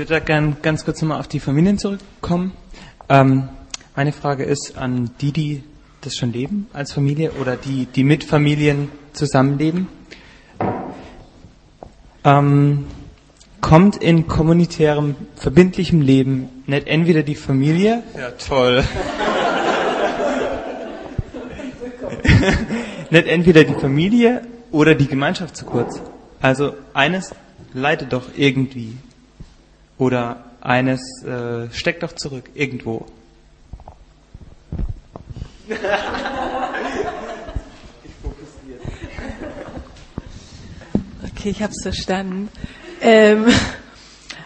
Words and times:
würde 0.00 0.14
da 0.14 0.20
gern 0.20 0.56
ganz 0.62 0.86
kurz 0.86 1.02
nochmal 1.02 1.20
auf 1.20 1.28
die 1.28 1.40
Familien 1.40 1.76
zurückkommen. 1.76 2.52
Ähm, 3.10 3.50
meine 3.94 4.12
Frage 4.12 4.44
ist 4.44 4.78
an 4.78 5.10
die, 5.20 5.30
die 5.30 5.62
das 6.00 6.16
schon 6.16 6.32
leben 6.32 6.68
als 6.72 6.92
Familie 6.92 7.32
oder 7.32 7.56
die, 7.56 7.84
die 7.84 8.02
mit 8.02 8.24
Familien 8.24 8.90
zusammenleben. 9.12 9.88
Ähm, 12.24 12.86
kommt 13.60 13.98
in 13.98 14.26
kommunitärem, 14.26 15.16
verbindlichem 15.36 16.00
Leben 16.00 16.48
nicht 16.66 16.86
entweder 16.86 17.22
die 17.22 17.34
Familie, 17.34 18.02
ja 18.16 18.30
toll, 18.30 18.82
nicht 23.10 23.26
entweder 23.26 23.64
die 23.64 23.74
Familie 23.74 24.40
oder 24.70 24.94
die 24.94 25.08
Gemeinschaft 25.08 25.58
zu 25.58 25.66
kurz. 25.66 26.00
Also 26.40 26.72
eines 26.94 27.34
leitet 27.74 28.14
doch 28.14 28.30
irgendwie 28.34 28.96
oder 30.00 30.44
eines 30.62 31.00
äh, 31.22 31.70
steckt 31.72 32.02
doch 32.02 32.12
zurück 32.12 32.50
irgendwo. 32.54 33.06
Okay, 41.22 41.50
ich 41.50 41.62
habe 41.62 41.72
es 41.72 41.82
verstanden. 41.82 42.48
Ähm, 43.02 43.46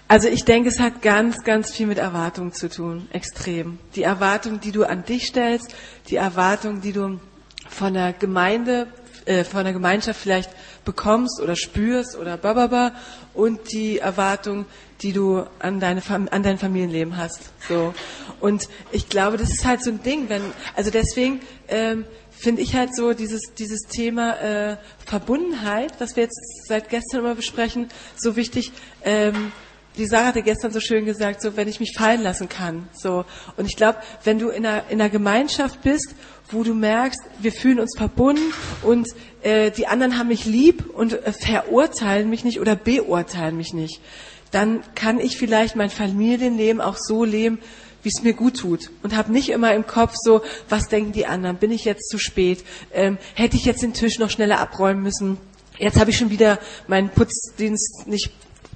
also 0.08 0.28
ich 0.28 0.44
denke, 0.44 0.68
es 0.68 0.80
hat 0.80 1.02
ganz, 1.02 1.42
ganz 1.44 1.70
viel 1.70 1.86
mit 1.86 1.98
Erwartungen 1.98 2.52
zu 2.52 2.68
tun, 2.68 3.08
extrem. 3.12 3.78
Die 3.94 4.02
Erwartung, 4.02 4.60
die 4.60 4.72
du 4.72 4.84
an 4.84 5.04
dich 5.04 5.26
stellst, 5.26 5.74
die 6.08 6.16
Erwartung, 6.16 6.80
die 6.80 6.92
du 6.92 7.20
von 7.68 7.94
der 7.94 8.12
Gemeinde, 8.12 8.88
äh, 9.24 9.44
von 9.44 9.64
der 9.64 9.72
Gemeinschaft 9.72 10.20
vielleicht 10.20 10.50
bekommst 10.84 11.40
oder 11.40 11.56
spürst 11.56 12.16
oder 12.16 12.36
bababa 12.36 12.92
und 13.32 13.72
die 13.72 13.98
Erwartung, 13.98 14.66
die 15.02 15.12
du 15.12 15.44
an, 15.58 15.80
deine, 15.80 16.02
an 16.08 16.42
dein 16.42 16.58
Familienleben 16.58 17.16
hast. 17.16 17.50
So. 17.68 17.94
Und 18.40 18.68
ich 18.92 19.08
glaube, 19.08 19.36
das 19.36 19.50
ist 19.50 19.64
halt 19.64 19.82
so 19.82 19.90
ein 19.90 20.02
Ding, 20.02 20.28
wenn, 20.28 20.42
also 20.74 20.90
deswegen 20.90 21.40
ähm, 21.68 22.04
finde 22.30 22.62
ich 22.62 22.74
halt 22.74 22.94
so 22.94 23.12
dieses, 23.12 23.54
dieses 23.58 23.82
Thema 23.82 24.40
äh, 24.40 24.76
Verbundenheit, 25.06 25.92
was 25.98 26.16
wir 26.16 26.24
jetzt 26.24 26.40
seit 26.66 26.88
gestern 26.88 27.20
immer 27.20 27.34
besprechen, 27.34 27.88
so 28.16 28.36
wichtig. 28.36 28.72
Ähm, 29.02 29.52
die 29.96 30.06
Sarah 30.06 30.26
hatte 30.26 30.42
gestern 30.42 30.72
so 30.72 30.80
schön 30.80 31.04
gesagt, 31.04 31.40
so 31.40 31.56
wenn 31.56 31.68
ich 31.68 31.78
mich 31.78 31.94
fallen 31.96 32.22
lassen 32.22 32.48
kann. 32.48 32.88
So 32.92 33.24
und 33.56 33.66
ich 33.66 33.76
glaube, 33.76 33.98
wenn 34.24 34.38
du 34.38 34.48
in 34.48 34.66
einer, 34.66 34.84
in 34.88 35.00
einer 35.00 35.10
Gemeinschaft 35.10 35.82
bist, 35.82 36.14
wo 36.50 36.62
du 36.62 36.74
merkst, 36.74 37.20
wir 37.38 37.52
fühlen 37.52 37.80
uns 37.80 37.96
verbunden 37.96 38.52
und 38.82 39.08
äh, 39.42 39.70
die 39.70 39.86
anderen 39.86 40.18
haben 40.18 40.28
mich 40.28 40.44
lieb 40.44 40.90
und 40.90 41.12
äh, 41.12 41.32
verurteilen 41.32 42.28
mich 42.28 42.44
nicht 42.44 42.60
oder 42.60 42.76
beurteilen 42.76 43.56
mich 43.56 43.72
nicht, 43.72 44.00
dann 44.54 44.82
kann 44.94 45.18
ich 45.18 45.36
vielleicht 45.36 45.76
mein 45.76 45.90
Familienleben 45.90 46.80
auch 46.80 46.96
so 46.96 47.24
leben, 47.24 47.58
wie 48.02 48.10
es 48.10 48.22
mir 48.22 48.34
gut 48.34 48.58
tut 48.58 48.90
und 49.02 49.16
habe 49.16 49.32
nicht 49.32 49.48
immer 49.48 49.74
im 49.74 49.86
Kopf 49.86 50.14
so, 50.14 50.42
was 50.68 50.88
denken 50.88 51.12
die 51.12 51.26
anderen? 51.26 51.56
Bin 51.56 51.70
ich 51.70 51.84
jetzt 51.84 52.08
zu 52.08 52.18
spät? 52.18 52.64
Ähm, 52.92 53.18
hätte 53.34 53.56
ich 53.56 53.64
jetzt 53.64 53.82
den 53.82 53.94
Tisch 53.94 54.18
noch 54.18 54.30
schneller 54.30 54.60
abräumen 54.60 55.02
müssen? 55.02 55.38
Jetzt 55.78 55.98
habe 55.98 56.10
ich 56.10 56.18
schon 56.18 56.30
wieder 56.30 56.58
meinen 56.86 57.08
Putzdienst 57.08 58.06
nicht 58.06 58.30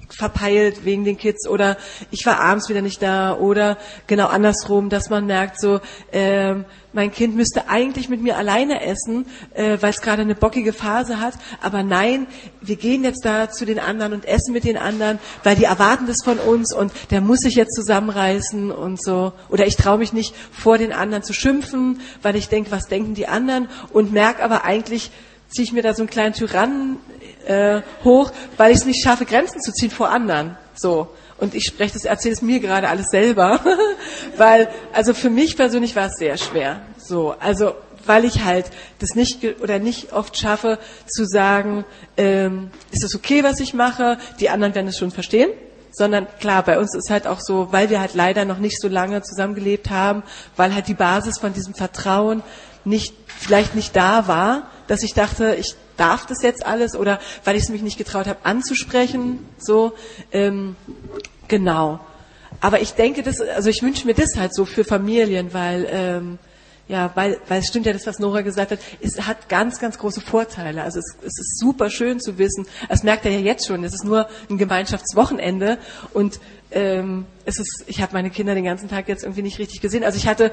verpeilt 0.09 0.85
wegen 0.85 1.05
den 1.05 1.17
Kids 1.17 1.47
oder 1.47 1.77
ich 2.11 2.25
war 2.25 2.39
abends 2.39 2.69
wieder 2.69 2.81
nicht 2.81 3.01
da 3.01 3.35
oder 3.35 3.77
genau 4.07 4.27
andersrum, 4.27 4.89
dass 4.89 5.09
man 5.09 5.25
merkt, 5.25 5.59
so 5.59 5.79
ähm, 6.11 6.65
mein 6.91 7.11
Kind 7.11 7.35
müsste 7.35 7.69
eigentlich 7.69 8.09
mit 8.09 8.21
mir 8.21 8.37
alleine 8.37 8.81
essen, 8.83 9.27
äh, 9.53 9.77
weil 9.79 9.91
es 9.91 10.01
gerade 10.01 10.23
eine 10.23 10.35
bockige 10.35 10.73
Phase 10.73 11.19
hat, 11.19 11.35
aber 11.61 11.83
nein, 11.83 12.27
wir 12.61 12.75
gehen 12.75 13.03
jetzt 13.03 13.23
da 13.23 13.49
zu 13.49 13.65
den 13.65 13.79
anderen 13.79 14.13
und 14.13 14.25
essen 14.25 14.53
mit 14.53 14.63
den 14.63 14.77
anderen, 14.77 15.19
weil 15.43 15.55
die 15.55 15.65
erwarten 15.65 16.07
das 16.07 16.23
von 16.23 16.39
uns 16.39 16.73
und 16.73 16.91
der 17.11 17.21
muss 17.21 17.39
sich 17.39 17.55
jetzt 17.55 17.75
zusammenreißen 17.75 18.71
und 18.71 19.01
so. 19.01 19.33
Oder 19.49 19.67
ich 19.67 19.75
traue 19.75 19.99
mich 19.99 20.13
nicht 20.13 20.33
vor 20.51 20.77
den 20.77 20.91
anderen 20.91 21.23
zu 21.23 21.33
schimpfen, 21.33 22.01
weil 22.21 22.35
ich 22.35 22.49
denke, 22.49 22.71
was 22.71 22.87
denken 22.87 23.13
die 23.13 23.27
anderen? 23.27 23.69
Und 23.93 24.11
merke 24.11 24.43
aber 24.43 24.63
eigentlich 24.65 25.11
ziehe 25.49 25.65
ich 25.65 25.73
mir 25.73 25.81
da 25.81 25.93
so 25.93 26.03
einen 26.03 26.09
kleinen 26.09 26.33
Tyrannen 26.33 26.97
äh, 27.45 27.81
hoch, 28.03 28.31
weil 28.57 28.71
ich 28.71 28.77
es 28.77 28.85
nicht 28.85 29.03
schaffe, 29.03 29.25
Grenzen 29.25 29.61
zu 29.61 29.71
ziehen 29.73 29.91
vor 29.91 30.09
anderen. 30.09 30.57
So. 30.75 31.09
Und 31.37 31.55
ich 31.55 31.65
spreche 31.65 31.93
das, 31.93 32.05
erzähle 32.05 32.33
es 32.33 32.41
mir 32.41 32.59
gerade 32.59 32.89
alles 32.89 33.07
selber, 33.11 33.59
weil, 34.37 34.67
also 34.93 35.13
für 35.13 35.29
mich 35.29 35.55
persönlich 35.55 35.95
war 35.95 36.07
es 36.07 36.17
sehr 36.17 36.37
schwer. 36.37 36.81
So, 36.97 37.35
also 37.39 37.73
weil 38.05 38.25
ich 38.25 38.43
halt 38.43 38.71
das 38.99 39.15
nicht 39.15 39.43
oder 39.61 39.79
nicht 39.79 40.13
oft 40.13 40.37
schaffe 40.37 40.79
zu 41.05 41.25
sagen, 41.25 41.85
ähm, 42.17 42.71
ist 42.91 43.03
es 43.03 43.15
okay, 43.15 43.43
was 43.43 43.59
ich 43.59 43.73
mache? 43.73 44.17
Die 44.39 44.49
anderen 44.49 44.75
werden 44.75 44.87
es 44.87 44.97
schon 44.97 45.11
verstehen. 45.11 45.49
Sondern 45.91 46.27
klar, 46.39 46.63
bei 46.63 46.77
uns 46.77 46.95
ist 46.95 47.09
halt 47.09 47.25
auch 47.25 47.39
so, 47.39 47.71
weil 47.71 47.89
wir 47.89 47.99
halt 47.99 48.13
leider 48.13 48.45
noch 48.45 48.59
nicht 48.59 48.79
so 48.79 48.87
lange 48.87 49.21
zusammengelebt 49.21 49.89
haben, 49.89 50.23
weil 50.55 50.73
halt 50.73 50.87
die 50.87 50.93
Basis 50.93 51.39
von 51.39 51.53
diesem 51.53 51.73
Vertrauen 51.73 52.43
nicht, 52.85 53.13
vielleicht 53.27 53.75
nicht 53.75 53.95
da 53.95 54.27
war, 54.27 54.69
dass 54.89 55.03
ich 55.03 55.13
dachte, 55.13 55.55
ich 55.55 55.75
darf 55.97 56.25
das 56.25 56.41
jetzt 56.41 56.65
alles 56.65 56.95
oder 56.95 57.19
weil 57.45 57.55
ich 57.55 57.63
es 57.63 57.69
mich 57.69 57.83
nicht 57.83 57.97
getraut 57.97 58.27
habe 58.27 58.39
anzusprechen. 58.43 59.45
So, 59.59 59.93
ähm, 60.31 60.75
genau. 61.47 61.99
Aber 62.59 62.81
ich 62.81 62.93
denke, 62.93 63.21
das, 63.21 63.39
also 63.39 63.69
ich 63.69 63.83
wünsche 63.83 64.07
mir 64.07 64.15
das 64.15 64.35
halt 64.35 64.53
so 64.53 64.65
für 64.65 64.83
Familien, 64.83 65.53
weil 65.53 65.87
ähm, 65.91 66.39
ja, 66.87 67.11
weil, 67.13 67.37
weil 67.47 67.59
es 67.59 67.67
stimmt 67.67 67.85
ja 67.85 67.93
das, 67.93 68.07
was 68.07 68.17
Nora 68.17 68.41
gesagt 68.41 68.71
hat, 68.71 68.79
es 68.99 69.21
hat 69.27 69.47
ganz, 69.47 69.79
ganz 69.79 69.99
große 69.99 70.21
Vorteile. 70.21 70.81
Also 70.81 70.97
es, 70.97 71.15
es 71.19 71.39
ist 71.39 71.59
super 71.59 71.91
schön 71.91 72.19
zu 72.19 72.39
wissen, 72.39 72.65
das 72.89 73.03
merkt 73.03 73.25
er 73.25 73.31
ja 73.31 73.39
jetzt 73.39 73.67
schon, 73.67 73.83
es 73.83 73.93
ist 73.93 74.05
nur 74.05 74.27
ein 74.49 74.57
Gemeinschaftswochenende 74.57 75.77
und 76.13 76.39
ähm, 76.71 77.27
es 77.45 77.59
ist, 77.59 77.83
ich 77.85 78.01
habe 78.01 78.13
meine 78.13 78.31
Kinder 78.31 78.55
den 78.55 78.63
ganzen 78.63 78.89
Tag 78.89 79.07
jetzt 79.07 79.23
irgendwie 79.23 79.43
nicht 79.43 79.59
richtig 79.59 79.81
gesehen. 79.81 80.03
Also 80.03 80.17
ich 80.17 80.25
hatte 80.25 80.51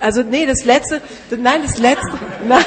also 0.00 0.22
nee, 0.22 0.46
das 0.46 0.64
letzte, 0.64 1.00
nein, 1.36 1.62
das 1.62 1.78
letzte, 1.78 2.12
nein. 2.46 2.64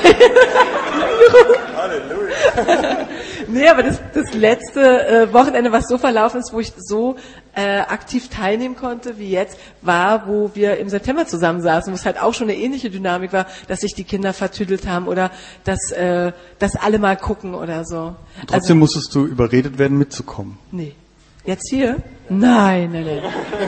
Halleluja. 1.78 3.08
nee, 3.48 3.68
aber 3.68 3.84
das, 3.84 4.02
das 4.14 4.34
letzte 4.34 5.08
äh, 5.08 5.34
Wochenende, 5.34 5.72
was 5.72 5.88
so 5.88 5.98
verlaufen 5.98 6.40
ist, 6.40 6.52
wo 6.54 6.60
ich 6.60 6.74
so 6.78 7.16
äh, 7.56 7.80
aktiv 7.80 8.30
teilnehmen 8.30 8.76
konnte 8.76 9.18
wie 9.18 9.30
jetzt, 9.30 9.58
war, 9.82 10.28
wo 10.28 10.52
wir 10.54 10.78
im 10.78 10.90
September 10.90 11.26
zusammensaßen, 11.26 11.92
wo 11.92 11.96
es 11.96 12.06
halt 12.06 12.22
auch 12.22 12.34
schon 12.34 12.50
eine 12.50 12.58
ähnliche 12.58 12.90
Dynamik 12.90 13.34
war, 13.34 13.46
dass 13.68 13.82
sich 13.82 13.94
die 13.94 14.04
Kinder 14.04 14.34
vertüdelt 14.34 14.88
haben 14.88 15.08
oder 15.08 15.32
dass, 15.64 15.92
äh, 15.92 16.32
dass 16.60 16.76
alle 16.76 17.00
mal 17.00 17.18
gucken 17.18 17.56
oder 17.56 17.86
so. 17.86 18.16
Trotzdem 18.42 18.56
also, 18.56 18.76
musstest 18.76 19.16
du 19.16 19.26
überredet 19.26 19.78
werden, 19.78 19.98
mitzukommen. 19.98 20.58
Nee. 20.72 20.96
Jetzt 21.44 21.70
hier? 21.70 21.98
Nein, 22.30 22.92
nein, 22.92 23.06
nein. 23.06 23.22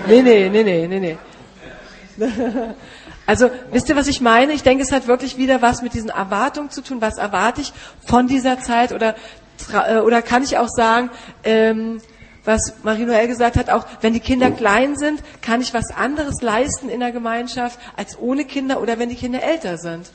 Nee, 0.08 0.22
nee, 0.22 0.50
nee, 0.50 0.64
nee, 0.64 0.88
nee, 0.88 1.00
nee. 1.00 1.18
Also 3.26 3.50
wisst 3.72 3.90
ihr, 3.90 3.96
was 3.96 4.08
ich 4.08 4.22
meine? 4.22 4.54
Ich 4.54 4.64
denke, 4.64 4.84
es 4.84 4.92
hat 4.92 5.08
wirklich 5.08 5.38
wieder 5.38 5.62
was 5.62 5.82
mit 5.82 5.94
diesen 5.94 6.10
Erwartungen 6.10 6.70
zu 6.70 6.82
tun. 6.82 7.02
Was 7.02 7.18
erwarte 7.18 7.62
ich 7.62 7.74
von 8.06 8.28
dieser 8.28 8.60
Zeit? 8.60 8.92
Oder, 8.92 9.16
äh, 9.72 10.00
oder 10.00 10.22
kann 10.22 10.44
ich 10.44 10.58
auch 10.58 10.68
sagen, 10.68 11.10
ähm, 11.44 12.02
was 12.46 12.84
Marie-Noël 12.84 13.28
gesagt 13.28 13.56
hat, 13.56 13.70
auch 13.70 13.86
wenn 14.02 14.14
die 14.14 14.20
Kinder 14.20 14.52
klein 14.52 14.98
sind, 14.98 15.24
kann 15.42 15.62
ich 15.62 15.74
was 15.74 15.92
anderes 15.92 16.42
leisten 16.42 16.90
in 16.90 17.00
der 17.00 17.14
Gemeinschaft 17.14 17.80
als 17.96 18.20
ohne 18.20 18.44
Kinder 18.44 18.82
oder 18.82 19.00
wenn 19.00 19.08
die 19.08 19.16
Kinder 19.16 19.42
älter 19.42 19.78
sind. 19.78 20.12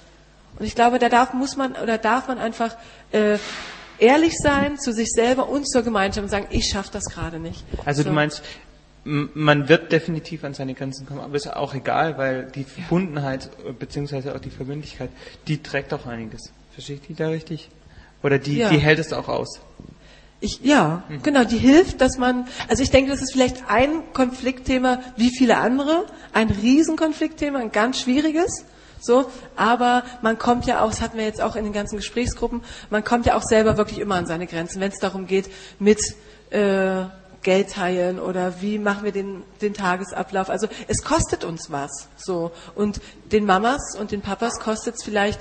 Und 0.59 0.67
ich 0.67 0.75
glaube, 0.75 0.99
da 0.99 1.09
darf, 1.09 1.33
muss 1.33 1.57
man 1.57 1.73
oder 1.73 1.97
darf 1.97 2.29
man 2.29 2.39
einfach 2.39 2.77
äh, 3.13 3.39
ehrlich 3.99 4.35
sein 4.37 4.79
zu 4.79 4.93
sich 4.93 5.09
selber 5.11 5.49
und 5.49 5.69
zur 5.69 5.83
Gemeinschaft 5.83 6.25
und 6.25 6.31
sagen, 6.31 6.47
ich 6.51 6.69
schaffe 6.71 6.91
das 6.93 7.05
gerade 7.05 7.39
nicht. 7.39 7.65
Also 7.85 8.03
so. 8.03 8.09
du 8.09 8.15
meinst, 8.15 8.43
man 9.09 9.69
wird 9.69 9.91
definitiv 9.91 10.45
an 10.45 10.53
seine 10.53 10.75
Grenzen 10.75 11.07
kommen, 11.07 11.21
aber 11.21 11.35
ist 11.35 11.47
auch 11.47 11.75
egal, 11.75 12.19
weil 12.19 12.51
die 12.55 12.65
Verbundenheit 12.65 13.49
äh, 13.67 13.73
beziehungsweise 13.73 14.35
auch 14.35 14.41
die 14.41 14.51
Verbindlichkeit, 14.51 15.11
die 15.47 15.63
trägt 15.63 15.95
auch 15.95 16.07
einiges. 16.07 16.53
Verstehe 16.73 16.97
ich 16.97 17.03
die 17.03 17.15
da 17.15 17.29
richtig? 17.29 17.71
Oder 18.23 18.39
die, 18.39 18.59
ja. 18.59 18.69
die 18.69 18.79
hält 18.79 18.99
es 18.99 19.13
auch 19.13 19.29
aus? 19.29 19.61
Ich, 20.41 20.61
ja, 20.63 21.05
mhm. 21.09 21.23
genau, 21.23 21.45
die 21.45 21.57
hilft, 21.57 22.01
dass 22.01 22.19
man, 22.19 22.47
also 22.69 22.83
ich 22.83 22.91
denke, 22.91 23.11
das 23.11 23.23
ist 23.23 23.33
vielleicht 23.33 23.69
ein 23.69 24.13
Konfliktthema 24.13 25.01
wie 25.17 25.31
viele 25.31 25.57
andere, 25.57 26.05
ein 26.33 26.51
Riesenkonfliktthema, 26.51 27.59
ein 27.59 27.73
ganz 27.73 28.01
schwieriges, 28.01 28.65
so, 29.01 29.31
aber 29.57 30.05
man 30.23 30.39
kommt 30.39 30.67
ja 30.67 30.83
auch, 30.83 30.91
das 30.91 31.01
hatten 31.01 31.17
wir 31.17 31.25
jetzt 31.25 31.41
auch 31.41 31.57
in 31.57 31.65
den 31.65 31.73
ganzen 31.73 31.97
Gesprächsgruppen, 31.97 32.63
man 32.91 33.05
kommt 33.05 33.27
ja 33.27 33.37
auch 33.37 33.43
selber 33.43 33.79
wirklich 33.79 33.99
immer 34.01 34.17
an 34.17 34.27
seine 34.27 34.47
Grenzen, 34.47 34.81
wenn 34.81 34.93
es 34.93 34.99
darum 34.99 35.27
geht, 35.27 35.51
mit 35.79 35.99
äh, 36.51 37.05
Geld 37.43 37.71
teilen 37.71 38.19
oder 38.19 38.61
wie 38.61 38.79
machen 38.79 39.05
wir 39.05 39.13
den, 39.13 39.43
den 39.63 39.75
Tagesablauf. 39.75 40.51
Also 40.51 40.67
es 40.89 41.03
kostet 41.03 41.45
uns 41.45 41.71
was. 41.71 42.09
So. 42.17 42.51
Und 42.75 43.01
den 43.31 43.45
Mamas 43.45 43.97
und 43.99 44.11
den 44.13 44.21
Papas 44.21 44.59
kostet 44.61 44.97
es 44.97 45.05
vielleicht 45.05 45.41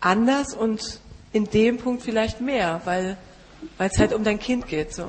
anders 0.00 0.54
und 0.54 1.00
in 1.32 1.44
dem 1.44 1.78
Punkt 1.78 2.02
vielleicht 2.02 2.40
mehr, 2.40 2.80
weil 2.84 3.16
es 3.78 3.98
halt 3.98 4.12
um 4.12 4.24
dein 4.24 4.38
Kind 4.38 4.66
geht. 4.66 4.92
So. 4.92 5.06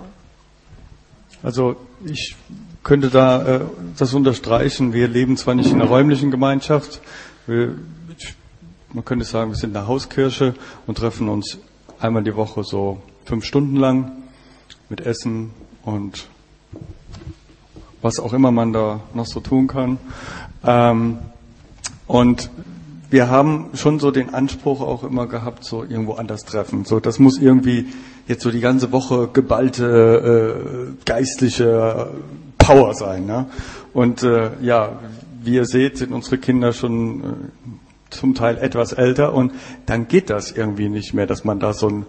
Also 1.44 1.76
ich 2.06 2.36
könnte 2.84 3.10
da 3.10 3.56
äh, 3.56 3.62
das 3.98 4.14
unterstreichen. 4.14 4.94
Wir 4.94 5.08
leben 5.08 5.38
zwar 5.38 5.56
nicht 5.56 5.72
in 5.72 5.82
einer 5.82 5.90
räumlichen 5.90 6.32
Gemeinschaft, 6.32 7.02
wir, 7.48 7.76
man 8.94 9.04
könnte 9.04 9.26
sagen, 9.26 9.52
wir 9.52 9.58
sind 9.58 9.76
eine 9.76 9.88
Hauskirche 9.88 10.54
und 10.86 10.98
treffen 10.98 11.30
uns 11.30 11.58
einmal 12.00 12.24
die 12.24 12.36
Woche 12.36 12.64
so 12.64 13.02
fünf 13.26 13.46
Stunden 13.46 13.76
lang 13.78 14.12
mit 14.90 15.02
Essen, 15.02 15.52
und 15.83 16.28
was 18.01 18.19
auch 18.19 18.33
immer 18.33 18.51
man 18.51 18.74
da 18.74 19.01
noch 19.13 19.25
so 19.25 19.39
tun 19.39 19.68
kann. 19.68 19.98
Ähm, 20.66 21.19
und 22.07 22.50
wir 23.10 23.30
haben 23.30 23.69
schon 23.74 24.00
so 24.00 24.12
den 24.12 24.33
Anspruch 24.33 24.81
auch 24.81 25.04
immer 25.04 25.28
gehabt, 25.28 25.63
so 25.66 25.83
irgendwo 25.83 26.13
anders 26.13 26.45
treffen. 26.45 26.86
So, 26.86 27.00
das 27.00 27.19
muss 27.19 27.38
irgendwie 27.38 27.88
jetzt 28.28 28.44
so 28.44 28.51
die 28.51 28.62
ganze 28.62 28.92
Woche 28.92 29.30
geballte 29.31 30.95
äh, 30.95 31.06
geistliche 31.06 32.07
Power 32.57 32.94
sein. 32.94 33.25
Ne? 33.25 33.48
Und 33.94 34.24
äh, 34.24 34.51
ja, 34.62 35.00
wie 35.44 35.56
ihr 35.56 35.66
seht, 35.66 35.98
sind 35.98 36.13
unsere 36.13 36.38
Kinder 36.38 36.72
schon 36.72 37.22
äh, 37.22 37.25
zum 38.10 38.36
Teil 38.36 38.57
etwas 38.57 38.94
älter 38.94 39.34
und 39.34 39.54
dann 39.86 40.07
geht 40.07 40.30
das 40.30 40.51
irgendwie 40.51 40.89
nicht 40.89 41.13
mehr, 41.13 41.27
dass 41.27 41.44
man 41.44 41.60
da 41.60 41.74
so 41.74 41.89
ein 41.89 42.06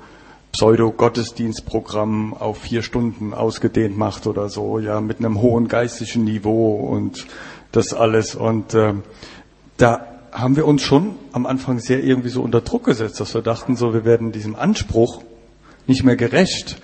Pseudo-Gottesdienstprogramm 0.52 2.34
auf 2.34 2.58
vier 2.58 2.82
Stunden 2.82 3.32
ausgedehnt 3.32 3.96
macht 3.96 4.26
oder 4.26 4.48
so, 4.48 4.78
ja, 4.78 5.00
mit 5.00 5.18
einem 5.18 5.40
hohen 5.40 5.66
geistlichen 5.66 6.24
Niveau 6.24 6.76
und 6.76 7.26
das 7.72 7.94
alles. 7.94 8.34
Und 8.34 8.74
äh, 8.74 8.94
da 9.78 10.06
haben 10.30 10.56
wir 10.56 10.66
uns 10.66 10.82
schon 10.82 11.14
am 11.32 11.46
Anfang 11.46 11.78
sehr 11.78 12.04
irgendwie 12.04 12.28
so 12.28 12.42
unter 12.42 12.60
Druck 12.60 12.84
gesetzt, 12.84 13.18
dass 13.18 13.34
wir 13.34 13.42
dachten, 13.42 13.76
so, 13.76 13.94
wir 13.94 14.04
werden 14.04 14.30
diesem 14.30 14.54
Anspruch 14.54 15.22
nicht 15.86 16.04
mehr 16.04 16.16
gerecht. 16.16 16.80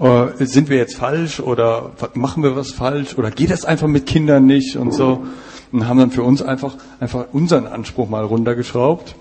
Äh, 0.00 0.44
sind 0.44 0.68
wir 0.68 0.78
jetzt 0.78 0.96
falsch 0.96 1.38
oder 1.38 1.92
machen 2.14 2.42
wir 2.42 2.56
was 2.56 2.72
falsch 2.72 3.16
oder 3.16 3.30
geht 3.30 3.50
das 3.50 3.64
einfach 3.64 3.86
mit 3.86 4.06
Kindern 4.06 4.46
nicht 4.46 4.76
und 4.76 4.92
so? 4.92 5.24
Und 5.70 5.86
haben 5.86 5.98
dann 5.98 6.10
für 6.10 6.24
uns 6.24 6.42
einfach, 6.42 6.74
einfach 6.98 7.26
unseren 7.32 7.66
Anspruch 7.66 8.08
mal 8.08 8.24
runtergeschraubt 8.24 9.14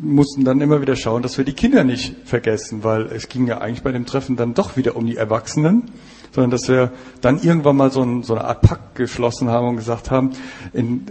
mussten 0.00 0.44
dann 0.44 0.60
immer 0.60 0.80
wieder 0.80 0.96
schauen, 0.96 1.22
dass 1.22 1.38
wir 1.38 1.44
die 1.44 1.52
Kinder 1.52 1.84
nicht 1.84 2.16
vergessen, 2.24 2.84
weil 2.84 3.06
es 3.06 3.28
ging 3.28 3.46
ja 3.46 3.58
eigentlich 3.58 3.82
bei 3.82 3.92
dem 3.92 4.06
Treffen 4.06 4.36
dann 4.36 4.54
doch 4.54 4.76
wieder 4.76 4.96
um 4.96 5.06
die 5.06 5.16
Erwachsenen, 5.16 5.84
sondern 6.32 6.50
dass 6.50 6.68
wir 6.68 6.92
dann 7.20 7.40
irgendwann 7.40 7.76
mal 7.76 7.90
so, 7.90 8.02
ein, 8.02 8.22
so 8.22 8.34
eine 8.34 8.44
Art 8.44 8.62
Pakt 8.62 8.96
geschlossen 8.96 9.48
haben 9.48 9.68
und 9.68 9.76
gesagt 9.76 10.10
haben, 10.10 10.32
in, 10.72 11.06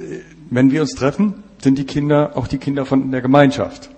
wenn 0.50 0.72
wir 0.72 0.82
uns 0.82 0.96
treffen, 0.96 1.44
sind 1.62 1.78
die 1.78 1.86
Kinder 1.86 2.34
auch 2.36 2.48
die 2.48 2.58
Kinder 2.58 2.86
von 2.86 3.12
der 3.12 3.22
Gemeinschaft. 3.22 3.90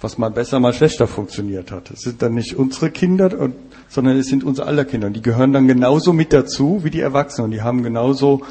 Was 0.00 0.16
mal 0.16 0.30
besser, 0.30 0.60
mal 0.60 0.72
schlechter 0.72 1.06
funktioniert 1.06 1.72
hat. 1.72 1.90
Es 1.90 2.00
sind 2.00 2.22
dann 2.22 2.34
nicht 2.34 2.56
unsere 2.56 2.90
Kinder, 2.90 3.50
sondern 3.88 4.16
es 4.16 4.28
sind 4.28 4.44
unsere 4.44 4.66
aller 4.66 4.86
Kinder. 4.86 5.08
Und 5.08 5.14
die 5.14 5.20
gehören 5.20 5.52
dann 5.52 5.66
genauso 5.66 6.14
mit 6.14 6.32
dazu 6.32 6.84
wie 6.84 6.90
die 6.90 7.00
Erwachsenen. 7.00 7.46
Und 7.46 7.50
die 7.50 7.60
haben 7.60 7.82
genauso 7.82 8.42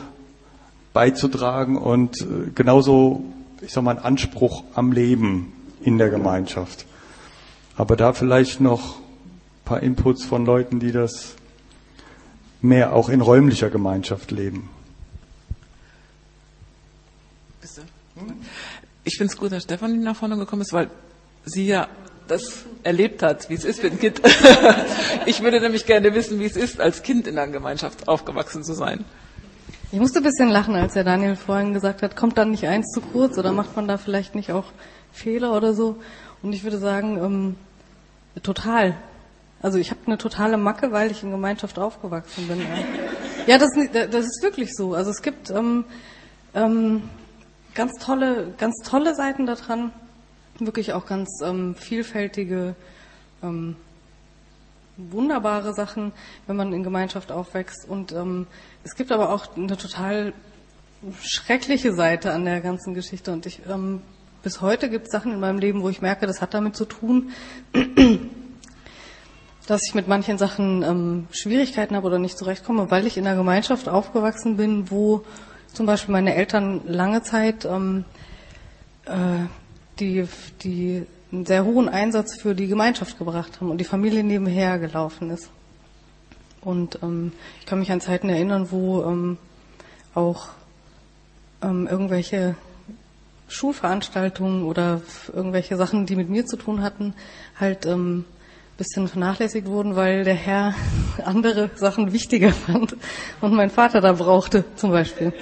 beizutragen 0.94 1.78
und 1.78 2.22
äh, 2.22 2.52
genauso 2.54 3.24
ich 3.62 3.72
sag 3.74 3.84
mal, 3.84 3.92
einen 3.92 4.06
Anspruch 4.06 4.64
am 4.74 4.92
Leben 4.92 5.54
in 5.82 5.98
der 5.98 6.10
Gemeinschaft. 6.10 6.86
Aber 7.76 7.96
da 7.96 8.14
vielleicht 8.14 8.62
noch 8.62 8.98
ein 8.98 9.66
paar 9.66 9.84
Inputs 9.84 10.24
von 10.26 10.46
Leuten, 10.46 10.80
die 10.80 10.92
das 10.92 11.36
mehr 12.62 12.94
auch 12.94 13.10
in 13.10 13.22
räumlicher 13.22 13.70
Gemeinschaft 13.70 14.32
leben. 14.32 14.70
Ich 19.04 19.18
finde 19.18 19.32
es 19.32 19.38
gut, 19.38 19.52
dass 19.52 19.64
Stefan 19.64 20.02
nach 20.02 20.16
vorne 20.16 20.38
gekommen 20.38 20.62
ist, 20.62 20.74
weil 20.74 20.90
sie 21.46 21.68
ja 21.68 21.88
das 22.28 22.66
erlebt 22.84 23.24
hat, 23.24 23.50
wie 23.50 23.56
es 23.56 23.64
ist, 23.64 23.82
wenn 23.82 24.00
Kind. 24.00 24.22
ich 25.26 25.42
würde 25.42 25.60
nämlich 25.60 25.86
gerne 25.86 26.14
wissen, 26.14 26.40
wie 26.40 26.46
es 26.46 26.56
ist, 26.56 26.80
als 26.80 27.02
Kind 27.02 27.28
in 27.28 27.38
einer 27.38 27.52
Gemeinschaft 27.52 28.08
aufgewachsen 28.08 28.64
zu 28.64 28.74
sein. 28.74 29.06
Ich 29.92 30.00
musste 30.00 30.20
ein 30.20 30.24
bisschen 30.24 30.50
lachen, 30.50 30.76
als 30.76 30.94
der 30.94 31.04
Daniel 31.04 31.36
vorhin 31.36 31.74
gesagt 31.74 32.04
hat, 32.04 32.16
kommt 32.16 32.38
dann 32.38 32.52
nicht 32.52 32.68
eins 32.68 32.92
zu 32.92 33.02
kurz 33.02 33.40
oder 33.40 33.52
macht 33.52 33.76
man 33.76 33.88
da 33.88 33.98
vielleicht 33.98 34.36
nicht 34.36 34.52
auch 34.52 34.66
Fehler 35.12 35.58
oder 35.58 35.74
so? 35.74 35.96
Und 36.44 36.54
ich 36.54 36.64
würde 36.64 36.78
sagen, 36.78 37.18
ähm, 37.18 37.56
total. 38.44 38.96
Also 39.64 39.80
ich 39.80 39.90
habe 39.90 40.02
eine 40.06 40.20
totale 40.20 40.58
Macke, 40.58 40.92
weil 40.92 41.10
ich 41.10 41.24
in 41.24 41.32
Gemeinschaft 41.32 41.80
aufgewachsen 41.80 42.48
bin. 42.48 42.62
Ja, 43.48 43.58
das, 43.58 43.72
das 43.92 44.26
ist 44.26 44.44
wirklich 44.44 44.76
so. 44.76 44.94
Also 44.94 45.10
es 45.10 45.24
gibt 45.24 45.50
ähm, 45.50 45.86
ähm, 46.54 47.02
ganz 47.74 47.94
tolle, 47.94 48.54
ganz 48.60 48.76
tolle 48.88 49.16
Seiten 49.16 49.48
daran, 49.48 49.92
wirklich 50.60 50.94
auch 50.94 51.08
ganz 51.08 51.42
ähm, 51.44 51.74
vielfältige 51.74 52.76
ähm, 53.42 53.76
wunderbare 54.98 55.74
Sachen, 55.74 56.12
wenn 56.46 56.58
man 56.58 56.74
in 56.74 56.84
Gemeinschaft 56.84 57.32
aufwächst. 57.32 57.88
Und 57.88 58.12
ähm, 58.12 58.48
es 58.84 58.96
gibt 58.96 59.12
aber 59.12 59.30
auch 59.30 59.56
eine 59.56 59.78
total 59.78 60.34
schreckliche 61.22 61.94
Seite 61.94 62.32
an 62.32 62.46
der 62.46 62.62
ganzen 62.62 62.94
Geschichte. 62.94 63.32
Und 63.32 63.46
ich 63.46 63.62
ähm, 63.70 64.02
bis 64.42 64.62
heute 64.62 64.90
gibt 64.90 65.08
es 65.08 65.12
Sachen 65.12 65.34
in 65.34 65.40
meinem 65.40 65.60
Leben, 65.60 65.82
wo 65.82 65.90
ich 65.90 66.02
merke, 66.02 66.26
das 66.26 66.42
hat 66.42 66.54
damit 66.54 66.76
zu 66.76 66.86
tun, 66.86 67.32
dass 69.68 69.82
ich 69.88 69.94
mit 69.94 70.08
manchen 70.08 70.38
Sachen 70.38 70.82
ähm, 70.84 71.28
Schwierigkeiten 71.32 71.96
habe 71.96 72.08
oder 72.08 72.20
nicht 72.20 72.38
zurechtkomme, 72.38 72.90
weil 72.90 73.06
ich 73.06 73.18
in 73.18 73.28
einer 73.28 73.36
Gemeinschaft 73.36 73.90
aufgewachsen 73.90 74.58
bin, 74.58 74.90
wo 74.90 75.24
zum 75.74 75.86
Beispiel 75.86 76.14
meine 76.14 76.36
Eltern 76.36 76.82
lange 76.86 77.22
Zeit 77.22 77.66
ähm, 77.66 78.06
äh, 79.06 79.46
die, 80.00 80.26
die 80.64 81.06
einen 81.32 81.46
sehr 81.46 81.66
hohen 81.66 81.90
Einsatz 81.90 82.42
für 82.42 82.56
die 82.56 82.68
Gemeinschaft 82.68 83.18
gebracht 83.18 83.60
haben 83.60 83.70
und 83.70 83.78
die 83.78 83.86
Familie 83.86 84.24
nebenher 84.24 84.80
gelaufen 84.80 85.30
ist. 85.30 85.52
Und 86.62 87.00
ähm, 87.02 87.32
ich 87.60 87.66
kann 87.66 87.80
mich 87.80 87.92
an 87.92 88.02
Zeiten 88.02 88.30
erinnern, 88.30 88.68
wo 88.72 89.04
ähm, 89.04 89.38
auch 90.14 90.50
ähm, 91.62 91.88
irgendwelche 91.88 92.56
Schulveranstaltungen 93.48 94.64
oder 94.64 95.02
irgendwelche 95.34 95.78
Sachen, 95.78 96.06
die 96.06 96.16
mit 96.16 96.30
mir 96.30 96.46
zu 96.46 96.58
tun 96.58 96.82
hatten, 96.82 97.14
halt 97.60 97.86
ähm, 97.86 98.26
bisschen 98.78 99.08
vernachlässigt 99.10 99.68
wurden, 99.68 99.96
weil 99.98 100.24
der 100.24 100.36
Herr 100.36 100.74
andere 101.26 101.70
Sachen 101.76 102.14
wichtiger 102.14 102.54
fand 102.54 102.96
und 103.42 103.54
mein 103.54 103.70
Vater 103.70 104.00
da 104.02 104.14
brauchte, 104.14 104.64
zum 104.76 104.92
Beispiel. 104.92 105.34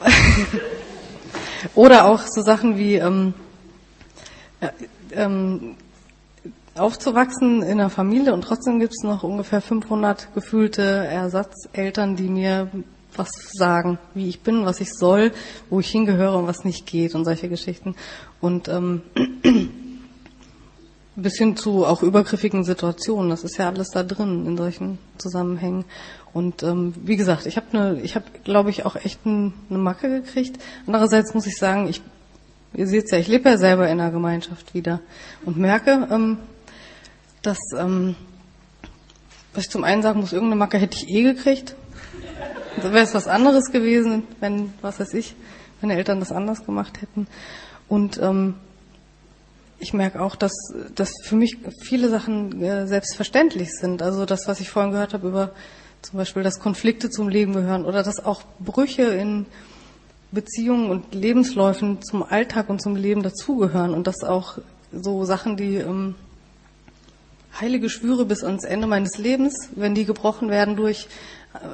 Oder 1.74 2.04
auch 2.06 2.20
so 2.26 2.42
Sachen 2.42 2.76
wie 2.76 2.96
ähm, 2.96 3.34
ähm, 5.12 5.76
aufzuwachsen 6.76 7.62
in 7.62 7.80
einer 7.80 7.90
Familie 7.90 8.34
und 8.34 8.42
trotzdem 8.42 8.80
gibt 8.80 8.94
es 8.96 9.04
noch 9.04 9.22
ungefähr 9.22 9.60
500 9.60 10.34
gefühlte 10.34 10.82
Ersatzeltern, 10.82 12.16
die 12.16 12.28
mir 12.28 12.68
was 13.16 13.30
sagen, 13.52 13.98
wie 14.14 14.28
ich 14.28 14.40
bin, 14.40 14.64
was 14.64 14.80
ich 14.80 14.92
soll, 14.92 15.32
wo 15.70 15.80
ich 15.80 15.88
hingehöre 15.88 16.36
und 16.36 16.46
was 16.46 16.64
nicht 16.64 16.86
geht 16.86 17.14
und 17.14 17.24
solche 17.24 17.48
Geschichten. 17.48 17.94
Und 18.40 18.68
ähm, 18.68 19.02
bis 21.16 21.38
hin 21.38 21.56
zu 21.56 21.86
auch 21.86 22.02
übergriffigen 22.02 22.64
Situationen. 22.64 23.30
Das 23.30 23.44
ist 23.44 23.56
ja 23.56 23.68
alles 23.68 23.90
da 23.90 24.02
drin 24.02 24.46
in 24.46 24.56
solchen 24.56 24.98
Zusammenhängen. 25.18 25.84
Und 26.32 26.64
ähm, 26.64 26.92
wie 27.04 27.16
gesagt, 27.16 27.46
ich 27.46 27.56
habe 27.56 27.66
eine, 27.72 28.00
ich 28.00 28.16
habe, 28.16 28.24
glaube 28.42 28.70
ich, 28.70 28.84
auch 28.84 28.96
echt 28.96 29.24
ein, 29.24 29.54
eine 29.70 29.78
Macke 29.78 30.08
gekriegt. 30.08 30.60
Andererseits 30.88 31.34
muss 31.34 31.46
ich 31.46 31.56
sagen, 31.56 31.88
ich 31.88 32.02
Ihr 32.76 32.88
seht 32.88 33.10
ja, 33.12 33.18
ich 33.18 33.28
lebe 33.28 33.48
ja 33.48 33.56
selber 33.56 33.88
in 33.88 34.00
einer 34.00 34.10
Gemeinschaft 34.10 34.74
wieder 34.74 35.00
und 35.44 35.56
merke, 35.56 36.08
ähm, 36.10 36.38
dass, 37.46 37.58
ähm, 37.76 38.16
was 39.52 39.64
ich 39.64 39.70
zum 39.70 39.84
einen 39.84 40.02
sagen 40.02 40.20
muss, 40.20 40.32
irgendeine 40.32 40.58
Macke 40.58 40.78
hätte 40.78 40.96
ich 40.96 41.08
eh 41.08 41.22
gekriegt. 41.22 41.74
Da 42.82 42.92
wäre 42.92 43.04
es 43.04 43.14
was 43.14 43.28
anderes 43.28 43.70
gewesen, 43.70 44.24
wenn, 44.40 44.72
was 44.82 44.98
weiß 44.98 45.14
ich, 45.14 45.34
meine 45.80 45.96
Eltern 45.96 46.20
das 46.20 46.32
anders 46.32 46.64
gemacht 46.64 47.00
hätten. 47.00 47.26
Und 47.88 48.18
ähm, 48.20 48.54
ich 49.78 49.92
merke 49.92 50.20
auch, 50.20 50.36
dass, 50.36 50.52
dass 50.94 51.12
für 51.22 51.36
mich 51.36 51.58
viele 51.80 52.08
Sachen 52.08 52.62
äh, 52.62 52.86
selbstverständlich 52.86 53.70
sind. 53.70 54.02
Also 54.02 54.24
das, 54.24 54.48
was 54.48 54.60
ich 54.60 54.70
vorhin 54.70 54.92
gehört 54.92 55.14
habe 55.14 55.28
über 55.28 55.50
zum 56.02 56.18
Beispiel, 56.18 56.42
dass 56.42 56.60
Konflikte 56.60 57.10
zum 57.10 57.28
Leben 57.28 57.54
gehören 57.54 57.84
oder 57.84 58.02
dass 58.02 58.24
auch 58.24 58.42
Brüche 58.60 59.02
in 59.02 59.46
Beziehungen 60.32 60.90
und 60.90 61.14
Lebensläufen 61.14 62.02
zum 62.02 62.22
Alltag 62.22 62.68
und 62.68 62.82
zum 62.82 62.96
Leben 62.96 63.22
dazugehören 63.22 63.94
und 63.94 64.06
dass 64.06 64.22
auch 64.22 64.58
so 64.92 65.24
Sachen, 65.24 65.56
die 65.56 65.76
ähm, 65.76 66.14
heilige 67.60 67.88
Schwüre 67.88 68.24
bis 68.24 68.44
ans 68.44 68.64
Ende 68.64 68.86
meines 68.86 69.18
Lebens, 69.18 69.70
wenn 69.74 69.94
die 69.94 70.04
gebrochen 70.04 70.48
werden 70.48 70.76
durch 70.76 71.08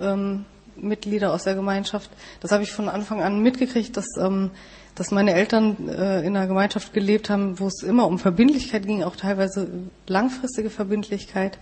ähm, 0.00 0.44
Mitglieder 0.76 1.32
aus 1.32 1.44
der 1.44 1.54
Gemeinschaft, 1.54 2.10
das 2.40 2.52
habe 2.52 2.62
ich 2.62 2.72
von 2.72 2.88
Anfang 2.88 3.22
an 3.22 3.42
mitgekriegt, 3.42 3.96
dass, 3.96 4.06
ähm, 4.18 4.50
dass 4.94 5.10
meine 5.10 5.34
Eltern 5.34 5.88
äh, 5.88 6.20
in 6.20 6.37
einer 6.37 6.46
Gemeinschaft 6.46 6.92
gelebt 6.92 7.30
haben, 7.30 7.58
wo 7.58 7.66
es 7.66 7.82
immer 7.82 8.06
um 8.06 8.18
Verbindlichkeit 8.18 8.87
ging, 8.87 9.02
auch 9.02 9.16
teilweise 9.16 9.68
langfristige 10.06 10.70
Verbindlichkeit, 10.70 11.58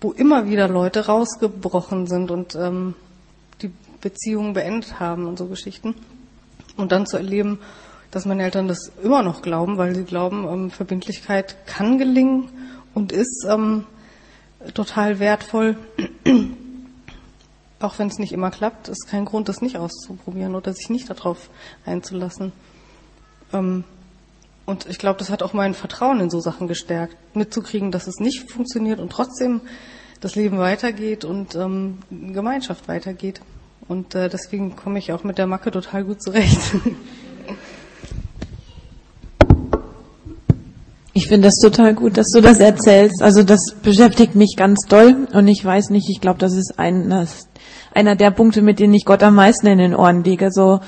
wo 0.00 0.12
immer 0.12 0.48
wieder 0.48 0.68
Leute 0.68 1.06
rausgebrochen 1.06 2.06
sind 2.06 2.30
und 2.30 2.54
ähm, 2.54 2.94
Beziehungen 4.00 4.52
beendet 4.52 5.00
haben 5.00 5.26
und 5.26 5.38
so 5.38 5.46
Geschichten. 5.46 5.94
Und 6.76 6.92
dann 6.92 7.06
zu 7.06 7.16
erleben, 7.16 7.58
dass 8.10 8.26
meine 8.26 8.44
Eltern 8.44 8.68
das 8.68 8.92
immer 9.02 9.22
noch 9.22 9.42
glauben, 9.42 9.78
weil 9.78 9.94
sie 9.94 10.04
glauben, 10.04 10.46
ähm, 10.46 10.70
Verbindlichkeit 10.70 11.66
kann 11.66 11.98
gelingen 11.98 12.50
und 12.96 13.12
ist 13.12 13.46
ähm, 13.46 13.84
total 14.72 15.18
wertvoll. 15.18 15.76
Auch 17.78 17.98
wenn 17.98 18.08
es 18.08 18.18
nicht 18.18 18.32
immer 18.32 18.50
klappt, 18.50 18.88
ist 18.88 19.06
kein 19.06 19.26
Grund, 19.26 19.50
das 19.50 19.60
nicht 19.60 19.76
auszuprobieren 19.76 20.54
oder 20.54 20.72
sich 20.72 20.88
nicht 20.88 21.10
darauf 21.10 21.50
einzulassen. 21.84 22.52
Ähm, 23.52 23.84
und 24.64 24.86
ich 24.86 24.98
glaube, 24.98 25.18
das 25.18 25.28
hat 25.28 25.42
auch 25.42 25.52
mein 25.52 25.74
Vertrauen 25.74 26.20
in 26.20 26.30
so 26.30 26.40
Sachen 26.40 26.68
gestärkt, 26.68 27.16
mitzukriegen, 27.36 27.92
dass 27.92 28.06
es 28.06 28.18
nicht 28.18 28.50
funktioniert 28.50 28.98
und 28.98 29.12
trotzdem 29.12 29.60
das 30.22 30.34
Leben 30.34 30.58
weitergeht 30.58 31.26
und 31.26 31.54
ähm, 31.54 31.98
Gemeinschaft 32.10 32.88
weitergeht. 32.88 33.42
Und 33.88 34.14
äh, 34.14 34.30
deswegen 34.30 34.74
komme 34.74 34.98
ich 34.98 35.12
auch 35.12 35.22
mit 35.22 35.36
der 35.36 35.46
Macke 35.46 35.70
total 35.70 36.02
gut 36.02 36.22
zurecht. 36.22 36.60
Ich 41.16 41.28
finde 41.28 41.48
das 41.48 41.56
total 41.56 41.94
gut, 41.94 42.18
dass 42.18 42.28
du 42.28 42.42
das 42.42 42.60
erzählst. 42.60 43.22
Also 43.22 43.42
das 43.42 43.74
beschäftigt 43.82 44.34
mich 44.34 44.54
ganz 44.54 44.80
doll 44.86 45.26
und 45.32 45.48
ich 45.48 45.64
weiß 45.64 45.88
nicht, 45.88 46.10
ich 46.10 46.20
glaube, 46.20 46.38
das 46.38 46.52
ist 46.52 46.78
ein, 46.78 47.08
das, 47.08 47.48
einer 47.94 48.16
der 48.16 48.30
Punkte, 48.32 48.60
mit 48.60 48.78
denen 48.78 48.92
ich 48.92 49.06
Gott 49.06 49.22
am 49.22 49.34
meisten 49.34 49.66
in 49.66 49.78
den 49.78 49.94
Ohren 49.94 50.24
liege. 50.24 50.52
So 50.52 50.80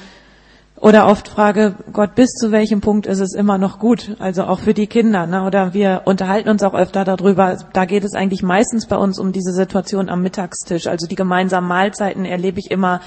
oder 0.77 1.07
oft 1.07 1.29
frage 1.29 1.77
Gott, 1.95 2.15
bis 2.15 2.33
zu 2.33 2.53
welchem 2.53 2.83
Punkt 2.83 3.07
ist 3.07 3.21
es 3.21 3.33
immer 3.33 3.57
noch 3.57 3.79
gut? 3.79 4.17
Also 4.19 4.45
auch 4.45 4.59
für 4.59 4.75
die 4.75 4.87
Kinder. 4.87 5.27
Ne? 5.27 5.45
Oder 5.45 5.73
wir 5.73 6.03
unterhalten 6.05 6.51
uns 6.51 6.63
auch 6.63 6.75
öfter 6.75 7.07
darüber. 7.07 7.57
Da 7.73 7.87
geht 7.87 8.05
es 8.05 8.13
eigentlich 8.13 8.43
meistens 8.43 8.85
bei 8.85 8.99
uns 8.99 9.19
um 9.19 9.33
diese 9.33 9.55
Situation 9.55 10.11
am 10.11 10.21
Mittagstisch. 10.21 10.89
Also 10.89 11.07
die 11.07 11.17
gemeinsamen 11.17 11.69
Mahlzeiten 11.69 12.27
erlebe 12.27 12.61
ich 12.61 12.71
immer, 12.71 13.01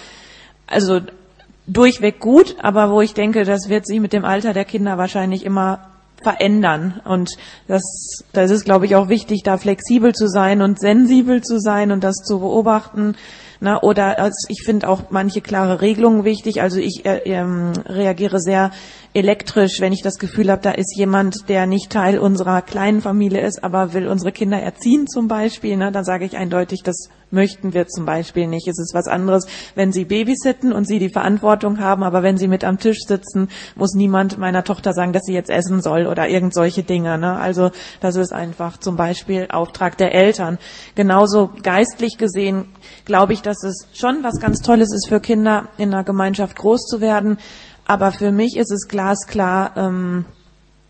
also 0.66 1.02
durchweg 1.68 2.20
gut, 2.20 2.56
aber 2.64 2.90
wo 2.90 3.00
ich 3.00 3.14
denke, 3.14 3.44
das 3.44 3.70
wird 3.70 3.86
sich 3.86 4.00
mit 4.00 4.12
dem 4.12 4.26
Alter 4.26 4.54
der 4.54 4.66
Kinder 4.66 4.98
wahrscheinlich 4.98 5.46
immer 5.46 5.91
verändern. 6.24 7.02
Und 7.06 7.38
das, 7.68 7.84
das 8.34 8.52
ist, 8.52 8.66
glaube 8.66 8.86
ich, 8.86 8.96
auch 8.96 9.10
wichtig, 9.10 9.44
da 9.44 9.58
flexibel 9.58 10.14
zu 10.14 10.28
sein 10.28 10.62
und 10.62 10.80
sensibel 10.80 11.42
zu 11.42 11.60
sein 11.60 11.92
und 11.92 12.04
das 12.04 12.18
zu 12.18 12.40
beobachten. 12.40 13.16
Na, 13.64 13.82
oder 13.84 14.18
also 14.18 14.48
ich 14.50 14.64
finde 14.64 14.90
auch 14.90 15.12
manche 15.12 15.40
klare 15.40 15.82
Regelungen 15.82 16.24
wichtig. 16.24 16.64
Also 16.64 16.80
ich 16.80 17.06
äh, 17.06 17.22
ähm, 17.26 17.74
reagiere 17.86 18.40
sehr 18.40 18.72
elektrisch, 19.14 19.82
wenn 19.82 19.94
ich 19.94 20.02
das 20.02 20.20
Gefühl 20.20 20.50
habe, 20.50 20.62
da 20.62 20.72
ist 20.72 20.96
jemand, 20.96 21.50
der 21.50 21.66
nicht 21.66 21.92
Teil 21.92 22.18
unserer 22.18 22.62
kleinen 22.62 23.02
Familie 23.02 23.42
ist, 23.42 23.64
aber 23.64 23.94
will 23.94 24.08
unsere 24.08 24.32
Kinder 24.32 24.60
erziehen 24.60 25.08
zum 25.08 25.28
Beispiel. 25.28 25.76
Ne, 25.76 25.92
dann 25.92 26.06
sage 26.06 26.26
ich 26.26 26.38
eindeutig, 26.38 26.82
das 26.84 27.10
möchten 27.30 27.74
wir 27.74 27.88
zum 27.88 28.06
Beispiel 28.06 28.48
nicht. 28.48 28.68
Es 28.68 28.80
ist 28.80 28.94
was 28.94 29.08
anderes, 29.08 29.48
wenn 29.76 29.92
sie 29.92 30.06
babysitten 30.06 30.74
und 30.74 30.86
sie 30.86 31.00
die 31.00 31.10
Verantwortung 31.10 31.80
haben, 31.80 32.04
aber 32.04 32.24
wenn 32.24 32.38
sie 32.38 32.48
mit 32.48 32.64
am 32.64 32.78
Tisch 32.78 33.00
sitzen, 33.06 33.50
muss 33.76 33.94
niemand 33.94 34.38
meiner 34.38 34.64
Tochter 34.64 34.94
sagen, 34.94 35.14
dass 35.14 35.24
sie 35.24 35.34
jetzt 35.34 35.50
essen 35.50 35.82
soll 35.82 36.08
oder 36.08 36.28
irgend 36.28 36.54
solche 36.54 36.84
Dinge. 36.84 37.18
Ne? 37.18 37.38
Also 37.38 37.72
das 38.00 38.16
ist 38.16 38.34
einfach 38.34 38.78
zum 38.78 38.96
Beispiel 38.96 39.48
Auftrag 39.50 39.98
der 39.98 40.14
Eltern. 40.14 40.58
Genauso 40.96 41.52
geistlich 41.64 42.18
gesehen 42.18 42.66
glaube 43.06 43.34
ich, 43.34 43.42
dass 43.42 43.64
es 43.64 43.88
schon 43.94 44.24
was 44.24 44.40
ganz 44.40 44.62
Tolles 44.62 44.94
ist 44.94 45.08
für 45.08 45.20
Kinder, 45.20 45.70
in 45.78 45.94
einer 45.94 46.04
Gemeinschaft 46.04 46.58
groß 46.58 46.86
zu 46.86 47.02
werden. 47.02 47.38
Aber 47.92 48.14
für 48.14 48.32
mich 48.32 48.56
ist 48.56 48.72
es 48.72 48.88
glasklar, 48.88 49.76
ähm, 49.76 50.24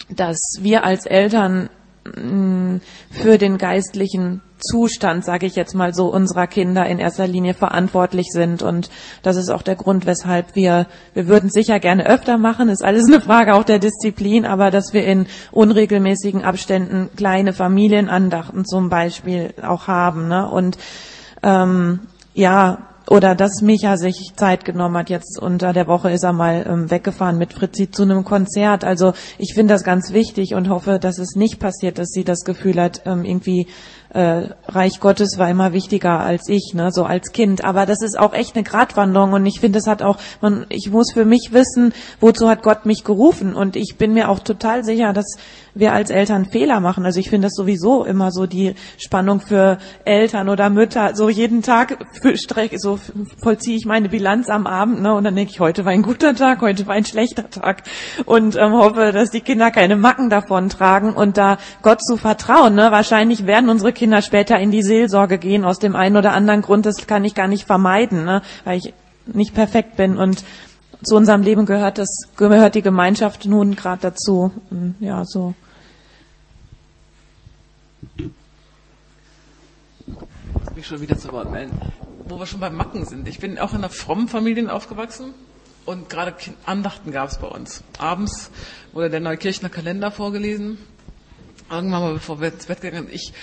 dass 0.07 0.39
wir 0.59 0.83
als 0.83 1.07
Eltern 1.07 1.67
mm, 2.05 2.75
für 3.09 3.39
den 3.39 3.57
geistlichen 3.57 4.43
Zustand, 4.59 5.25
sage 5.25 5.47
ich 5.47 5.55
jetzt 5.55 5.73
mal 5.73 5.95
so, 5.95 6.13
unserer 6.13 6.45
Kinder 6.45 6.85
in 6.85 6.99
erster 6.99 7.25
Linie 7.25 7.55
verantwortlich 7.55 8.27
sind. 8.29 8.61
Und 8.61 8.91
das 9.23 9.35
ist 9.35 9.49
auch 9.49 9.63
der 9.63 9.77
Grund, 9.77 10.05
weshalb 10.05 10.53
wir, 10.53 10.85
wir 11.15 11.27
würden 11.27 11.49
sicher 11.49 11.79
gerne 11.79 12.05
öfter 12.05 12.37
machen, 12.37 12.69
ist 12.69 12.83
alles 12.83 13.07
eine 13.07 13.19
Frage 13.19 13.55
auch 13.55 13.63
der 13.63 13.79
Disziplin, 13.79 14.45
aber 14.45 14.69
dass 14.69 14.93
wir 14.93 15.03
in 15.03 15.25
unregelmäßigen 15.51 16.43
Abständen 16.43 17.09
kleine 17.17 17.53
Familienandachten 17.53 18.63
zum 18.63 18.89
Beispiel 18.89 19.55
auch 19.63 19.87
haben. 19.87 20.27
Ne? 20.27 20.47
Und 20.47 20.77
ähm, 21.41 22.01
ja, 22.35 22.90
oder 23.11 23.35
dass 23.35 23.61
Micha 23.61 23.97
sich 23.97 24.31
Zeit 24.37 24.63
genommen 24.63 24.95
hat. 24.95 25.09
Jetzt 25.09 25.37
unter 25.37 25.73
der 25.73 25.85
Woche 25.87 26.11
ist 26.11 26.23
er 26.23 26.31
mal 26.31 26.65
ähm, 26.65 26.89
weggefahren 26.89 27.37
mit 27.37 27.51
Fritzi 27.51 27.91
zu 27.91 28.03
einem 28.03 28.23
Konzert. 28.23 28.85
Also 28.85 29.11
ich 29.37 29.53
finde 29.53 29.73
das 29.73 29.83
ganz 29.83 30.13
wichtig 30.13 30.53
und 30.53 30.69
hoffe, 30.69 30.97
dass 30.97 31.19
es 31.19 31.35
nicht 31.35 31.59
passiert, 31.59 31.99
dass 31.99 32.07
sie 32.11 32.23
das 32.23 32.45
Gefühl 32.45 32.79
hat, 32.81 33.01
ähm, 33.05 33.25
irgendwie 33.25 33.67
äh, 34.13 34.49
Reich 34.67 34.99
Gottes 34.99 35.37
war 35.37 35.49
immer 35.49 35.73
wichtiger 35.73 36.19
als 36.19 36.49
ich, 36.49 36.73
ne, 36.73 36.91
so 36.91 37.03
als 37.03 37.31
Kind. 37.31 37.63
Aber 37.63 37.85
das 37.85 38.01
ist 38.01 38.19
auch 38.19 38.33
echt 38.33 38.55
eine 38.55 38.63
Gratwanderung 38.63 39.33
und 39.33 39.45
ich 39.45 39.59
finde, 39.59 39.79
es 39.79 39.87
hat 39.87 40.01
auch, 40.01 40.17
man, 40.41 40.65
ich 40.69 40.89
muss 40.91 41.13
für 41.13 41.25
mich 41.25 41.51
wissen, 41.53 41.93
wozu 42.19 42.49
hat 42.49 42.63
Gott 42.63 42.85
mich 42.85 43.03
gerufen 43.03 43.55
und 43.55 43.75
ich 43.75 43.95
bin 43.97 44.13
mir 44.13 44.29
auch 44.29 44.39
total 44.39 44.83
sicher, 44.83 45.13
dass 45.13 45.37
wir 45.73 45.93
als 45.93 46.09
Eltern 46.09 46.45
Fehler 46.45 46.79
machen. 46.79 47.05
Also 47.05 47.19
ich 47.19 47.29
finde 47.29 47.47
das 47.47 47.55
sowieso 47.55 48.03
immer 48.03 48.31
so 48.31 48.45
die 48.45 48.75
Spannung 48.97 49.39
für 49.39 49.77
Eltern 50.03 50.49
oder 50.49 50.69
Mütter. 50.69 51.15
So 51.15 51.29
jeden 51.29 51.61
Tag 51.61 51.97
so 52.75 52.99
vollziehe 53.41 53.77
ich 53.77 53.85
meine 53.85 54.09
Bilanz 54.09 54.49
am 54.49 54.67
Abend, 54.67 55.01
ne, 55.01 55.13
und 55.13 55.23
dann 55.23 55.35
denke 55.35 55.51
ich, 55.53 55.59
heute 55.59 55.85
war 55.85 55.91
ein 55.91 56.01
guter 56.01 56.35
Tag, 56.35 56.61
heute 56.61 56.85
war 56.87 56.95
ein 56.95 57.05
schlechter 57.05 57.49
Tag 57.49 57.83
und 58.25 58.55
ähm, 58.55 58.73
hoffe, 58.73 59.11
dass 59.13 59.31
die 59.31 59.41
Kinder 59.41 59.71
keine 59.71 59.95
Macken 59.95 60.29
davon 60.29 60.69
tragen 60.69 61.13
und 61.13 61.37
da 61.37 61.57
Gott 61.81 62.01
zu 62.03 62.17
vertrauen. 62.17 62.75
Ne, 62.75 62.91
wahrscheinlich 62.91 63.45
werden 63.45 63.69
unsere 63.69 63.93
später 64.21 64.59
in 64.59 64.71
die 64.71 64.83
Seelsorge 64.83 65.37
gehen, 65.37 65.65
aus 65.65 65.79
dem 65.79 65.95
einen 65.95 66.17
oder 66.17 66.33
anderen 66.33 66.61
Grund, 66.61 66.85
das 66.85 67.07
kann 67.07 67.25
ich 67.25 67.35
gar 67.35 67.47
nicht 67.47 67.65
vermeiden, 67.65 68.25
ne? 68.25 68.41
weil 68.63 68.77
ich 68.77 68.93
nicht 69.25 69.53
perfekt 69.53 69.95
bin 69.97 70.17
und 70.17 70.43
zu 71.03 71.15
unserem 71.15 71.41
Leben 71.41 71.65
gehört 71.65 71.97
das, 71.97 72.09
gehört 72.37 72.75
die 72.75 72.81
Gemeinschaft 72.81 73.45
nun 73.45 73.75
gerade 73.75 74.01
dazu. 74.01 74.51
Ja, 74.99 75.25
so. 75.25 75.55
Ich 80.69 80.75
mich 80.75 80.87
schon 80.87 81.01
wieder 81.01 81.17
zu 81.17 81.31
Wort 81.31 81.51
melden. 81.51 81.79
Wo 82.25 82.39
wir 82.39 82.45
schon 82.45 82.59
beim 82.59 82.75
Macken 82.75 83.05
sind. 83.05 83.27
Ich 83.27 83.39
bin 83.39 83.57
auch 83.59 83.71
in 83.71 83.79
einer 83.79 83.89
frommen 83.89 84.27
Familie 84.27 84.71
aufgewachsen 84.71 85.33
und 85.85 86.09
gerade 86.09 86.35
Andachten 86.65 87.11
gab 87.11 87.29
es 87.29 87.39
bei 87.39 87.47
uns. 87.47 87.83
Abends 87.97 88.51
wurde 88.93 89.09
der 89.09 89.19
Neukirchner 89.19 89.69
Kalender 89.69 90.11
vorgelesen. 90.11 90.77
Irgendwann 91.69 92.01
mal, 92.01 92.13
bevor 92.13 92.39
wir 92.41 92.53
ins 92.53 92.65
Bett 92.65 92.81
gegangen 92.81 93.07
sind. 93.07 93.15
Ich 93.15 93.33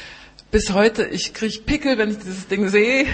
bis 0.51 0.73
heute, 0.73 1.05
ich 1.05 1.35
kriege 1.35 1.61
Pickel, 1.61 1.99
wenn 1.99 2.11
ich 2.11 2.19
dieses 2.19 2.49
Ding 2.49 2.69
sehe. 2.69 3.07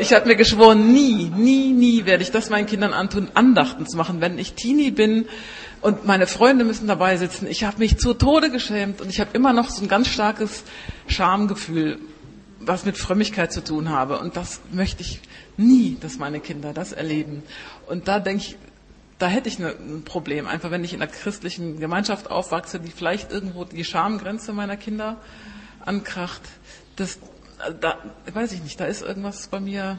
Ich 0.00 0.14
habe 0.14 0.26
mir 0.26 0.36
geschworen, 0.36 0.92
nie, 0.92 1.30
nie, 1.36 1.72
nie 1.72 2.06
werde 2.06 2.22
ich 2.22 2.30
das 2.30 2.48
meinen 2.48 2.66
Kindern 2.66 2.94
antun, 2.94 3.30
Andachten 3.34 3.86
zu 3.86 3.96
machen. 3.96 4.20
Wenn 4.20 4.38
ich 4.38 4.54
Teenie 4.54 4.90
bin 4.90 5.26
und 5.82 6.06
meine 6.06 6.26
Freunde 6.26 6.64
müssen 6.64 6.86
dabei 6.86 7.18
sitzen, 7.18 7.46
ich 7.46 7.64
habe 7.64 7.78
mich 7.78 7.98
zu 7.98 8.14
Tode 8.14 8.50
geschämt 8.50 9.02
und 9.02 9.10
ich 9.10 9.20
habe 9.20 9.30
immer 9.34 9.52
noch 9.52 9.68
so 9.68 9.82
ein 9.82 9.88
ganz 9.88 10.08
starkes 10.08 10.64
Schamgefühl, 11.08 11.98
was 12.58 12.86
mit 12.86 12.96
Frömmigkeit 12.96 13.52
zu 13.52 13.62
tun 13.62 13.90
habe. 13.90 14.18
Und 14.18 14.36
das 14.36 14.60
möchte 14.72 15.02
ich 15.02 15.20
nie, 15.58 15.98
dass 16.00 16.18
meine 16.18 16.40
Kinder 16.40 16.72
das 16.72 16.92
erleben. 16.92 17.42
Und 17.86 18.08
da 18.08 18.18
denke 18.18 18.44
ich, 18.44 18.56
da 19.18 19.28
hätte 19.28 19.48
ich 19.48 19.58
ein 19.58 20.02
Problem. 20.04 20.46
Einfach 20.46 20.70
wenn 20.70 20.82
ich 20.82 20.94
in 20.94 21.02
einer 21.02 21.10
christlichen 21.10 21.78
Gemeinschaft 21.78 22.30
aufwachse, 22.30 22.80
die 22.80 22.90
vielleicht 22.90 23.30
irgendwo 23.30 23.64
die 23.64 23.84
Schamgrenze 23.84 24.54
meiner 24.54 24.78
Kinder 24.78 25.18
ankracht, 25.84 26.42
das, 26.96 27.18
da, 27.80 27.98
weiß 28.32 28.52
ich 28.52 28.62
nicht, 28.62 28.78
da 28.80 28.86
ist 28.86 29.02
irgendwas 29.02 29.48
bei 29.48 29.60
mir, 29.60 29.98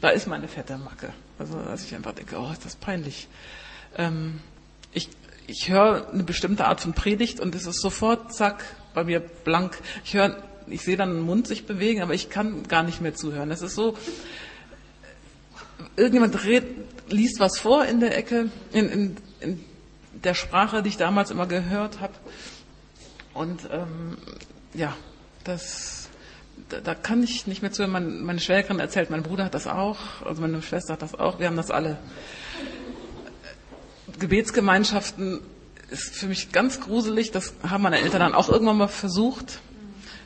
da 0.00 0.10
ist 0.10 0.26
meine 0.26 0.48
fette 0.48 0.78
Macke. 0.78 1.12
Also, 1.38 1.58
dass 1.58 1.84
ich 1.84 1.94
einfach 1.94 2.12
denke, 2.12 2.38
oh, 2.38 2.50
ist 2.50 2.64
das 2.64 2.76
peinlich. 2.76 3.28
Ähm, 3.96 4.40
ich, 4.92 5.08
ich 5.46 5.68
höre 5.68 6.10
eine 6.12 6.22
bestimmte 6.22 6.66
Art 6.66 6.80
von 6.80 6.94
Predigt 6.94 7.40
und 7.40 7.54
es 7.54 7.66
ist 7.66 7.80
sofort, 7.80 8.34
zack, 8.34 8.64
bei 8.94 9.04
mir 9.04 9.20
blank. 9.20 9.78
Ich 10.04 10.14
höre, 10.14 10.42
ich 10.66 10.82
sehe 10.82 10.96
dann 10.96 11.10
den 11.10 11.22
Mund 11.22 11.46
sich 11.46 11.66
bewegen, 11.66 12.02
aber 12.02 12.14
ich 12.14 12.30
kann 12.30 12.66
gar 12.66 12.82
nicht 12.82 13.00
mehr 13.00 13.14
zuhören. 13.14 13.50
Es 13.50 13.62
ist 13.62 13.74
so, 13.74 13.96
irgendjemand 15.96 16.44
red, 16.44 16.64
liest 17.08 17.40
was 17.40 17.58
vor 17.58 17.84
in 17.84 18.00
der 18.00 18.16
Ecke, 18.16 18.50
in, 18.72 18.88
in, 18.88 19.16
in 19.40 19.64
der 20.24 20.34
Sprache, 20.34 20.82
die 20.82 20.88
ich 20.88 20.96
damals 20.96 21.30
immer 21.30 21.46
gehört 21.46 22.00
habe. 22.00 22.14
Und 23.34 23.68
ähm, 23.70 24.16
ja, 24.76 24.94
das, 25.44 26.08
da, 26.68 26.80
da, 26.80 26.94
kann 26.94 27.22
ich 27.22 27.46
nicht 27.46 27.62
mehr 27.62 27.72
zu. 27.72 27.86
Meine, 27.86 28.06
meine 28.06 28.40
Schwägerin 28.40 28.78
erzählt, 28.78 29.10
mein 29.10 29.22
Bruder 29.22 29.44
hat 29.44 29.54
das 29.54 29.66
auch, 29.66 29.98
also 30.24 30.42
meine 30.42 30.62
Schwester 30.62 30.94
hat 30.94 31.02
das 31.02 31.14
auch, 31.14 31.38
wir 31.38 31.46
haben 31.46 31.56
das 31.56 31.70
alle. 31.70 31.98
Gebetsgemeinschaften 34.18 35.40
ist 35.90 36.14
für 36.14 36.26
mich 36.26 36.52
ganz 36.52 36.80
gruselig, 36.80 37.30
das 37.30 37.54
haben 37.68 37.82
meine 37.82 38.00
Eltern 38.00 38.20
dann 38.20 38.34
auch 38.34 38.48
irgendwann 38.48 38.78
mal 38.78 38.88
versucht. 38.88 39.60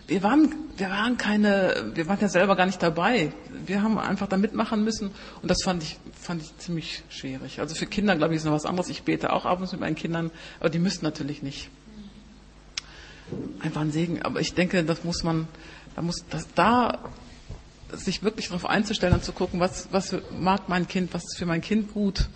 Wir 0.06 0.22
waren, 0.24 0.54
wir 0.76 0.90
waren 0.90 1.18
keine, 1.18 1.92
wir 1.94 2.08
waren 2.08 2.18
ja 2.20 2.28
selber 2.28 2.56
gar 2.56 2.66
nicht 2.66 2.82
dabei. 2.82 3.32
Wir 3.64 3.82
haben 3.82 3.96
einfach 3.98 4.26
da 4.26 4.36
mitmachen 4.36 4.82
müssen 4.82 5.12
und 5.40 5.50
das 5.50 5.62
fand 5.62 5.84
ich, 5.84 5.98
fand 6.20 6.42
ich 6.42 6.56
ziemlich 6.58 7.04
schwierig. 7.10 7.60
Also 7.60 7.76
für 7.76 7.86
Kinder, 7.86 8.16
glaube 8.16 8.34
ich, 8.34 8.38
ist 8.38 8.44
noch 8.44 8.52
was 8.52 8.66
anderes. 8.66 8.88
Ich 8.88 9.04
bete 9.04 9.32
auch 9.32 9.44
abends 9.44 9.70
mit 9.70 9.80
meinen 9.80 9.94
Kindern, 9.94 10.32
aber 10.58 10.70
die 10.70 10.80
müssen 10.80 11.04
natürlich 11.04 11.42
nicht 11.42 11.70
einfach 13.60 13.80
ein 13.80 13.92
Segen. 13.92 14.22
Aber 14.22 14.40
ich 14.40 14.54
denke, 14.54 14.84
das 14.84 15.04
muss 15.04 15.22
man, 15.22 15.48
da 15.96 16.02
muss 16.02 16.24
das 16.28 16.46
da 16.54 16.98
sich 17.92 18.22
wirklich 18.22 18.46
darauf 18.46 18.66
einzustellen 18.66 19.14
und 19.14 19.24
zu 19.24 19.32
gucken, 19.32 19.60
was, 19.60 19.88
was 19.90 20.16
mag 20.38 20.68
mein 20.68 20.86
Kind, 20.86 21.12
was 21.12 21.24
ist 21.24 21.38
für 21.38 21.46
mein 21.46 21.60
Kind 21.60 21.92
gut. 21.92 22.28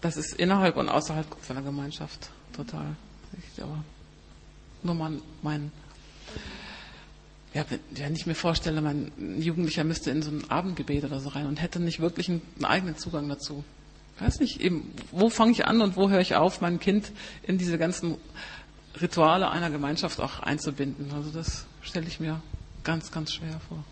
Das 0.00 0.16
ist 0.16 0.34
innerhalb 0.34 0.76
und 0.76 0.88
außerhalb 0.88 1.26
der 1.48 1.62
Gemeinschaft 1.62 2.30
total. 2.52 2.96
Aber 3.60 3.84
nur 4.82 4.94
mal 4.94 5.12
mein, 5.42 5.70
ja, 7.52 7.64
wenn 7.90 8.14
ich 8.14 8.26
mir 8.26 8.34
vorstelle, 8.34 8.80
mein 8.80 9.12
Jugendlicher 9.38 9.84
müsste 9.84 10.10
in 10.10 10.22
so 10.22 10.30
ein 10.30 10.50
Abendgebet 10.50 11.04
oder 11.04 11.20
so 11.20 11.30
rein 11.30 11.46
und 11.46 11.60
hätte 11.60 11.80
nicht 11.80 12.00
wirklich 12.00 12.28
einen, 12.28 12.42
einen 12.56 12.64
eigenen 12.64 12.96
Zugang 12.96 13.28
dazu. 13.28 13.64
Ich 14.16 14.22
weiß 14.22 14.40
nicht, 14.40 14.60
eben, 14.60 14.92
wo 15.12 15.30
fange 15.30 15.52
ich 15.52 15.66
an 15.66 15.80
und 15.80 15.96
wo 15.96 16.10
höre 16.10 16.20
ich 16.20 16.34
auf, 16.36 16.60
mein 16.60 16.78
Kind 16.78 17.10
in 17.42 17.58
diese 17.58 17.78
ganzen 17.78 18.16
Rituale 19.00 19.50
einer 19.50 19.70
Gemeinschaft 19.70 20.20
auch 20.20 20.40
einzubinden. 20.40 21.10
Also 21.14 21.30
das 21.30 21.66
stelle 21.82 22.06
ich 22.06 22.20
mir 22.20 22.40
ganz, 22.84 23.10
ganz 23.10 23.32
schwer 23.32 23.60
vor. 23.68 23.84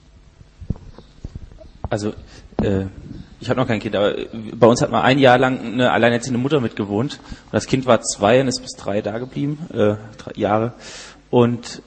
Also 1.90 2.12
äh, 2.62 2.86
ich 3.40 3.48
habe 3.48 3.60
noch 3.60 3.66
kein 3.66 3.80
Kind, 3.80 3.94
aber 3.94 4.14
bei 4.54 4.66
uns 4.66 4.82
hat 4.82 4.90
mal 4.90 5.02
ein 5.02 5.18
Jahr 5.18 5.38
lang 5.38 5.60
eine 5.60 5.92
alleinerziehende 5.92 6.38
Mutter 6.38 6.60
mitgewohnt. 6.60 7.20
Und 7.46 7.52
das 7.52 7.66
Kind 7.66 7.86
war 7.86 8.00
zwei 8.02 8.40
und 8.40 8.48
ist 8.48 8.60
bis 8.60 8.72
drei 8.72 9.00
da 9.00 9.18
geblieben, 9.18 9.58
äh, 9.72 9.96
drei 10.18 10.32
Jahre. 10.34 10.72
Und 11.30 11.82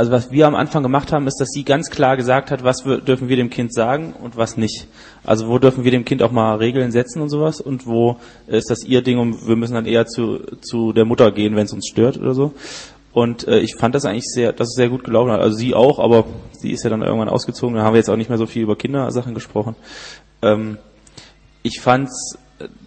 also 0.00 0.12
was 0.12 0.30
wir 0.30 0.46
am 0.46 0.54
Anfang 0.54 0.82
gemacht 0.82 1.12
haben, 1.12 1.26
ist, 1.26 1.42
dass 1.42 1.50
sie 1.50 1.62
ganz 1.62 1.90
klar 1.90 2.16
gesagt 2.16 2.50
hat, 2.50 2.64
was 2.64 2.86
wir, 2.86 3.02
dürfen 3.02 3.28
wir 3.28 3.36
dem 3.36 3.50
Kind 3.50 3.74
sagen 3.74 4.14
und 4.14 4.34
was 4.34 4.56
nicht. 4.56 4.86
Also 5.24 5.46
wo 5.46 5.58
dürfen 5.58 5.84
wir 5.84 5.90
dem 5.90 6.06
Kind 6.06 6.22
auch 6.22 6.32
mal 6.32 6.56
Regeln 6.56 6.90
setzen 6.90 7.20
und 7.20 7.28
sowas 7.28 7.60
und 7.60 7.86
wo 7.86 8.16
ist 8.46 8.70
das 8.70 8.82
ihr 8.82 9.02
Ding 9.02 9.18
und 9.18 9.46
wir 9.46 9.56
müssen 9.56 9.74
dann 9.74 9.84
eher 9.84 10.06
zu, 10.06 10.38
zu 10.62 10.94
der 10.94 11.04
Mutter 11.04 11.30
gehen, 11.32 11.54
wenn 11.54 11.66
es 11.66 11.74
uns 11.74 11.86
stört 11.86 12.16
oder 12.16 12.32
so. 12.32 12.54
Und 13.12 13.46
äh, 13.46 13.58
ich 13.58 13.74
fand 13.74 13.94
das 13.94 14.06
eigentlich 14.06 14.24
sehr, 14.24 14.54
dass 14.54 14.68
es 14.68 14.74
sehr 14.74 14.88
gut 14.88 15.04
gelaufen 15.04 15.32
hat. 15.32 15.40
Also 15.40 15.58
sie 15.58 15.74
auch, 15.74 15.98
aber 15.98 16.24
sie 16.52 16.70
ist 16.70 16.82
ja 16.82 16.88
dann 16.88 17.02
irgendwann 17.02 17.28
ausgezogen. 17.28 17.76
Da 17.76 17.82
haben 17.82 17.92
wir 17.92 17.98
jetzt 17.98 18.08
auch 18.08 18.16
nicht 18.16 18.30
mehr 18.30 18.38
so 18.38 18.46
viel 18.46 18.62
über 18.62 18.76
Kindersachen 18.76 19.34
gesprochen. 19.34 19.76
Ähm, 20.40 20.78
ich 21.62 21.78
fand's, 21.78 22.38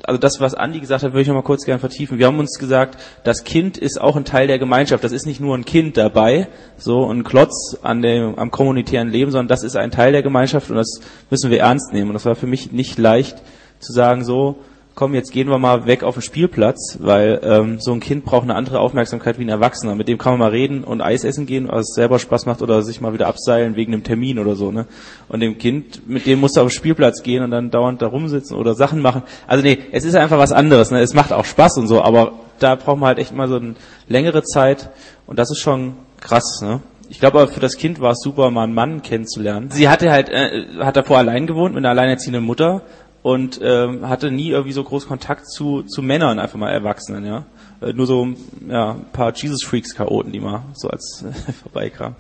also 0.04 0.20
das, 0.20 0.40
was 0.40 0.54
Andi 0.54 0.80
gesagt 0.80 1.04
hat, 1.04 1.14
würde 1.14 1.22
ich 1.22 1.28
noch 1.28 1.36
mal 1.36 1.42
kurz 1.42 1.66
gerne 1.66 1.80
vertiefen. 1.80 2.20
Wir 2.20 2.28
haben 2.28 2.40
uns 2.40 2.58
gesagt, 2.60 2.98
das 3.24 3.44
Kind 3.44 3.78
ist 3.78 4.00
auch 4.00 4.16
ein 4.16 4.26
Teil 4.26 4.48
der 4.48 4.60
Gemeinschaft. 4.60 5.04
Das 5.04 5.12
ist 5.12 5.26
nicht 5.26 5.40
nur 5.40 5.56
ein 5.58 5.66
Kind 5.66 5.98
dabei, 5.98 6.48
so 6.78 7.10
ein 7.10 7.24
Klotz 7.24 7.78
an 7.82 8.02
dem, 8.02 8.38
am 8.38 8.52
kommunitären 8.52 9.10
Leben, 9.10 9.32
sondern 9.32 9.48
das 9.48 9.64
ist 9.64 9.76
ein 9.76 9.92
Teil 9.92 10.12
der 10.12 10.24
Gemeinschaft 10.24 10.70
und 10.70 10.78
das 10.78 11.00
müssen 11.30 11.50
wir 11.50 11.60
ernst 11.60 11.94
nehmen. 11.94 12.10
Und 12.10 12.14
das 12.14 12.26
war 12.26 12.36
für 12.36 12.48
mich 12.48 12.72
nicht 12.72 12.98
leicht 12.98 13.42
zu 13.80 13.94
sagen, 13.94 14.24
so, 14.24 14.58
komm, 14.96 15.16
jetzt 15.16 15.32
gehen 15.32 15.50
wir 15.50 15.58
mal 15.58 15.86
weg 15.86 16.04
auf 16.04 16.16
den 16.16 16.22
Spielplatz, 16.22 16.98
weil 17.02 17.40
ähm, 17.44 17.80
so 17.80 17.92
ein 17.94 18.00
Kind 18.00 18.26
braucht 18.26 18.44
eine 18.44 18.56
andere 18.56 18.80
Aufmerksamkeit 18.80 19.40
wie 19.40 19.44
ein 19.44 19.50
Erwachsener. 19.50 19.96
Mit 19.96 20.08
dem 20.08 20.18
kann 20.18 20.34
man 20.34 20.40
mal 20.40 20.52
reden 20.52 20.84
und 20.84 21.02
Eis 21.02 21.24
essen 21.24 21.46
gehen, 21.46 21.68
was 21.70 21.88
selber 21.96 22.20
Spaß 22.20 22.46
macht 22.46 22.62
oder 22.62 22.84
sich 22.84 23.02
mal 23.02 23.14
wieder 23.14 23.28
abseilen 23.28 23.76
wegen 23.76 23.94
einem 23.94 24.04
Termin 24.04 24.38
oder 24.38 24.56
so. 24.56 24.72
Ne? 24.72 24.86
Und 25.30 25.40
dem 25.40 25.58
Kind, 25.58 26.08
mit 26.08 26.26
dem 26.26 26.40
musst 26.40 26.58
du 26.58 26.62
auf 26.62 26.68
den 26.68 26.76
Spielplatz 26.76 27.24
gehen 27.24 27.44
und 27.44 27.52
dann 27.52 27.72
dauernd 27.72 28.02
da 28.02 28.08
rumsitzen 28.08 28.56
oder 28.56 28.76
Sachen 28.76 29.02
machen. 29.02 29.24
Also 29.48 29.64
nee, 29.64 29.80
es 29.92 30.06
ist 30.06 30.16
einfach 30.16 30.38
was 30.38 30.52
anderes. 30.52 30.92
Ne? 30.92 31.02
Es 31.02 31.14
macht 31.14 31.34
auch 31.34 31.46
Spaß 31.46 31.78
und 31.78 31.88
so, 31.88 32.02
aber 32.02 32.34
da 32.60 32.76
braucht 32.76 33.00
man 33.00 33.08
halt 33.08 33.20
echt 33.20 33.34
mal 33.34 33.48
so 33.48 33.56
eine 33.56 33.76
längere 34.08 34.44
Zeit 34.44 34.92
und 35.26 35.40
das 35.40 35.50
ist 35.50 35.60
schon 35.60 35.96
krass. 36.22 36.62
Ne? 36.62 36.82
Ich 37.10 37.20
glaube 37.20 37.42
aber 37.42 37.52
für 37.52 37.60
das 37.60 37.78
Kind 37.78 38.00
war 38.00 38.12
es 38.12 38.22
super, 38.22 38.50
mal 38.50 38.64
einen 38.64 38.74
Mann 38.74 39.02
kennenzulernen. 39.02 39.70
Sie 39.70 39.90
hatte 39.90 40.12
halt, 40.12 40.30
äh, 40.30 40.66
hat 40.80 40.96
davor 40.96 41.18
allein 41.18 41.48
gewohnt 41.48 41.76
mit 41.76 41.84
einer 41.84 41.90
alleinerziehenden 41.90 42.44
Mutter 42.44 42.82
und 43.24 43.60
ähm, 43.64 44.08
hatte 44.08 44.30
nie 44.30 44.50
irgendwie 44.50 44.74
so 44.74 44.84
groß 44.84 45.08
Kontakt 45.08 45.50
zu, 45.50 45.84
zu 45.84 46.02
Männern, 46.04 46.40
einfach 46.40 46.60
mal 46.60 46.70
Erwachsenen, 46.70 47.26
ja. 47.26 47.46
Äh, 47.82 47.94
nur 47.94 48.06
so 48.06 48.28
ja, 48.68 48.92
ein 48.92 49.06
paar 49.14 49.34
Jesus-Freaks-Chaoten, 49.34 50.32
die 50.32 50.42
mal 50.42 50.64
so 50.74 50.90
als 50.90 51.26
vorbeikamen. 51.64 52.16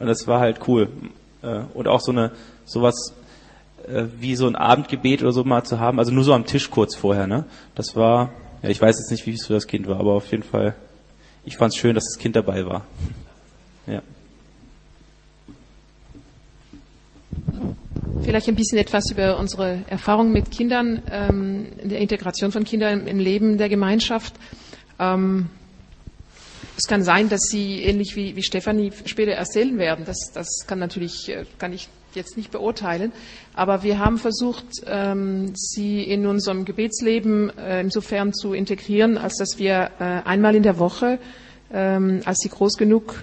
Und 0.00 0.06
das 0.06 0.26
war 0.26 0.40
halt 0.40 0.60
cool. 0.66 0.88
Äh, 1.42 1.60
und 1.74 1.86
auch 1.86 2.00
so 2.00 2.12
eine 2.12 2.32
sowas 2.64 3.14
äh, 3.86 4.04
wie 4.18 4.36
so 4.36 4.46
ein 4.46 4.56
Abendgebet 4.56 5.22
oder 5.22 5.32
so 5.32 5.44
mal 5.44 5.64
zu 5.64 5.78
haben, 5.78 5.98
also 5.98 6.12
nur 6.12 6.24
so 6.24 6.32
am 6.32 6.46
Tisch 6.46 6.70
kurz 6.70 6.94
vorher, 6.96 7.26
ne? 7.26 7.44
Das 7.74 7.94
war, 7.94 8.30
ja, 8.62 8.70
ich 8.70 8.80
weiß 8.80 8.98
jetzt 8.98 9.10
nicht, 9.10 9.26
wie 9.26 9.34
es 9.34 9.46
für 9.46 9.52
das 9.52 9.66
Kind 9.66 9.86
war, 9.86 10.00
aber 10.00 10.12
auf 10.14 10.30
jeden 10.30 10.42
Fall, 10.42 10.74
ich 11.44 11.58
fand 11.58 11.74
es 11.74 11.78
schön, 11.78 11.94
dass 11.94 12.04
das 12.04 12.18
Kind 12.18 12.36
dabei 12.36 12.66
war. 12.66 12.86
Ja. 13.86 14.02
Vielleicht 18.20 18.48
ein 18.48 18.56
bisschen 18.56 18.78
etwas 18.78 19.10
über 19.10 19.38
unsere 19.38 19.84
Erfahrung 19.88 20.32
mit 20.32 20.50
Kindern, 20.50 21.02
ähm, 21.10 21.66
der 21.82 21.98
Integration 21.98 22.52
von 22.52 22.64
Kindern 22.64 23.06
im 23.06 23.18
Leben 23.18 23.58
der 23.58 23.68
Gemeinschaft. 23.68 24.34
Ähm, 24.98 25.48
es 26.76 26.86
kann 26.86 27.02
sein, 27.02 27.28
dass 27.28 27.42
Sie 27.50 27.82
ähnlich 27.82 28.16
wie, 28.16 28.36
wie 28.36 28.42
Stefanie 28.42 28.92
später 29.04 29.32
erzählen 29.32 29.78
werden. 29.78 30.04
Das, 30.04 30.30
das 30.32 30.64
kann 30.66 30.78
natürlich, 30.78 31.28
äh, 31.28 31.44
kann 31.58 31.72
ich 31.72 31.88
jetzt 32.14 32.36
nicht 32.36 32.50
beurteilen. 32.50 33.12
Aber 33.54 33.82
wir 33.82 33.98
haben 33.98 34.18
versucht, 34.18 34.66
ähm, 34.86 35.52
sie 35.54 36.02
in 36.02 36.26
unserem 36.26 36.64
Gebetsleben 36.64 37.56
äh, 37.58 37.80
insofern 37.80 38.32
zu 38.32 38.52
integrieren, 38.52 39.18
als 39.18 39.36
dass 39.36 39.58
wir 39.58 39.90
äh, 39.98 40.04
einmal 40.24 40.54
in 40.54 40.62
der 40.62 40.78
Woche, 40.78 41.18
ähm, 41.72 42.20
als 42.24 42.38
sie 42.38 42.48
groß 42.48 42.76
genug 42.76 43.22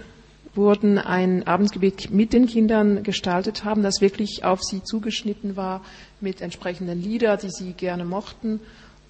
wurden, 0.56 0.98
ein 0.98 1.46
Abendgebet 1.48 2.12
mit 2.12 2.34
den 2.34 2.48
Kindern 2.48 3.04
gestaltet 3.04 3.63
haben, 3.63 3.84
das 3.84 4.02
wirklich 4.02 4.44
auf 4.44 4.62
sie 4.63 4.84
zugeschnitten 4.84 5.56
war 5.56 5.82
mit 6.22 6.41
entsprechenden 6.41 7.02
Lieder, 7.02 7.38
die 7.38 7.50
sie 7.50 7.74
gerne 7.74 8.06
mochten. 8.06 8.60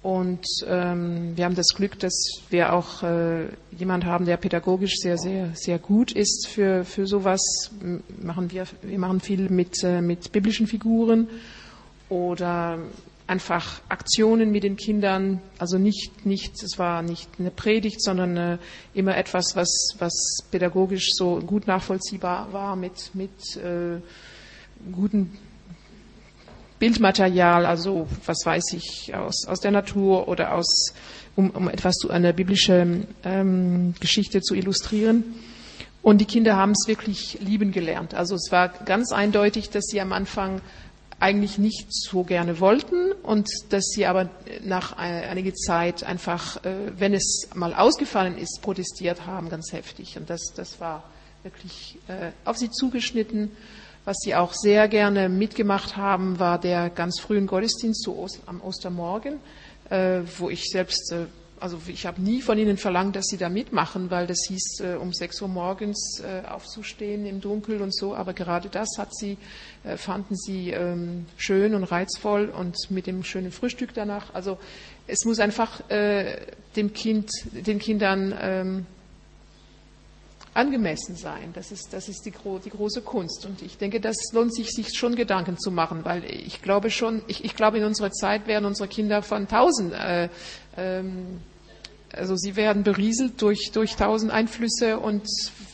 Und 0.02 0.46
ähm, 0.68 1.36
wir 1.36 1.44
haben 1.44 1.56
das 1.56 1.74
Glück, 1.74 1.98
dass 1.98 2.14
wir 2.50 2.72
auch 2.72 3.02
äh, 3.02 3.46
jemand 3.76 4.04
haben, 4.04 4.24
der 4.24 4.36
pädagogisch 4.36 4.98
sehr, 4.98 5.18
sehr, 5.18 5.50
sehr 5.54 5.80
gut 5.80 6.12
ist 6.12 6.46
für, 6.46 6.84
für 6.84 7.08
sowas. 7.08 7.72
Machen 8.22 8.52
wir, 8.52 8.66
wir 8.82 8.98
machen 9.00 9.20
viel 9.20 9.48
mit, 9.48 9.82
äh, 9.82 10.00
mit 10.00 10.30
biblischen 10.30 10.68
Figuren 10.68 11.28
oder 12.08 12.78
einfach 13.26 13.80
Aktionen 13.88 14.52
mit 14.52 14.62
den 14.62 14.76
Kindern, 14.76 15.40
also 15.58 15.78
nicht, 15.78 16.26
nicht, 16.26 16.62
es 16.62 16.78
war 16.78 17.02
nicht 17.02 17.28
eine 17.38 17.50
Predigt, 17.50 18.00
sondern 18.02 18.36
äh, 18.36 18.58
immer 18.94 19.16
etwas, 19.16 19.56
was, 19.56 19.96
was 19.98 20.44
pädagogisch 20.50 21.08
so 21.12 21.40
gut 21.40 21.66
nachvollziehbar 21.66 22.52
war 22.52 22.76
mit, 22.76 23.14
mit 23.14 23.56
äh, 23.56 24.00
guten 24.92 25.36
Bildmaterial, 26.78 27.64
also 27.64 28.06
was 28.26 28.44
weiß 28.44 28.74
ich, 28.74 29.14
aus, 29.14 29.46
aus 29.46 29.60
der 29.60 29.70
Natur 29.70 30.28
oder 30.28 30.54
aus, 30.54 30.92
um, 31.34 31.50
um 31.50 31.68
etwas 31.68 31.94
zu 31.96 32.10
einer 32.10 32.32
biblischen 32.32 33.08
ähm, 33.24 33.94
Geschichte 33.98 34.42
zu 34.42 34.54
illustrieren. 34.54 35.24
Und 36.02 36.18
die 36.18 36.26
Kinder 36.26 36.54
haben 36.54 36.72
es 36.72 36.86
wirklich 36.86 37.38
lieben 37.40 37.72
gelernt. 37.72 38.14
Also 38.14 38.36
es 38.36 38.52
war 38.52 38.68
ganz 38.68 39.10
eindeutig, 39.10 39.70
dass 39.70 39.86
sie 39.86 40.00
am 40.00 40.12
Anfang 40.12 40.60
eigentlich 41.18 41.58
nicht 41.58 41.86
so 41.90 42.24
gerne 42.24 42.60
wollten 42.60 43.12
und 43.22 43.48
dass 43.70 43.84
sie 43.86 44.06
aber 44.06 44.28
nach 44.64 44.96
einiger 44.96 45.54
Zeit 45.54 46.04
einfach, 46.04 46.62
äh, 46.64 46.74
wenn 46.98 47.14
es 47.14 47.48
mal 47.54 47.74
ausgefallen 47.74 48.36
ist, 48.36 48.60
protestiert 48.60 49.26
haben, 49.26 49.48
ganz 49.48 49.72
heftig. 49.72 50.18
Und 50.18 50.28
das, 50.28 50.52
das 50.54 50.78
war 50.78 51.04
wirklich 51.42 51.98
äh, 52.08 52.32
auf 52.44 52.58
sie 52.58 52.70
zugeschnitten. 52.70 53.50
Was 54.04 54.18
sie 54.22 54.34
auch 54.34 54.52
sehr 54.52 54.88
gerne 54.88 55.28
mitgemacht 55.28 55.96
haben, 55.96 56.38
war 56.38 56.60
der 56.60 56.90
ganz 56.90 57.18
frühen 57.18 57.46
Gottesdienst 57.46 58.08
am 58.46 58.60
Ostermorgen, 58.60 59.40
äh, 59.90 60.20
wo 60.38 60.50
ich 60.50 60.64
selbst 60.70 61.12
also 61.58 61.80
ich 61.86 62.06
habe 62.06 62.20
nie 62.20 62.42
von 62.42 62.58
ihnen 62.58 62.76
verlangt, 62.76 63.16
dass 63.16 63.26
sie 63.26 63.36
da 63.36 63.48
mitmachen, 63.48 64.10
weil 64.10 64.26
das 64.26 64.44
hieß, 64.48 64.80
äh, 64.80 64.94
um 64.96 65.12
6 65.12 65.42
Uhr 65.42 65.48
morgens 65.48 66.20
äh, 66.20 66.46
aufzustehen 66.46 67.26
im 67.26 67.40
Dunkeln 67.40 67.80
und 67.80 67.94
so. 67.94 68.14
Aber 68.14 68.32
gerade 68.32 68.68
das 68.68 68.88
hat 68.98 69.14
sie, 69.14 69.38
äh, 69.84 69.96
fanden 69.96 70.36
sie 70.36 70.70
ähm, 70.70 71.26
schön 71.36 71.74
und 71.74 71.84
reizvoll 71.84 72.48
und 72.48 72.76
mit 72.90 73.06
dem 73.06 73.24
schönen 73.24 73.52
Frühstück 73.52 73.94
danach. 73.94 74.34
Also 74.34 74.58
es 75.06 75.24
muss 75.24 75.38
einfach 75.38 75.88
äh, 75.88 76.36
dem 76.76 76.92
Kind, 76.92 77.30
den 77.52 77.78
Kindern 77.78 78.34
ähm, 78.40 78.86
angemessen 80.56 81.16
sein. 81.16 81.52
Das 81.54 81.70
ist, 81.70 81.92
das 81.92 82.08
ist 82.08 82.24
die, 82.26 82.32
die, 82.64 82.70
große 82.70 83.02
Kunst. 83.02 83.46
Und 83.46 83.62
ich 83.62 83.78
denke, 83.78 84.00
das 84.00 84.16
lohnt 84.32 84.54
sich, 84.54 84.70
sich 84.70 84.96
schon 84.96 85.14
Gedanken 85.14 85.58
zu 85.58 85.70
machen, 85.70 86.04
weil 86.04 86.24
ich 86.24 86.62
glaube 86.62 86.90
schon, 86.90 87.22
ich, 87.26 87.44
ich 87.44 87.54
glaube, 87.54 87.78
in 87.78 87.84
unserer 87.84 88.10
Zeit 88.10 88.46
werden 88.46 88.64
unsere 88.64 88.88
Kinder 88.88 89.22
von 89.22 89.48
tausend 89.48 89.92
äh, 89.92 90.28
ähm, 90.76 91.40
also 92.12 92.36
sie 92.36 92.56
werden 92.56 92.82
berieselt 92.82 93.42
durch, 93.42 93.72
durch 93.72 93.96
tausend 93.96 94.32
Einflüsse 94.32 94.98
und 94.98 95.26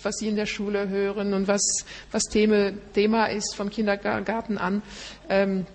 was 0.02 0.16
sie 0.16 0.28
in 0.28 0.36
der 0.36 0.46
Schule 0.46 0.88
hören 0.88 1.34
und 1.34 1.46
was, 1.46 1.84
was 2.10 2.24
Thema, 2.24 2.72
Thema 2.94 3.26
ist 3.26 3.54
vom 3.54 3.70
Kindergarten 3.70 4.58
an. 4.58 4.82
Ähm, 5.28 5.66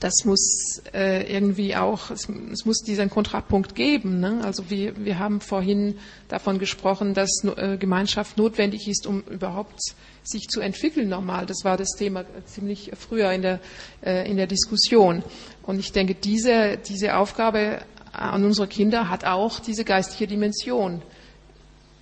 das 0.00 0.24
muss 0.24 0.82
äh, 0.92 1.32
irgendwie 1.32 1.76
auch, 1.76 2.10
es, 2.10 2.28
es, 2.52 2.64
muss 2.64 2.82
diesen 2.82 3.10
Kontrapunkt 3.10 3.74
geben. 3.74 4.20
Ne? 4.20 4.40
Also 4.44 4.68
wir, 4.70 5.04
wir 5.04 5.18
haben 5.18 5.40
vorhin 5.40 5.98
davon 6.28 6.58
gesprochen, 6.58 7.14
dass 7.14 7.30
äh, 7.44 7.76
Gemeinschaft 7.78 8.36
notwendig 8.36 8.88
ist, 8.88 9.06
um 9.06 9.22
überhaupt 9.22 9.80
sich 10.22 10.48
zu 10.48 10.60
entwickeln 10.60 11.08
normal. 11.08 11.46
Das 11.46 11.64
war 11.64 11.76
das 11.76 11.90
Thema 11.96 12.24
ziemlich 12.46 12.92
früher 12.98 13.32
in 13.32 13.42
der, 13.42 13.60
äh, 14.04 14.28
in 14.28 14.36
der 14.36 14.46
Diskussion. 14.46 15.22
Und 15.62 15.78
ich 15.78 15.92
denke, 15.92 16.14
diese, 16.14 16.78
diese 16.78 17.16
Aufgabe 17.16 17.80
an 18.12 18.44
unsere 18.44 18.66
Kinder 18.66 19.08
hat 19.08 19.24
auch 19.24 19.60
diese 19.60 19.84
geistliche 19.84 20.26
Dimension. 20.26 21.02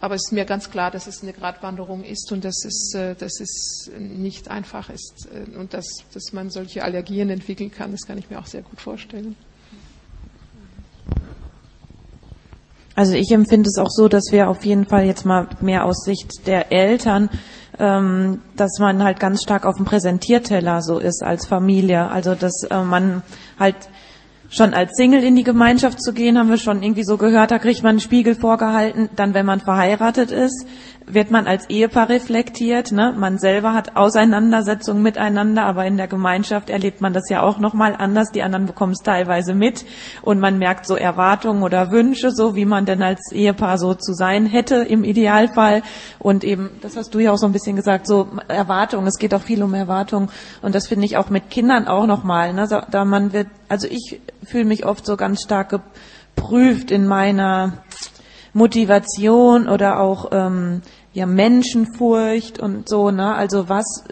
Aber 0.05 0.17
es 0.17 0.27
ist 0.27 0.33
mir 0.33 0.45
ganz 0.45 0.71
klar, 0.71 0.91
dass 0.91 1.07
es 1.07 1.23
eine 1.23 1.33
Gratwanderung 1.33 2.05
ist 2.05 2.31
und 2.31 2.45
dass 2.45 2.63
es, 2.67 2.93
äh, 2.93 3.15
dass 3.15 3.41
es 3.41 3.91
nicht 3.99 4.51
einfach 4.51 4.91
ist 4.91 5.27
äh, 5.33 5.57
und 5.57 5.73
dass, 5.73 5.87
dass 6.13 6.35
man 6.35 6.51
solche 6.51 6.85
Allergien 6.85 7.31
entwickeln 7.31 7.71
kann. 7.71 7.91
Das 7.91 8.03
kann 8.03 8.19
ich 8.19 8.29
mir 8.29 8.39
auch 8.39 8.45
sehr 8.45 8.61
gut 8.61 8.83
vorstellen. 8.83 9.35
Also 12.95 13.15
ich 13.15 13.31
empfinde 13.31 13.67
es 13.67 13.79
auch 13.79 13.89
so, 13.89 14.09
dass 14.09 14.25
wir 14.31 14.51
auf 14.51 14.67
jeden 14.67 14.85
Fall 14.85 15.07
jetzt 15.07 15.25
mal 15.25 15.49
mehr 15.63 15.87
aus 15.87 16.05
Sicht 16.05 16.47
der 16.47 16.71
Eltern, 16.71 17.31
ähm, 17.79 18.43
dass 18.57 18.79
man 18.79 19.03
halt 19.03 19.19
ganz 19.19 19.43
stark 19.43 19.65
auf 19.65 19.77
dem 19.77 19.87
Präsentierteller 19.87 20.83
so 20.83 20.99
ist 20.99 21.23
als 21.23 21.47
Familie. 21.47 22.11
Also 22.11 22.35
dass 22.35 22.65
äh, 22.65 22.83
man 22.83 23.23
halt 23.59 23.77
schon 24.51 24.75
als 24.75 24.93
Single 24.97 25.25
in 25.25 25.37
die 25.37 25.43
Gemeinschaft 25.43 26.03
zu 26.03 26.13
gehen, 26.13 26.39
haben 26.39 26.51
wir 26.51 26.59
schon 26.59 26.83
irgendwie 26.83 27.05
so 27.05 27.17
gehört, 27.17 27.51
da 27.51 27.59
kriegt 27.59 27.83
man 27.83 27.91
einen 27.91 28.01
Spiegel 28.01 28.35
vorgehalten. 28.35 29.09
Dann, 29.17 29.35
wenn 29.35 29.47
man 29.47 29.61
verheiratet 29.61 30.31
ist, 30.31 30.67
wird 31.07 31.31
man 31.31 31.47
als 31.47 31.69
Ehepaar 31.69 32.09
reflektiert. 32.09 32.93
Ne? 32.93 33.15
Man 33.17 33.39
selber 33.39 33.75
hat 33.75 33.97
Auseinandersetzungen 33.97 35.03
miteinander, 35.03 35.65
aber 35.65 35.85
in 35.85 35.97
der 35.97 36.09
Gemeinschaft 36.09 36.71
erlebt 36.71 37.01
man 37.01 37.13
das 37.13 37.29
ja 37.29 37.43
auch 37.43 37.59
nochmal 37.59 37.95
anders. 37.97 38.31
Die 38.31 38.43
anderen 38.43 38.67
bekommen 38.67 38.93
es 38.93 39.03
teilweise 39.03 39.55
mit 39.55 39.85
und 40.23 40.41
man 40.41 40.59
merkt 40.59 40.87
so 40.87 40.97
Erwartungen 40.97 41.63
oder 41.63 41.91
Wünsche, 41.91 42.31
so 42.31 42.55
wie 42.55 42.65
man 42.65 42.87
denn 42.87 43.03
als 43.03 43.33
Ehepaar 43.33 43.79
so 43.79 43.95
zu 43.95 44.15
sein 44.15 44.47
hätte 44.47 44.77
im 44.77 45.05
Idealfall. 45.05 45.83
Und 46.19 46.45
eben, 46.45 46.71
das 46.81 46.97
hast 46.97 47.15
du 47.15 47.19
ja 47.19 47.33
auch 47.33 47.39
so 47.39 47.47
ein 47.47 47.53
bisschen 47.53 47.77
gesagt, 47.77 48.07
so 48.07 48.29
Erwartungen. 48.49 49.07
Es 49.07 49.19
geht 49.19 49.35
auch 49.35 49.43
viel 49.43 49.63
um 49.63 49.75
Erwartungen 49.75 50.31
und 50.63 50.75
das 50.75 50.89
finde 50.89 51.05
ich 51.05 51.17
auch 51.17 51.29
mit 51.29 51.51
Kindern 51.51 51.87
auch 51.87 52.07
nochmal. 52.07 52.55
Ne? 52.55 52.67
Da 52.91 53.05
man 53.05 53.33
wird, 53.33 53.49
also 53.69 53.87
ich 53.89 54.21
fühle 54.45 54.65
mich 54.65 54.87
oft 54.87 55.05
so 55.05 55.17
ganz 55.17 55.43
stark 55.43 55.69
geprüft 56.35 56.91
in 56.91 57.07
meiner 57.07 57.85
Motivation 58.55 59.69
oder 59.69 60.01
auch 60.01 60.31
ähm, 60.33 60.81
ja 61.13 61.27
Menschenfurcht 61.27 62.59
und 62.59 62.89
so, 62.89 63.11
ne? 63.11 63.35
Also 63.35 63.69
was 63.69 64.05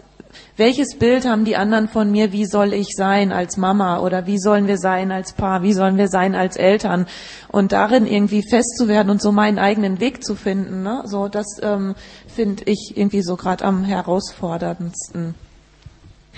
welches 0.55 0.97
Bild 0.97 1.25
haben 1.25 1.45
die 1.45 1.55
anderen 1.55 1.87
von 1.87 2.11
mir, 2.11 2.31
wie 2.31 2.45
soll 2.45 2.73
ich 2.73 2.89
sein 2.95 3.31
als 3.31 3.57
Mama 3.57 3.99
oder 3.99 4.27
wie 4.27 4.39
sollen 4.39 4.67
wir 4.67 4.77
sein 4.77 5.11
als 5.11 5.33
Paar, 5.33 5.63
wie 5.63 5.73
sollen 5.73 5.97
wir 5.97 6.07
sein 6.07 6.35
als 6.35 6.57
Eltern 6.57 7.07
und 7.49 7.71
darin 7.71 8.05
irgendwie 8.05 8.43
festzuwerden 8.47 9.09
und 9.11 9.21
so 9.21 9.31
meinen 9.31 9.57
eigenen 9.57 9.99
Weg 9.99 10.23
zu 10.23 10.35
finden, 10.35 10.83
ne? 10.83 11.03
so 11.05 11.27
das 11.27 11.45
ähm, 11.61 11.95
finde 12.27 12.63
ich 12.65 12.93
irgendwie 12.95 13.23
so 13.23 13.35
gerade 13.35 13.65
am 13.65 13.83
herausforderndsten. 13.83 15.35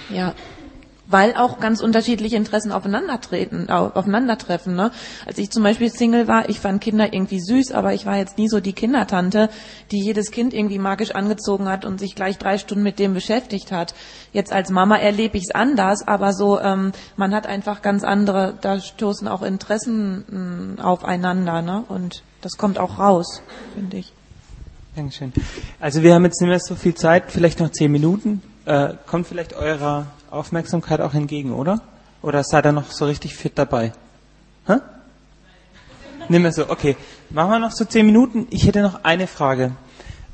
Ja 0.09 0.33
weil 1.07 1.35
auch 1.35 1.59
ganz 1.59 1.81
unterschiedliche 1.81 2.35
Interessen 2.35 2.71
aufeinandertreten, 2.71 3.69
aufeinandertreffen. 3.69 4.75
Ne? 4.75 4.91
Als 5.25 5.37
ich 5.37 5.51
zum 5.51 5.63
Beispiel 5.63 5.89
Single 5.89 6.27
war, 6.27 6.49
ich 6.49 6.59
fand 6.59 6.81
Kinder 6.81 7.13
irgendwie 7.13 7.39
süß, 7.39 7.71
aber 7.71 7.93
ich 7.93 8.05
war 8.05 8.17
jetzt 8.17 8.37
nie 8.37 8.47
so 8.47 8.59
die 8.59 8.73
Kindertante, 8.73 9.49
die 9.91 10.01
jedes 10.01 10.31
Kind 10.31 10.53
irgendwie 10.53 10.79
magisch 10.79 11.11
angezogen 11.11 11.67
hat 11.67 11.85
und 11.85 11.99
sich 11.99 12.15
gleich 12.15 12.37
drei 12.37 12.57
Stunden 12.57 12.83
mit 12.83 12.99
dem 12.99 13.13
beschäftigt 13.13 13.71
hat. 13.71 13.93
Jetzt 14.33 14.51
als 14.51 14.69
Mama 14.69 14.97
erlebe 14.97 15.37
ich 15.37 15.43
es 15.45 15.55
anders, 15.55 16.07
aber 16.07 16.33
so 16.33 16.59
ähm, 16.59 16.91
man 17.15 17.33
hat 17.33 17.47
einfach 17.47 17.81
ganz 17.81 18.03
andere, 18.03 18.57
da 18.61 18.79
stoßen 18.79 19.27
auch 19.27 19.43
Interessen 19.43 20.25
mh, 20.27 20.39
mm, 20.39 20.79
aufeinander, 20.79 21.61
ne? 21.61 21.83
Und 21.87 22.23
das 22.41 22.57
kommt 22.57 22.77
auch 22.79 22.99
raus, 22.99 23.41
finde 23.73 23.97
ich. 23.97 24.13
Dankeschön. 24.95 25.33
Also 25.79 26.03
wir 26.03 26.13
haben 26.13 26.23
jetzt 26.23 26.39
nicht 26.41 26.49
mehr 26.49 26.59
so 26.59 26.75
viel 26.75 26.95
Zeit, 26.95 27.25
vielleicht 27.27 27.59
noch 27.59 27.69
zehn 27.69 27.91
Minuten. 27.91 28.41
Äh, 28.65 28.93
kommt 29.05 29.27
vielleicht 29.27 29.53
eurer 29.53 30.07
Aufmerksamkeit 30.31 31.01
auch 31.01 31.13
entgegen, 31.13 31.53
oder? 31.53 31.81
Oder 32.21 32.43
seid 32.43 32.65
ihr 32.65 32.71
noch 32.71 32.91
so 32.91 33.05
richtig 33.05 33.35
fit 33.35 33.53
dabei? 33.55 33.93
Hä? 34.67 34.77
Nimm 36.27 36.43
wir 36.43 36.51
so, 36.51 36.69
okay. 36.69 36.95
Machen 37.29 37.51
wir 37.51 37.59
noch 37.59 37.71
so 37.71 37.85
zehn 37.85 38.05
Minuten. 38.05 38.47
Ich 38.49 38.65
hätte 38.65 38.81
noch 38.81 39.03
eine 39.03 39.27
Frage, 39.27 39.73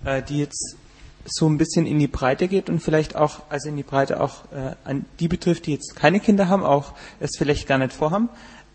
äh, 0.06 0.22
die 0.22 0.40
jetzt 0.40 0.78
so 1.26 1.48
ein 1.48 1.58
bisschen 1.58 1.86
in 1.86 2.00
die 2.00 2.08
Breite 2.08 2.48
geht 2.48 2.70
und 2.70 2.80
vielleicht 2.80 3.16
auch, 3.16 3.42
also 3.50 3.70
in 3.70 3.78
die 3.78 3.84
Breite 3.84 4.22
auch 4.22 4.46
äh, 4.52 4.76
an 4.84 5.06
die 5.20 5.28
betrifft, 5.28 5.66
die 5.66 5.74
jetzt 5.74 5.96
keine 5.96 6.20
Kinder 6.20 6.48
haben, 6.48 6.64
auch 6.64 6.94
es 7.20 7.32
vielleicht 7.38 7.68
gar 7.68 7.78
nicht 7.78 7.94
vorhaben. 7.94 8.30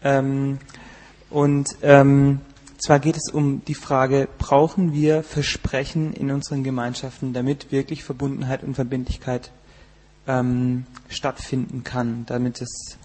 Ähm, 0.04 0.58
und 1.30 1.68
ähm, 1.82 2.40
zwar 2.78 3.00
geht 3.00 3.16
es 3.16 3.32
um 3.32 3.64
die 3.64 3.74
Frage, 3.74 4.28
brauchen 4.38 4.92
wir 4.92 5.22
Versprechen 5.22 6.12
in 6.12 6.30
unseren 6.30 6.62
Gemeinschaften, 6.62 7.32
damit 7.32 7.72
wirklich 7.72 8.04
Verbundenheit 8.04 8.62
und 8.62 8.74
Verbindlichkeit 8.74 9.50
ähm, 10.26 10.86
stattfinden 11.08 11.84
kann, 11.84 12.24
damit 12.26 12.60
es, 12.60 12.98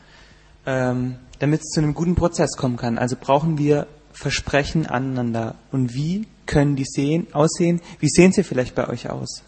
ähm, 0.66 1.16
damit 1.40 1.62
es 1.62 1.68
zu 1.68 1.82
einem 1.82 1.94
guten 1.94 2.16
Prozess 2.16 2.58
kommen 2.58 2.78
kann. 2.78 2.98
Also 2.98 3.16
brauchen 3.20 3.58
wir 3.58 3.88
Versprechen 4.14 4.86
aneinander. 4.86 5.56
Und 5.72 5.94
wie 5.94 6.28
können 6.46 6.76
die 6.76 6.86
sehen, 6.86 7.28
aussehen? 7.34 7.82
Wie 8.00 8.10
sehen 8.10 8.34
sie 8.34 8.44
vielleicht 8.44 8.76
bei 8.76 8.88
euch 8.88 9.10
aus? 9.10 9.44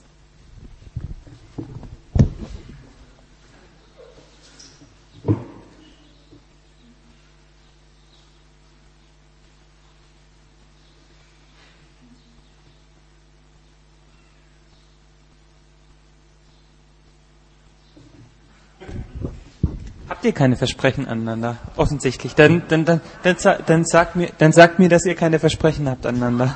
Habt 20.24 20.28
ihr 20.28 20.40
keine 20.40 20.56
Versprechen 20.56 21.06
aneinander, 21.06 21.58
offensichtlich. 21.76 22.34
Dann, 22.34 22.64
dann, 22.70 22.86
dann, 22.86 23.02
dann, 23.24 23.36
dann, 23.66 23.86
sagt 23.86 24.16
mir, 24.16 24.30
dann 24.38 24.54
sagt 24.54 24.80
mir, 24.80 24.88
dass 24.88 25.04
ihr 25.04 25.16
keine 25.16 25.38
Versprechen 25.38 25.90
habt 25.90 26.06
aneinander. 26.06 26.56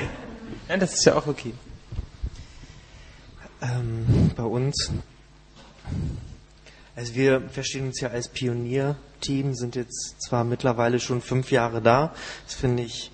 ja, 0.70 0.76
das 0.78 0.94
ist 0.94 1.04
ja 1.04 1.14
auch 1.14 1.26
okay. 1.26 1.52
Ähm, 3.60 4.30
bei 4.34 4.42
uns, 4.42 4.90
also 6.96 7.14
wir 7.14 7.42
verstehen 7.50 7.88
uns 7.88 8.00
ja 8.00 8.08
als 8.08 8.28
Pionierteam, 8.28 9.54
sind 9.54 9.76
jetzt 9.76 10.22
zwar 10.22 10.44
mittlerweile 10.44 10.98
schon 10.98 11.20
fünf 11.20 11.50
Jahre 11.50 11.82
da, 11.82 12.14
das 12.46 12.54
finde 12.54 12.84
ich, 12.84 13.10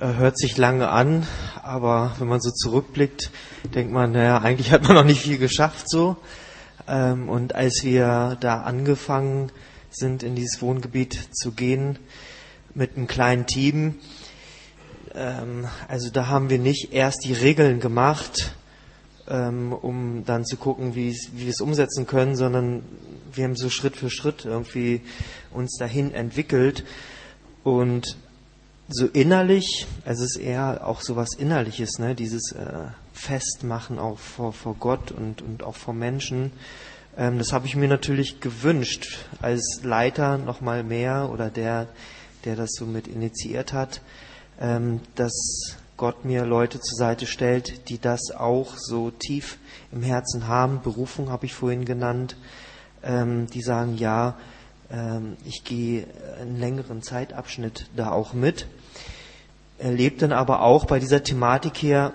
äh, 0.00 0.14
hört 0.14 0.36
sich 0.36 0.56
lange 0.56 0.88
an, 0.88 1.28
aber 1.62 2.16
wenn 2.18 2.26
man 2.26 2.40
so 2.40 2.50
zurückblickt, 2.50 3.30
denkt 3.72 3.92
man, 3.92 4.10
naja, 4.10 4.38
eigentlich 4.38 4.72
hat 4.72 4.82
man 4.82 4.94
noch 4.94 5.04
nicht 5.04 5.20
viel 5.20 5.38
geschafft 5.38 5.88
so. 5.88 6.16
Ähm, 6.88 7.28
und 7.28 7.54
als 7.54 7.80
wir 7.82 8.36
da 8.40 8.62
angefangen 8.62 9.50
sind, 9.90 10.22
in 10.22 10.34
dieses 10.34 10.62
Wohngebiet 10.62 11.28
zu 11.32 11.52
gehen, 11.52 11.98
mit 12.74 12.96
einem 12.96 13.06
kleinen 13.06 13.46
Team, 13.46 13.96
ähm, 15.14 15.66
also 15.88 16.10
da 16.10 16.28
haben 16.28 16.50
wir 16.50 16.58
nicht 16.58 16.92
erst 16.92 17.24
die 17.24 17.32
Regeln 17.32 17.80
gemacht, 17.80 18.54
ähm, 19.28 19.72
um 19.72 20.24
dann 20.24 20.44
zu 20.44 20.56
gucken, 20.56 20.94
wie, 20.94 21.16
wir 21.32 21.50
es 21.50 21.60
umsetzen 21.60 22.06
können, 22.06 22.36
sondern 22.36 22.82
wir 23.32 23.44
haben 23.44 23.56
so 23.56 23.70
Schritt 23.70 23.96
für 23.96 24.10
Schritt 24.10 24.44
irgendwie 24.44 25.00
uns 25.52 25.76
dahin 25.78 26.12
entwickelt 26.14 26.84
und 27.64 28.16
so 28.88 29.06
innerlich, 29.06 29.86
also 30.04 30.22
es 30.22 30.36
ist 30.36 30.42
eher 30.42 30.86
auch 30.86 31.00
so 31.00 31.16
was 31.16 31.34
Innerliches, 31.34 31.98
ne? 31.98 32.14
dieses 32.14 32.52
äh, 32.52 32.86
Festmachen 33.16 33.98
auch 33.98 34.18
vor, 34.18 34.52
vor 34.52 34.74
Gott 34.78 35.10
und, 35.10 35.40
und 35.40 35.62
auch 35.62 35.74
vor 35.74 35.94
Menschen. 35.94 36.52
Ähm, 37.16 37.38
das 37.38 37.52
habe 37.52 37.66
ich 37.66 37.74
mir 37.74 37.88
natürlich 37.88 38.40
gewünscht, 38.40 39.26
als 39.40 39.80
Leiter 39.82 40.36
nochmal 40.38 40.84
mehr 40.84 41.30
oder 41.32 41.50
der, 41.50 41.88
der 42.44 42.56
das 42.56 42.72
so 42.72 42.84
mit 42.84 43.08
initiiert 43.08 43.72
hat, 43.72 44.02
ähm, 44.60 45.00
dass 45.14 45.76
Gott 45.96 46.26
mir 46.26 46.44
Leute 46.44 46.78
zur 46.78 46.96
Seite 46.96 47.26
stellt, 47.26 47.88
die 47.88 47.98
das 47.98 48.30
auch 48.36 48.76
so 48.76 49.10
tief 49.10 49.56
im 49.92 50.02
Herzen 50.02 50.46
haben. 50.46 50.82
Berufung 50.82 51.30
habe 51.30 51.46
ich 51.46 51.54
vorhin 51.54 51.86
genannt, 51.86 52.36
ähm, 53.02 53.46
die 53.46 53.62
sagen, 53.62 53.96
ja, 53.96 54.36
ähm, 54.90 55.38
ich 55.46 55.64
gehe 55.64 56.06
einen 56.38 56.60
längeren 56.60 57.02
Zeitabschnitt 57.02 57.88
da 57.96 58.12
auch 58.12 58.34
mit. 58.34 58.66
Erlebt 59.78 60.20
dann 60.20 60.32
aber 60.32 60.60
auch 60.60 60.84
bei 60.84 60.98
dieser 60.98 61.22
Thematik 61.22 61.82
her, 61.82 62.12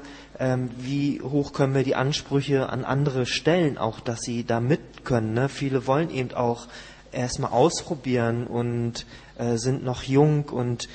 wie 0.78 1.22
hoch 1.22 1.54
können 1.54 1.76
wir 1.76 1.84
die 1.84 1.96
Ansprüche 1.96 2.70
an 2.70 2.84
andere 2.84 3.26
stellen, 3.26 3.78
auch 3.78 4.00
dass 4.00 4.22
sie 4.22 4.44
da 4.44 4.60
mit 4.60 5.06
können. 5.06 5.34
Ne? 5.34 5.50
Viele 5.50 5.86
wollen 5.86 6.10
eben 6.10 6.34
auch 6.34 6.68
erstmal 7.12 7.52
ausprobieren 7.52 8.48
und 8.48 9.06
äh, 9.38 9.58
sind 9.58 9.84
noch 9.84 10.04
jung 10.04 10.46
und 10.46 10.88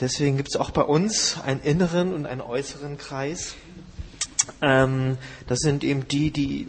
deswegen 0.00 0.36
gibt 0.36 0.48
es 0.50 0.56
auch 0.56 0.70
bei 0.70 0.82
uns 0.82 1.40
einen 1.40 1.60
inneren 1.60 2.14
und 2.14 2.26
einen 2.26 2.40
äußeren 2.40 2.98
Kreis. 2.98 3.54
Ähm, 4.62 5.18
das 5.46 5.60
sind 5.60 5.84
eben 5.84 6.08
die, 6.08 6.30
die 6.30 6.66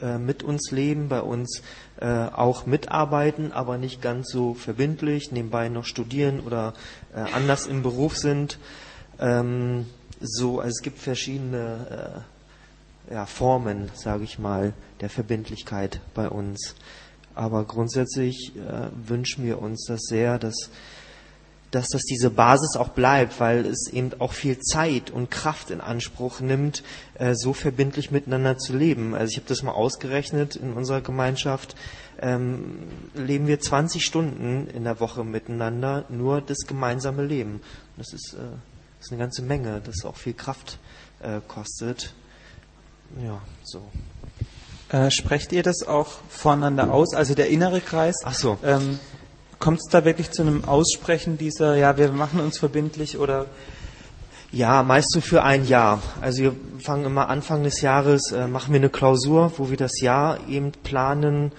äh, 0.00 0.18
mit 0.18 0.42
uns 0.42 0.70
leben, 0.70 1.08
bei 1.08 1.20
uns 1.20 1.62
äh, 2.00 2.06
auch 2.06 2.66
mitarbeiten, 2.66 3.52
aber 3.52 3.78
nicht 3.78 4.02
ganz 4.02 4.30
so 4.30 4.54
verbindlich, 4.54 5.32
nebenbei 5.32 5.68
noch 5.68 5.84
studieren 5.84 6.40
oder 6.40 6.74
äh, 7.14 7.20
anders 7.32 7.66
im 7.66 7.82
Beruf 7.82 8.16
sind. 8.16 8.58
Ähm, 9.18 9.86
so, 10.24 10.58
also 10.60 10.70
es 10.70 10.82
gibt 10.82 10.98
verschiedene 10.98 12.24
äh, 13.08 13.14
ja, 13.14 13.26
Formen, 13.26 13.90
sage 13.94 14.24
ich 14.24 14.38
mal, 14.38 14.72
der 15.00 15.10
Verbindlichkeit 15.10 16.00
bei 16.14 16.28
uns. 16.28 16.74
Aber 17.34 17.64
grundsätzlich 17.64 18.52
äh, 18.56 18.88
wünschen 19.08 19.44
wir 19.44 19.60
uns 19.60 19.86
das 19.86 20.02
sehr, 20.02 20.38
dass, 20.38 20.70
dass 21.70 21.88
das 21.88 22.02
diese 22.02 22.30
Basis 22.30 22.76
auch 22.76 22.90
bleibt, 22.90 23.40
weil 23.40 23.66
es 23.66 23.88
eben 23.92 24.12
auch 24.20 24.32
viel 24.32 24.58
Zeit 24.60 25.10
und 25.10 25.30
Kraft 25.30 25.70
in 25.70 25.80
Anspruch 25.80 26.40
nimmt, 26.40 26.84
äh, 27.14 27.34
so 27.34 27.52
verbindlich 27.52 28.10
miteinander 28.10 28.56
zu 28.56 28.76
leben. 28.76 29.14
Also 29.14 29.32
ich 29.32 29.36
habe 29.36 29.48
das 29.48 29.62
mal 29.62 29.72
ausgerechnet 29.72 30.56
in 30.56 30.72
unserer 30.72 31.00
Gemeinschaft. 31.00 31.74
Ähm, 32.22 32.84
leben 33.14 33.48
wir 33.48 33.58
20 33.58 34.04
Stunden 34.04 34.68
in 34.68 34.84
der 34.84 35.00
Woche 35.00 35.24
miteinander, 35.24 36.04
nur 36.08 36.40
das 36.40 36.58
gemeinsame 36.66 37.24
Leben. 37.24 37.60
Das 37.96 38.12
ist 38.12 38.34
äh, 38.34 38.73
das 39.04 39.08
ist 39.08 39.12
eine 39.12 39.20
ganze 39.20 39.42
Menge, 39.42 39.82
das 39.84 40.06
auch 40.06 40.16
viel 40.16 40.32
Kraft 40.32 40.78
äh, 41.20 41.40
kostet. 41.46 42.14
Ja, 43.22 43.38
so. 43.62 43.82
Äh, 44.88 45.10
sprecht 45.10 45.52
ihr 45.52 45.62
das 45.62 45.86
auch 45.86 46.08
voneinander 46.30 46.90
aus? 46.90 47.12
Also 47.12 47.34
der 47.34 47.48
innere 47.48 47.82
Kreis? 47.82 48.14
Ach 48.24 48.32
so. 48.32 48.56
Ähm, 48.64 48.98
kommt 49.58 49.80
es 49.80 49.90
da 49.90 50.06
wirklich 50.06 50.30
zu 50.30 50.40
einem 50.40 50.64
Aussprechen 50.64 51.36
dieser, 51.36 51.76
ja, 51.76 51.98
wir 51.98 52.12
machen 52.12 52.40
uns 52.40 52.56
verbindlich 52.56 53.18
oder 53.18 53.44
Ja, 54.52 54.82
meist 54.82 55.10
so 55.10 55.20
für 55.20 55.42
ein 55.42 55.66
Jahr. 55.66 56.00
Also 56.22 56.42
wir 56.42 56.56
fangen 56.82 57.04
immer 57.04 57.28
Anfang 57.28 57.62
des 57.62 57.82
Jahres, 57.82 58.32
äh, 58.32 58.46
machen 58.46 58.72
wir 58.72 58.80
eine 58.80 58.88
Klausur, 58.88 59.52
wo 59.58 59.68
wir 59.68 59.76
das 59.76 60.00
Jahr 60.00 60.48
eben 60.48 60.72
planen 60.72 61.52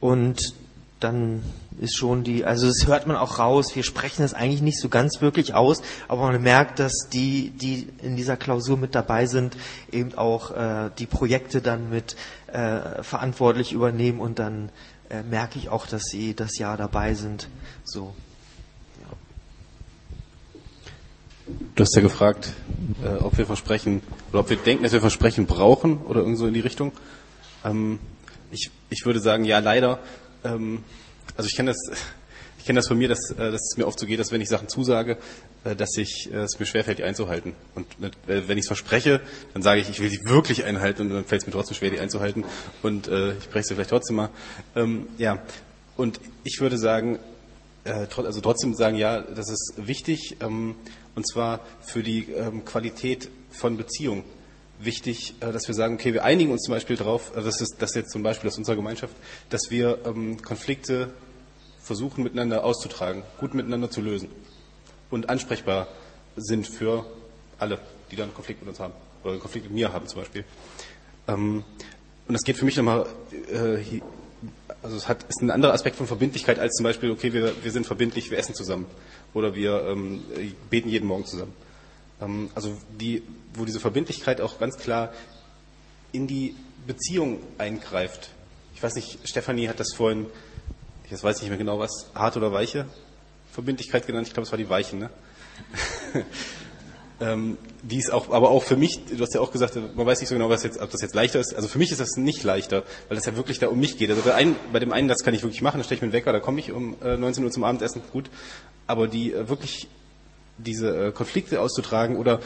und 0.00 0.54
dann 1.00 1.42
ist 1.80 1.96
schon 1.96 2.24
die, 2.24 2.44
also 2.44 2.66
das 2.66 2.86
hört 2.86 3.06
man 3.06 3.16
auch 3.16 3.38
raus, 3.38 3.74
wir 3.74 3.82
sprechen 3.82 4.22
das 4.22 4.34
eigentlich 4.34 4.60
nicht 4.60 4.78
so 4.78 4.88
ganz 4.88 5.20
wirklich 5.20 5.54
aus, 5.54 5.82
aber 6.08 6.30
man 6.30 6.42
merkt, 6.42 6.78
dass 6.78 7.08
die, 7.10 7.50
die 7.50 7.88
in 8.02 8.16
dieser 8.16 8.36
Klausur 8.36 8.76
mit 8.76 8.94
dabei 8.94 9.26
sind, 9.26 9.56
eben 9.90 10.14
auch 10.14 10.50
äh, 10.50 10.90
die 10.98 11.06
Projekte 11.06 11.62
dann 11.62 11.88
mit 11.90 12.16
äh, 12.48 13.02
verantwortlich 13.02 13.72
übernehmen 13.72 14.20
und 14.20 14.38
dann 14.38 14.70
äh, 15.08 15.22
merke 15.22 15.58
ich 15.58 15.70
auch, 15.70 15.86
dass 15.86 16.04
sie 16.04 16.34
das 16.34 16.58
Jahr 16.58 16.76
dabei 16.76 17.14
sind. 17.14 17.48
So. 17.84 18.14
Du 21.74 21.82
hast 21.82 21.96
ja 21.96 22.02
gefragt, 22.02 22.52
äh, 23.02 23.16
ob 23.16 23.38
wir 23.38 23.46
Versprechen 23.46 24.02
oder 24.30 24.40
ob 24.40 24.50
wir 24.50 24.56
denken, 24.56 24.84
dass 24.84 24.92
wir 24.92 25.00
Versprechen 25.00 25.46
brauchen 25.46 25.98
oder 25.98 26.20
irgend 26.20 26.38
so 26.38 26.46
in 26.46 26.54
die 26.54 26.60
Richtung. 26.60 26.92
Ähm, 27.64 27.98
ich, 28.50 28.70
ich 28.90 29.04
würde 29.06 29.20
sagen, 29.20 29.44
ja, 29.44 29.58
leider. 29.58 29.98
Ähm, 30.44 30.84
also 31.36 31.48
ich 31.48 31.56
kenne 31.56 31.70
das, 31.70 31.98
ich 32.58 32.64
kenne 32.64 32.78
das 32.78 32.88
von 32.88 32.98
mir, 32.98 33.08
dass, 33.08 33.30
äh, 33.30 33.36
dass 33.50 33.62
es 33.70 33.76
mir 33.76 33.86
oft 33.86 33.98
so 33.98 34.06
geht, 34.06 34.20
dass 34.20 34.32
wenn 34.32 34.40
ich 34.40 34.48
Sachen 34.48 34.68
zusage, 34.68 35.16
äh, 35.64 35.74
dass 35.74 35.96
ich, 35.96 36.30
äh, 36.32 36.38
es 36.38 36.58
mir 36.58 36.66
schwerfällt, 36.66 36.98
die 36.98 37.04
einzuhalten. 37.04 37.54
Und 37.74 37.86
äh, 38.28 38.48
wenn 38.48 38.58
ich 38.58 38.64
es 38.64 38.68
verspreche, 38.68 39.20
dann 39.54 39.62
sage 39.62 39.80
ich, 39.80 39.88
ich 39.88 40.00
will 40.00 40.10
sie 40.10 40.20
wirklich 40.24 40.64
einhalten 40.64 41.02
und 41.02 41.10
dann 41.10 41.24
fällt 41.24 41.42
es 41.42 41.46
mir 41.46 41.52
trotzdem 41.52 41.76
schwer, 41.76 41.90
die 41.90 42.00
einzuhalten. 42.00 42.44
Und 42.82 43.08
äh, 43.08 43.32
ich 43.38 43.48
breche 43.48 43.68
sie 43.68 43.74
vielleicht 43.74 43.90
trotzdem 43.90 44.16
mal. 44.16 44.30
Ähm, 44.76 45.08
ja, 45.18 45.42
und 45.96 46.20
ich 46.44 46.60
würde 46.60 46.78
sagen, 46.78 47.18
äh, 47.84 48.06
also 48.16 48.40
trotzdem 48.40 48.74
sagen, 48.74 48.96
ja, 48.96 49.20
das 49.20 49.50
ist 49.50 49.74
wichtig. 49.76 50.36
Ähm, 50.40 50.74
und 51.14 51.26
zwar 51.26 51.60
für 51.80 52.02
die 52.02 52.30
ähm, 52.32 52.64
Qualität 52.64 53.30
von 53.50 53.76
Beziehungen 53.76 54.24
wichtig, 54.80 55.34
äh, 55.40 55.52
dass 55.52 55.68
wir 55.68 55.74
sagen, 55.74 55.94
okay, 55.94 56.12
wir 56.12 56.24
einigen 56.24 56.52
uns 56.52 56.62
zum 56.62 56.74
Beispiel 56.74 56.96
darauf, 56.96 57.36
äh, 57.36 57.42
das 57.42 57.60
ist 57.60 57.76
das 57.78 57.94
jetzt 57.94 58.10
zum 58.10 58.22
Beispiel 58.22 58.48
aus 58.48 58.58
unserer 58.58 58.76
Gemeinschaft, 58.76 59.14
dass 59.50 59.70
wir 59.70 59.98
ähm, 60.04 60.40
Konflikte 60.42 61.10
versuchen 61.82 62.24
miteinander 62.24 62.64
auszutragen, 62.64 63.22
gut 63.38 63.54
miteinander 63.54 63.90
zu 63.90 64.00
lösen 64.00 64.28
und 65.10 65.28
ansprechbar 65.28 65.88
sind 66.36 66.66
für 66.66 67.04
alle, 67.58 67.78
die 68.10 68.16
dann 68.16 68.32
Konflikt 68.34 68.60
mit 68.60 68.68
uns 68.68 68.80
haben 68.80 68.94
oder 69.24 69.38
Konflikt 69.38 69.66
mit 69.66 69.74
mir 69.74 69.92
haben 69.92 70.06
zum 70.06 70.20
Beispiel. 70.20 70.44
Ähm, 71.28 71.64
und 72.28 72.34
das 72.34 72.42
geht 72.42 72.56
für 72.56 72.64
mich 72.64 72.76
nochmal, 72.76 73.06
äh, 73.52 74.00
also 74.82 74.96
es 74.96 75.08
hat, 75.08 75.24
ist 75.24 75.42
ein 75.42 75.50
anderer 75.50 75.74
Aspekt 75.74 75.96
von 75.96 76.06
Verbindlichkeit 76.06 76.58
als 76.58 76.74
zum 76.74 76.84
Beispiel, 76.84 77.10
okay, 77.10 77.32
wir, 77.32 77.52
wir 77.62 77.72
sind 77.72 77.86
verbindlich, 77.86 78.30
wir 78.30 78.38
essen 78.38 78.54
zusammen 78.54 78.86
oder 79.34 79.54
wir 79.54 79.84
ähm, 79.86 80.22
beten 80.70 80.88
jeden 80.88 81.06
Morgen 81.06 81.26
zusammen. 81.26 81.52
Also 82.54 82.76
die, 83.00 83.22
wo 83.54 83.64
diese 83.64 83.80
Verbindlichkeit 83.80 84.40
auch 84.40 84.58
ganz 84.58 84.76
klar 84.76 85.12
in 86.12 86.26
die 86.26 86.54
Beziehung 86.86 87.40
eingreift. 87.58 88.30
Ich 88.74 88.82
weiß 88.82 88.94
nicht, 88.94 89.28
Stefanie 89.28 89.68
hat 89.68 89.80
das 89.80 89.92
vorhin, 89.94 90.26
ich 91.04 91.22
weiß 91.22 91.40
nicht 91.40 91.48
mehr 91.48 91.58
genau 91.58 91.78
was, 91.78 92.10
hart 92.14 92.36
oder 92.36 92.52
weiche 92.52 92.86
Verbindlichkeit 93.52 94.06
genannt. 94.06 94.28
Ich 94.28 94.34
glaube, 94.34 94.46
es 94.46 94.52
war 94.52 94.58
die 94.58 94.68
weichen, 94.68 95.00
ne? 95.00 95.10
ähm, 97.20 97.58
die 97.82 97.98
ist 97.98 98.10
auch, 98.10 98.30
aber 98.30 98.50
auch 98.50 98.62
für 98.62 98.76
mich, 98.76 99.00
du 99.06 99.20
hast 99.20 99.34
ja 99.34 99.40
auch 99.40 99.52
gesagt, 99.52 99.76
man 99.76 100.06
weiß 100.06 100.20
nicht 100.20 100.28
so 100.28 100.34
genau, 100.34 100.48
was 100.48 100.62
jetzt, 100.62 100.80
ob 100.80 100.90
das 100.90 101.02
jetzt 101.02 101.14
leichter 101.14 101.40
ist. 101.40 101.54
Also 101.54 101.68
für 101.68 101.78
mich 101.78 101.90
ist 101.90 102.00
das 102.00 102.16
nicht 102.16 102.42
leichter, 102.44 102.84
weil 103.08 103.18
es 103.18 103.26
ja 103.26 103.36
wirklich 103.36 103.58
da 103.58 103.68
um 103.68 103.78
mich 103.78 103.98
geht. 103.98 104.10
Also 104.10 104.22
bei, 104.22 104.34
einen, 104.34 104.56
bei 104.72 104.78
dem 104.78 104.92
einen, 104.92 105.08
das 105.08 105.22
kann 105.22 105.34
ich 105.34 105.42
wirklich 105.42 105.62
machen, 105.62 105.78
da 105.78 105.84
stelle 105.84 105.96
ich 105.96 106.02
mir 106.02 106.06
einen 106.06 106.12
Wecker, 106.12 106.32
da 106.32 106.40
komme 106.40 106.60
ich 106.60 106.72
um 106.72 106.96
äh, 107.02 107.16
19 107.16 107.44
Uhr 107.44 107.50
zum 107.50 107.64
Abendessen, 107.64 108.02
gut. 108.12 108.30
Aber 108.86 109.08
die 109.08 109.32
äh, 109.32 109.48
wirklich 109.48 109.88
diese 110.58 111.08
äh, 111.08 111.12
Konflikte 111.12 111.60
auszutragen 111.60 112.16
oder 112.16 112.40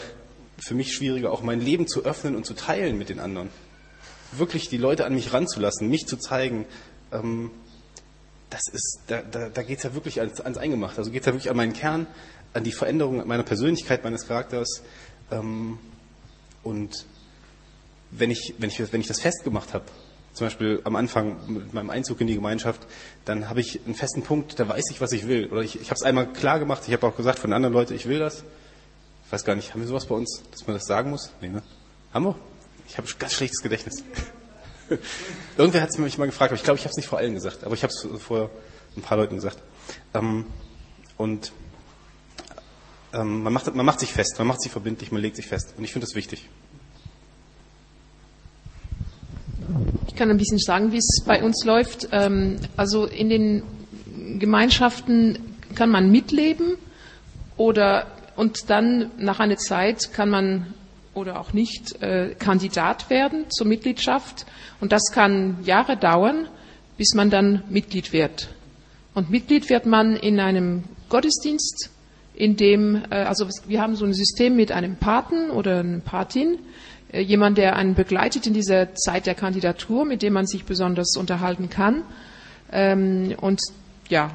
für 0.58 0.74
mich 0.74 0.94
schwieriger, 0.94 1.32
auch 1.32 1.42
mein 1.42 1.60
Leben 1.60 1.86
zu 1.86 2.04
öffnen 2.04 2.36
und 2.36 2.46
zu 2.46 2.54
teilen 2.54 2.98
mit 2.98 3.08
den 3.08 3.20
anderen. 3.20 3.48
Wirklich 4.32 4.68
die 4.68 4.76
Leute 4.76 5.04
an 5.06 5.14
mich 5.14 5.32
ranzulassen, 5.32 5.88
mich 5.88 6.06
zu 6.06 6.16
zeigen, 6.16 6.66
ähm, 7.12 7.50
das 8.50 8.62
ist, 8.72 9.00
da, 9.08 9.22
da, 9.22 9.48
da 9.48 9.62
geht 9.62 9.78
es 9.78 9.84
ja 9.84 9.94
wirklich 9.94 10.20
ans, 10.20 10.40
ans 10.40 10.58
Eingemachte. 10.58 10.98
Also 10.98 11.10
geht 11.10 11.22
es 11.22 11.26
ja 11.26 11.32
wirklich 11.32 11.50
an 11.50 11.56
meinen 11.56 11.72
Kern, 11.72 12.06
an 12.52 12.62
die 12.62 12.72
Veränderung 12.72 13.26
meiner 13.26 13.42
Persönlichkeit, 13.42 14.04
meines 14.04 14.28
Charakters. 14.28 14.82
Ähm, 15.30 15.78
und 16.62 17.06
wenn 18.10 18.30
ich, 18.30 18.54
wenn, 18.58 18.70
ich, 18.70 18.92
wenn 18.92 19.00
ich 19.00 19.08
das 19.08 19.20
festgemacht 19.20 19.74
habe, 19.74 19.84
zum 20.34 20.46
Beispiel 20.46 20.80
am 20.84 20.96
Anfang 20.96 21.36
mit 21.52 21.74
meinem 21.74 21.90
Einzug 21.90 22.20
in 22.20 22.26
die 22.26 22.34
Gemeinschaft, 22.34 22.86
dann 23.24 23.48
habe 23.48 23.60
ich 23.60 23.80
einen 23.84 23.94
festen 23.94 24.22
Punkt, 24.22 24.58
da 24.58 24.68
weiß 24.68 24.84
ich, 24.90 25.00
was 25.00 25.12
ich 25.12 25.28
will. 25.28 25.46
Oder 25.50 25.62
ich, 25.62 25.80
ich 25.80 25.90
habe 25.90 25.94
es 25.94 26.02
einmal 26.02 26.32
klar 26.32 26.58
gemacht, 26.58 26.82
ich 26.86 26.92
habe 26.92 27.06
auch 27.06 27.16
gesagt 27.16 27.38
von 27.38 27.52
anderen 27.52 27.72
Leuten, 27.72 27.94
ich 27.94 28.06
will 28.06 28.18
das. 28.18 28.44
Ich 29.34 29.40
weiß 29.40 29.46
gar 29.46 29.56
nicht, 29.56 29.74
haben 29.74 29.80
wir 29.80 29.88
sowas 29.88 30.06
bei 30.06 30.14
uns, 30.14 30.44
dass 30.52 30.64
man 30.68 30.76
das 30.76 30.84
sagen 30.84 31.10
muss? 31.10 31.32
Nee, 31.40 31.48
ne? 31.48 31.60
Haben 32.12 32.26
wir? 32.26 32.36
Ich 32.86 32.96
habe 32.96 33.08
ein 33.08 33.14
ganz 33.18 33.32
schlechtes 33.32 33.62
Gedächtnis. 33.62 34.04
Irgendwer 35.58 35.82
hat 35.82 35.90
es 35.90 35.98
mich 35.98 36.16
mal 36.18 36.26
gefragt, 36.26 36.52
aber 36.52 36.56
ich 36.56 36.62
glaube, 36.62 36.78
ich 36.78 36.84
habe 36.84 36.92
es 36.92 36.96
nicht 36.96 37.08
vor 37.08 37.18
allen 37.18 37.34
gesagt, 37.34 37.64
aber 37.64 37.74
ich 37.74 37.82
habe 37.82 37.92
es 37.92 38.06
vor 38.22 38.48
ein 38.96 39.02
paar 39.02 39.18
Leuten 39.18 39.34
gesagt. 39.34 39.58
Ähm, 40.14 40.46
und 41.16 41.50
ähm, 43.12 43.42
man, 43.42 43.52
macht, 43.52 43.74
man 43.74 43.84
macht 43.84 43.98
sich 43.98 44.12
fest, 44.12 44.36
man 44.38 44.46
macht 44.46 44.62
sich 44.62 44.70
verbindlich, 44.70 45.10
man 45.10 45.20
legt 45.20 45.34
sich 45.34 45.48
fest. 45.48 45.74
Und 45.76 45.82
ich 45.82 45.92
finde 45.92 46.06
das 46.06 46.14
wichtig. 46.14 46.48
Ich 50.06 50.14
kann 50.14 50.30
ein 50.30 50.38
bisschen 50.38 50.60
sagen, 50.60 50.92
wie 50.92 50.98
es 50.98 51.24
bei 51.26 51.42
uns 51.42 51.64
läuft. 51.64 52.06
Ähm, 52.12 52.60
also 52.76 53.06
in 53.06 53.30
den 53.30 53.64
Gemeinschaften 54.38 55.56
kann 55.74 55.90
man 55.90 56.12
mitleben 56.12 56.76
oder 57.56 58.06
und 58.36 58.70
dann 58.70 59.10
nach 59.18 59.40
einer 59.40 59.56
Zeit 59.56 60.12
kann 60.12 60.30
man 60.30 60.74
oder 61.14 61.40
auch 61.40 61.52
nicht 61.52 62.02
äh, 62.02 62.34
Kandidat 62.38 63.08
werden 63.08 63.48
zur 63.50 63.66
Mitgliedschaft. 63.66 64.46
Und 64.80 64.92
das 64.92 65.12
kann 65.12 65.58
Jahre 65.64 65.96
dauern, 65.96 66.48
bis 66.96 67.14
man 67.14 67.30
dann 67.30 67.62
Mitglied 67.70 68.12
wird. 68.12 68.48
Und 69.14 69.30
Mitglied 69.30 69.70
wird 69.70 69.86
man 69.86 70.16
in 70.16 70.40
einem 70.40 70.84
Gottesdienst, 71.08 71.90
in 72.34 72.56
dem, 72.56 73.02
äh, 73.10 73.16
also 73.16 73.46
wir 73.66 73.80
haben 73.80 73.94
so 73.94 74.04
ein 74.04 74.12
System 74.12 74.56
mit 74.56 74.72
einem 74.72 74.96
Paten 74.96 75.50
oder 75.50 75.80
einer 75.80 76.00
Patin, 76.00 76.58
äh, 77.12 77.20
jemand, 77.20 77.58
der 77.58 77.76
einen 77.76 77.94
begleitet 77.94 78.46
in 78.46 78.54
dieser 78.54 78.94
Zeit 78.94 79.26
der 79.26 79.36
Kandidatur, 79.36 80.04
mit 80.04 80.22
dem 80.22 80.32
man 80.32 80.46
sich 80.46 80.64
besonders 80.64 81.16
unterhalten 81.16 81.70
kann. 81.70 82.02
Ähm, 82.72 83.36
und 83.40 83.60
ja, 84.08 84.32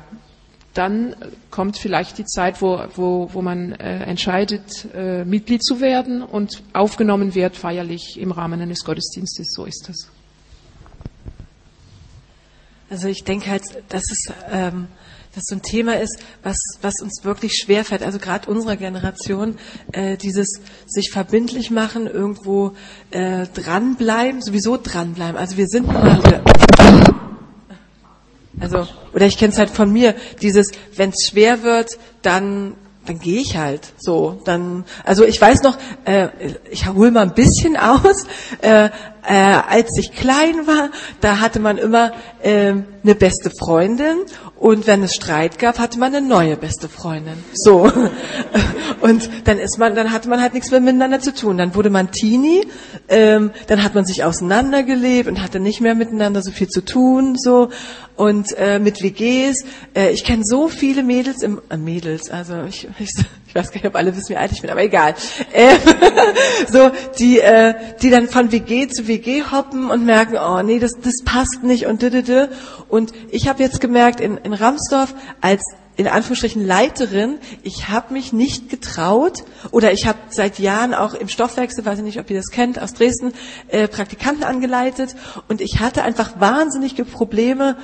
dann 0.73 1.15
kommt 1.49 1.77
vielleicht 1.77 2.17
die 2.17 2.25
Zeit, 2.25 2.61
wo, 2.61 2.79
wo, 2.95 3.29
wo 3.33 3.41
man 3.41 3.73
äh, 3.73 4.03
entscheidet, 4.03 4.87
äh, 4.93 5.25
Mitglied 5.25 5.63
zu 5.63 5.81
werden 5.81 6.21
und 6.21 6.63
aufgenommen 6.73 7.35
wird 7.35 7.55
feierlich 7.55 8.19
im 8.19 8.31
Rahmen 8.31 8.61
eines 8.61 8.83
Gottesdienstes. 8.83 9.47
So 9.55 9.65
ist 9.65 9.89
das. 9.89 10.09
Also 12.89 13.07
ich 13.07 13.23
denke 13.23 13.49
halt, 13.49 13.63
dass 13.89 14.03
es 14.11 14.31
ähm, 14.51 14.87
dass 15.35 15.43
so 15.45 15.55
ein 15.55 15.61
Thema 15.61 15.99
ist, 15.99 16.19
was, 16.43 16.57
was 16.81 16.95
uns 17.01 17.23
wirklich 17.23 17.53
schwerfällt. 17.53 18.01
Also 18.01 18.17
gerade 18.19 18.49
unserer 18.49 18.75
Generation, 18.75 19.57
äh, 19.91 20.17
dieses 20.17 20.59
sich 20.87 21.11
verbindlich 21.11 21.69
machen, 21.69 22.07
irgendwo 22.07 22.73
äh, 23.11 23.45
dranbleiben, 23.53 24.41
sowieso 24.41 24.77
dranbleiben. 24.77 25.37
Also 25.37 25.57
wir 25.57 25.67
sind 25.67 25.87
mal, 25.87 26.41
also 28.59 28.87
oder 29.13 29.25
ich 29.25 29.37
kenne 29.37 29.53
es 29.53 29.59
halt 29.59 29.69
von 29.69 29.91
mir, 29.91 30.15
dieses, 30.41 30.71
wenn 30.95 31.09
es 31.09 31.29
schwer 31.29 31.63
wird, 31.63 31.97
dann 32.21 32.75
dann 33.05 33.19
gehe 33.19 33.41
ich 33.41 33.57
halt 33.57 33.93
so. 33.97 34.39
Dann, 34.45 34.85
also 35.03 35.25
ich 35.25 35.41
weiß 35.41 35.63
noch, 35.63 35.77
äh, 36.05 36.27
ich 36.69 36.87
hole 36.87 37.09
mal 37.09 37.23
ein 37.23 37.33
bisschen 37.33 37.75
aus. 37.77 38.25
Äh, 38.61 38.89
äh, 39.27 39.33
als 39.33 39.89
ich 39.97 40.13
klein 40.13 40.67
war, 40.67 40.89
da 41.21 41.39
hatte 41.39 41.59
man 41.59 41.77
immer 41.77 42.11
äh, 42.41 42.73
eine 43.03 43.15
beste 43.15 43.49
Freundin 43.49 44.17
und 44.59 44.87
wenn 44.87 45.03
es 45.03 45.15
Streit 45.15 45.57
gab, 45.57 45.79
hatte 45.79 45.99
man 45.99 46.13
eine 46.13 46.25
neue 46.25 46.57
beste 46.57 46.89
Freundin. 46.89 47.43
So. 47.53 47.91
Und 49.01 49.29
dann 49.45 49.57
ist 49.57 49.77
man, 49.77 49.95
dann 49.95 50.11
hatte 50.11 50.27
man 50.27 50.41
halt 50.41 50.53
nichts 50.53 50.71
mehr 50.71 50.81
miteinander 50.81 51.21
zu 51.21 51.33
tun. 51.33 51.57
Dann 51.57 51.75
wurde 51.75 51.89
man 51.89 52.11
Teenie, 52.11 52.67
ähm, 53.07 53.51
dann 53.67 53.83
hat 53.83 53.95
man 53.95 54.03
sich 54.03 54.25
auseinandergelebt 54.25 55.29
und 55.29 55.41
hatte 55.41 55.61
nicht 55.61 55.79
mehr 55.79 55.95
miteinander 55.95 56.41
so 56.41 56.51
viel 56.51 56.67
zu 56.67 56.83
tun. 56.83 57.37
So. 57.37 57.69
Und 58.17 58.51
äh, 58.57 58.79
mit 58.79 59.01
WGs, 59.01 59.63
äh, 59.95 60.11
ich 60.11 60.25
kenne 60.25 60.43
so 60.43 60.67
viele 60.67 61.03
Mädels 61.03 61.41
im 61.41 61.61
äh, 61.69 61.77
Mädels, 61.77 62.29
also 62.29 62.63
ich, 62.63 62.89
ich, 62.99 63.48
ich 63.49 63.55
weiß 63.55 63.71
gar 63.71 63.77
nicht, 63.77 63.87
ob 63.87 63.95
alle 63.95 64.15
wissen, 64.15 64.29
wie 64.29 64.37
alt 64.37 64.51
ich 64.51 64.61
bin, 64.61 64.69
aber 64.69 64.83
egal. 64.83 65.15
Äh, 65.51 65.75
so, 66.71 66.91
die, 67.17 67.39
äh, 67.39 67.73
die 67.99 68.11
dann 68.11 68.27
von 68.27 68.51
WG 68.51 68.87
zu 68.87 69.07
WG 69.07 69.43
hoppen 69.51 69.89
und 69.89 70.05
merken, 70.05 70.37
oh 70.37 70.61
nee, 70.61 70.77
das, 70.77 70.91
das 71.01 71.23
passt 71.25 71.63
nicht 71.63 71.87
und 71.87 72.03
didede. 72.03 72.49
Und 72.89 73.11
ich 73.31 73.47
habe 73.49 73.63
jetzt 73.63 73.81
gemerkt, 73.81 74.21
in, 74.21 74.37
in 74.37 74.53
Ramsdorf 74.53 75.15
als 75.41 75.63
in 75.95 76.07
Anführungsstrichen 76.07 76.65
Leiterin, 76.65 77.39
ich 77.63 77.89
habe 77.89 78.13
mich 78.13 78.31
nicht 78.31 78.69
getraut 78.69 79.43
oder 79.71 79.91
ich 79.93 80.05
habe 80.05 80.19
seit 80.29 80.59
Jahren 80.59 80.93
auch 80.93 81.15
im 81.15 81.27
Stoffwechsel, 81.27 81.83
weiß 81.83 81.97
ich 81.97 82.05
nicht, 82.05 82.19
ob 82.19 82.29
ihr 82.29 82.37
das 82.37 82.51
kennt, 82.51 82.79
aus 82.79 82.93
Dresden, 82.93 83.33
äh, 83.67 83.87
Praktikanten 83.87 84.43
angeleitet 84.43 85.15
und 85.49 85.59
ich 85.59 85.79
hatte 85.79 86.03
einfach 86.03 86.39
wahnsinnige 86.39 87.03
Probleme, 87.03 87.75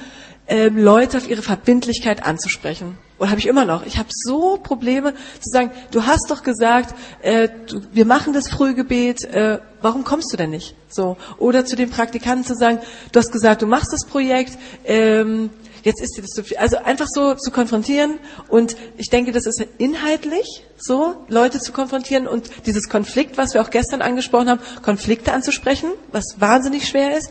ähm, 0.48 0.78
Leute 0.78 1.18
auf 1.18 1.30
ihre 1.30 1.42
Verbindlichkeit 1.42 2.24
anzusprechen. 2.24 2.98
Oder 3.18 3.30
habe 3.30 3.40
ich 3.40 3.48
immer 3.48 3.64
noch. 3.64 3.86
Ich 3.86 3.98
habe 3.98 4.10
so 4.12 4.58
Probleme 4.58 5.14
zu 5.14 5.50
sagen, 5.50 5.72
du 5.92 6.06
hast 6.06 6.30
doch 6.30 6.44
gesagt, 6.44 6.94
äh, 7.22 7.48
du, 7.68 7.82
wir 7.94 8.06
machen 8.06 8.34
das 8.34 8.50
Frühgebet, 8.50 9.24
äh, 9.24 9.60
warum 9.82 10.04
kommst 10.04 10.34
du 10.34 10.38
denn 10.38 10.50
nicht? 10.50 10.76
So. 10.90 11.16
Oder 11.38 11.66
zu 11.66 11.78
den 11.78 11.90
Praktikanten 11.90 12.46
zu 12.46 12.56
sagen, 12.56 12.80
du 13.14 13.20
hast 13.20 13.32
gesagt, 13.32 13.62
du 13.62 13.68
machst 13.68 13.94
das 13.94 14.06
Projekt, 14.06 14.58
ähm, 14.84 15.50
jetzt 15.84 16.02
ist 16.02 16.18
dir 16.18 16.24
das 16.24 16.32
zu 16.32 16.44
viel. 16.44 16.58
Also 16.58 16.78
einfach 16.78 17.08
so 17.08 17.36
zu 17.36 17.52
konfrontieren 17.52 18.20
und 18.50 18.76
ich 18.98 19.10
denke, 19.10 19.32
das 19.32 19.46
ist 19.46 19.66
inhaltlich 19.78 20.66
so, 20.78 21.16
Leute 21.30 21.60
zu 21.60 21.72
konfrontieren 21.72 22.28
und 22.28 22.50
dieses 22.66 22.90
Konflikt, 22.90 23.38
was 23.38 23.54
wir 23.54 23.62
auch 23.62 23.70
gestern 23.70 24.02
angesprochen 24.02 24.50
haben, 24.50 24.62
Konflikte 24.82 25.32
anzusprechen, 25.32 25.90
was 26.12 26.36
wahnsinnig 26.40 26.88
schwer 26.88 27.18
ist 27.18 27.30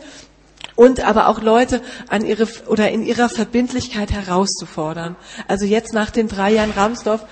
und 0.75 1.05
aber 1.05 1.27
auch 1.27 1.41
Leute 1.41 1.81
an 2.09 2.25
ihre 2.25 2.47
oder 2.67 2.91
in 2.91 3.03
ihrer 3.03 3.29
Verbindlichkeit 3.29 4.11
herauszufordern. 4.11 5.15
Also 5.47 5.65
jetzt 5.65 5.93
nach 5.93 6.09
den 6.09 6.27
drei 6.27 6.53
Jahren 6.53 6.71
Ramsdorf 6.71 7.25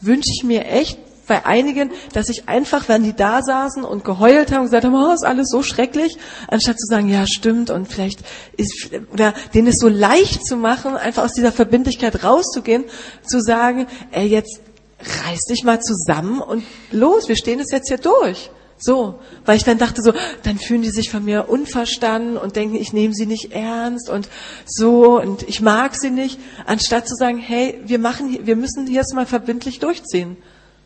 wünsche 0.00 0.30
ich 0.32 0.44
mir 0.44 0.66
echt 0.66 0.98
bei 1.30 1.46
einigen, 1.46 1.92
dass 2.12 2.28
ich 2.28 2.48
einfach, 2.48 2.88
wenn 2.88 3.04
die 3.04 3.14
da 3.14 3.40
saßen 3.40 3.84
und 3.84 4.04
geheult 4.04 4.50
haben, 4.50 4.64
gesagt 4.64 4.84
haben, 4.84 4.96
oh, 4.96 5.12
ist 5.12 5.24
alles 5.24 5.48
so 5.48 5.62
schrecklich, 5.62 6.18
anstatt 6.48 6.76
zu 6.76 6.86
sagen, 6.86 7.08
ja, 7.08 7.24
stimmt 7.24 7.70
und 7.70 7.86
vielleicht 7.86 8.18
ist, 8.56 8.90
oder 9.12 9.32
denen 9.54 9.68
es 9.68 9.76
so 9.78 9.88
leicht 9.88 10.44
zu 10.44 10.56
machen, 10.56 10.96
einfach 10.96 11.22
aus 11.22 11.32
dieser 11.32 11.52
Verbindlichkeit 11.52 12.24
rauszugehen, 12.24 12.84
zu 13.24 13.40
sagen, 13.40 13.86
ey, 14.10 14.26
jetzt 14.26 14.60
reiß 14.98 15.44
dich 15.44 15.62
mal 15.62 15.80
zusammen 15.80 16.40
und 16.40 16.64
los, 16.90 17.28
wir 17.28 17.36
stehen 17.36 17.60
es 17.60 17.70
jetzt 17.70 17.86
hier 17.86 17.98
durch. 17.98 18.50
So, 18.82 19.20
weil 19.44 19.58
ich 19.58 19.64
dann 19.64 19.76
dachte 19.76 20.02
so, 20.02 20.14
dann 20.42 20.58
fühlen 20.58 20.80
die 20.80 20.90
sich 20.90 21.10
von 21.10 21.22
mir 21.22 21.50
unverstanden 21.50 22.38
und 22.38 22.56
denken, 22.56 22.76
ich 22.76 22.94
nehme 22.94 23.12
sie 23.12 23.26
nicht 23.26 23.52
ernst 23.52 24.08
und 24.08 24.26
so 24.64 25.20
und 25.20 25.42
ich 25.42 25.60
mag 25.60 25.94
sie 25.94 26.08
nicht, 26.08 26.40
anstatt 26.64 27.06
zu 27.06 27.14
sagen, 27.14 27.36
hey, 27.36 27.78
wir 27.84 27.98
machen, 27.98 28.46
wir 28.46 28.56
müssen 28.56 28.86
hier 28.86 28.96
jetzt 28.96 29.14
mal 29.14 29.26
verbindlich 29.26 29.80
durchziehen. 29.80 30.38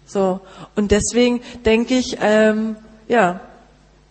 So 0.06 0.40
und 0.74 0.90
deswegen 0.90 1.40
denke 1.64 1.96
ich, 1.96 2.18
ähm, 2.20 2.74
ja, 3.06 3.40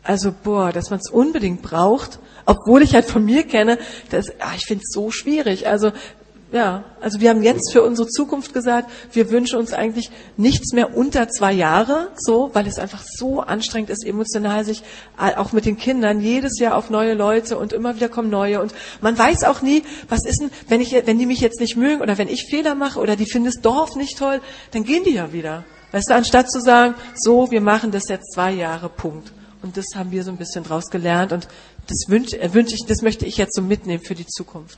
also 0.02 0.34
boah, 0.44 0.72
dass 0.72 0.90
man 0.90 1.00
es 1.00 1.10
unbedingt 1.12 1.62
braucht, 1.62 2.20
obwohl 2.46 2.84
ich 2.84 2.94
halt 2.94 3.06
von 3.06 3.26
mir 3.26 3.44
kenne, 3.44 3.78
dass, 4.10 4.32
ach, 4.40 4.56
ich 4.56 4.66
finde 4.66 4.84
es 4.88 4.94
so 4.94 5.12
schwierig. 5.12 5.68
Also 5.68 5.92
ja, 6.54 6.84
also 7.02 7.20
wir 7.20 7.32
haben 7.32 7.42
jetzt 7.42 7.74
für 7.74 7.82
unsere 7.82 8.08
Zukunft 8.08 8.54
gesagt, 8.54 8.88
wir 9.12 9.32
wünschen 9.32 9.58
uns 9.58 9.74
eigentlich 9.74 10.12
nichts 10.38 10.72
mehr 10.72 10.96
unter 10.96 11.28
zwei 11.28 11.52
Jahre, 11.52 12.10
so, 12.16 12.52
weil 12.54 12.68
es 12.68 12.78
einfach 12.78 13.02
so 13.04 13.40
anstrengend 13.40 13.90
ist, 13.90 14.06
emotional 14.06 14.64
sich 14.64 14.84
auch 15.18 15.52
mit 15.52 15.66
den 15.66 15.78
Kindern 15.78 16.22
jedes 16.22 16.60
Jahr 16.60 16.78
auf 16.78 16.92
neue 16.92 17.16
Leute 17.16 17.58
und 17.58 17.74
immer 17.74 17.96
wieder 17.96 18.08
kommen 18.08 18.30
neue 18.30 18.62
und 18.62 18.72
man 19.02 19.18
weiß 19.18 19.46
auch 19.46 19.64
nie, 19.64 19.82
was 20.10 20.28
ist 20.28 20.42
denn, 20.42 20.52
wenn 20.70 20.80
ich, 20.80 20.94
wenn 20.94 21.18
die 21.18 21.26
mich 21.26 21.42
jetzt 21.42 21.60
nicht 21.60 21.76
mögen 21.76 22.02
oder 22.04 22.20
wenn 22.20 22.28
ich 22.28 22.46
Fehler 22.46 22.76
mache 22.76 23.00
oder 23.00 23.16
die 23.16 23.26
finden 23.26 23.48
das 23.48 23.62
Dorf 23.62 23.96
nicht 23.96 24.20
toll, 24.20 24.40
dann 24.72 24.84
gehen 24.84 25.04
die 25.04 25.16
ja 25.16 25.34
wieder. 25.34 25.64
Weißt 25.92 26.12
du, 26.12 26.14
anstatt 26.14 26.52
zu 26.52 26.60
sagen, 26.60 26.94
so, 27.16 27.50
wir 27.50 27.62
machen 27.62 27.90
das 27.90 28.10
jetzt 28.10 28.32
zwei 28.32 28.52
Jahre, 28.52 28.90
Punkt. 28.90 29.32
Und 29.64 29.76
das 29.76 29.86
haben 29.96 30.12
wir 30.12 30.24
so 30.24 30.30
ein 30.30 30.38
bisschen 30.38 30.64
draus 30.64 30.92
gelernt 30.92 31.32
und 31.32 31.48
das 31.88 32.06
wünsche 32.10 32.40
äh, 32.40 32.54
wünsch 32.54 32.74
ich, 32.74 32.86
das 32.86 33.02
möchte 33.02 33.26
ich 33.26 33.38
jetzt 33.38 33.56
so 33.56 33.64
mitnehmen 33.64 34.04
für 34.04 34.14
die 34.14 34.28
Zukunft. 34.28 34.78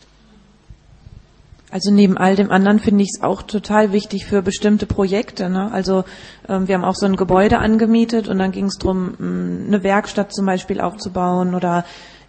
Also 1.72 1.92
neben 1.92 2.18
all 2.18 2.36
dem 2.36 2.52
anderen 2.52 2.80
finde 2.80 3.04
ich 3.04 3.10
es 3.16 3.24
auch 3.24 3.42
total 3.42 3.92
wichtig 3.92 4.26
für 4.26 4.42
bestimmte 4.42 4.86
Projekte. 4.86 5.50
Ne? 5.50 5.72
Also 5.72 6.04
ähm, 6.48 6.68
wir 6.68 6.76
haben 6.76 6.86
auch 6.86 6.96
so 6.96 7.06
ein 7.06 7.16
Gebäude 7.16 7.58
angemietet 7.58 8.28
und 8.28 8.38
dann 8.38 8.52
ging 8.52 8.66
es 8.66 8.78
darum, 8.78 9.16
eine 9.68 9.84
Werkstatt 9.84 10.34
zum 10.34 10.46
Beispiel 10.46 10.80
aufzubauen 10.80 11.56
oder 11.56 11.84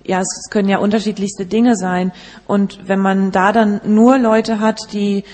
ja, 0.04 0.20
es 0.20 0.50
können 0.50 0.68
ja 0.68 0.78
unterschiedlichste 0.78 1.46
Dinge 1.46 1.76
sein. 1.76 2.12
Und 2.46 2.88
wenn 2.88 3.00
man 3.00 3.32
da 3.32 3.52
dann 3.52 3.80
nur 3.84 4.18
Leute 4.18 4.60
hat, 4.60 4.92
die 4.92 5.24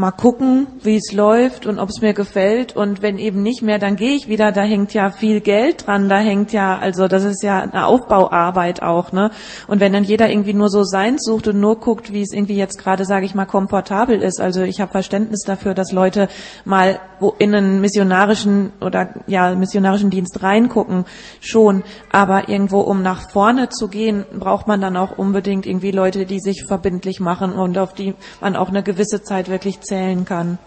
mal 0.00 0.10
gucken, 0.10 0.66
wie 0.82 0.96
es 0.96 1.12
läuft 1.12 1.66
und 1.66 1.78
ob 1.78 1.90
es 1.90 2.00
mir 2.00 2.14
gefällt. 2.14 2.74
Und 2.74 3.02
wenn 3.02 3.18
eben 3.18 3.42
nicht 3.42 3.62
mehr, 3.62 3.78
dann 3.78 3.96
gehe 3.96 4.16
ich 4.16 4.28
wieder. 4.28 4.50
Da 4.50 4.62
hängt 4.62 4.94
ja 4.94 5.10
viel 5.10 5.40
Geld 5.40 5.86
dran. 5.86 6.08
Da 6.08 6.18
hängt 6.18 6.52
ja, 6.52 6.78
also 6.78 7.06
das 7.06 7.24
ist 7.24 7.42
ja 7.42 7.60
eine 7.60 7.86
Aufbauarbeit 7.86 8.82
auch. 8.82 9.12
Ne? 9.12 9.30
Und 9.68 9.80
wenn 9.80 9.92
dann 9.92 10.02
jeder 10.02 10.30
irgendwie 10.30 10.54
nur 10.54 10.70
so 10.70 10.82
seins 10.82 11.22
sucht 11.24 11.46
und 11.48 11.60
nur 11.60 11.78
guckt, 11.78 12.12
wie 12.12 12.22
es 12.22 12.32
irgendwie 12.32 12.56
jetzt 12.56 12.78
gerade, 12.78 13.04
sage 13.04 13.26
ich 13.26 13.34
mal, 13.34 13.44
komfortabel 13.44 14.20
ist. 14.22 14.40
Also 14.40 14.62
ich 14.62 14.80
habe 14.80 14.90
Verständnis 14.90 15.42
dafür, 15.46 15.74
dass 15.74 15.92
Leute 15.92 16.28
mal 16.64 16.98
in 17.38 17.54
einen 17.54 17.80
missionarischen 17.80 18.72
oder 18.80 19.14
ja 19.26 19.54
missionarischen 19.54 20.10
Dienst 20.10 20.42
reingucken 20.42 21.04
schon. 21.40 21.82
Aber 22.10 22.48
irgendwo, 22.48 22.80
um 22.80 23.02
nach 23.02 23.30
vorne 23.30 23.68
zu 23.68 23.88
gehen, 23.88 24.24
braucht 24.38 24.66
man 24.66 24.80
dann 24.80 24.96
auch 24.96 25.18
unbedingt 25.18 25.66
irgendwie 25.66 25.90
Leute, 25.90 26.24
die 26.24 26.40
sich 26.40 26.64
verbindlich 26.66 27.20
machen 27.20 27.52
und 27.52 27.76
auf 27.76 27.92
die 27.92 28.14
man 28.40 28.56
auch 28.56 28.68
eine 28.68 28.82
gewisse 28.82 29.22
Zeit 29.22 29.50
wirklich 29.50 29.80
zählen 29.90 30.24
kann. 30.24 30.58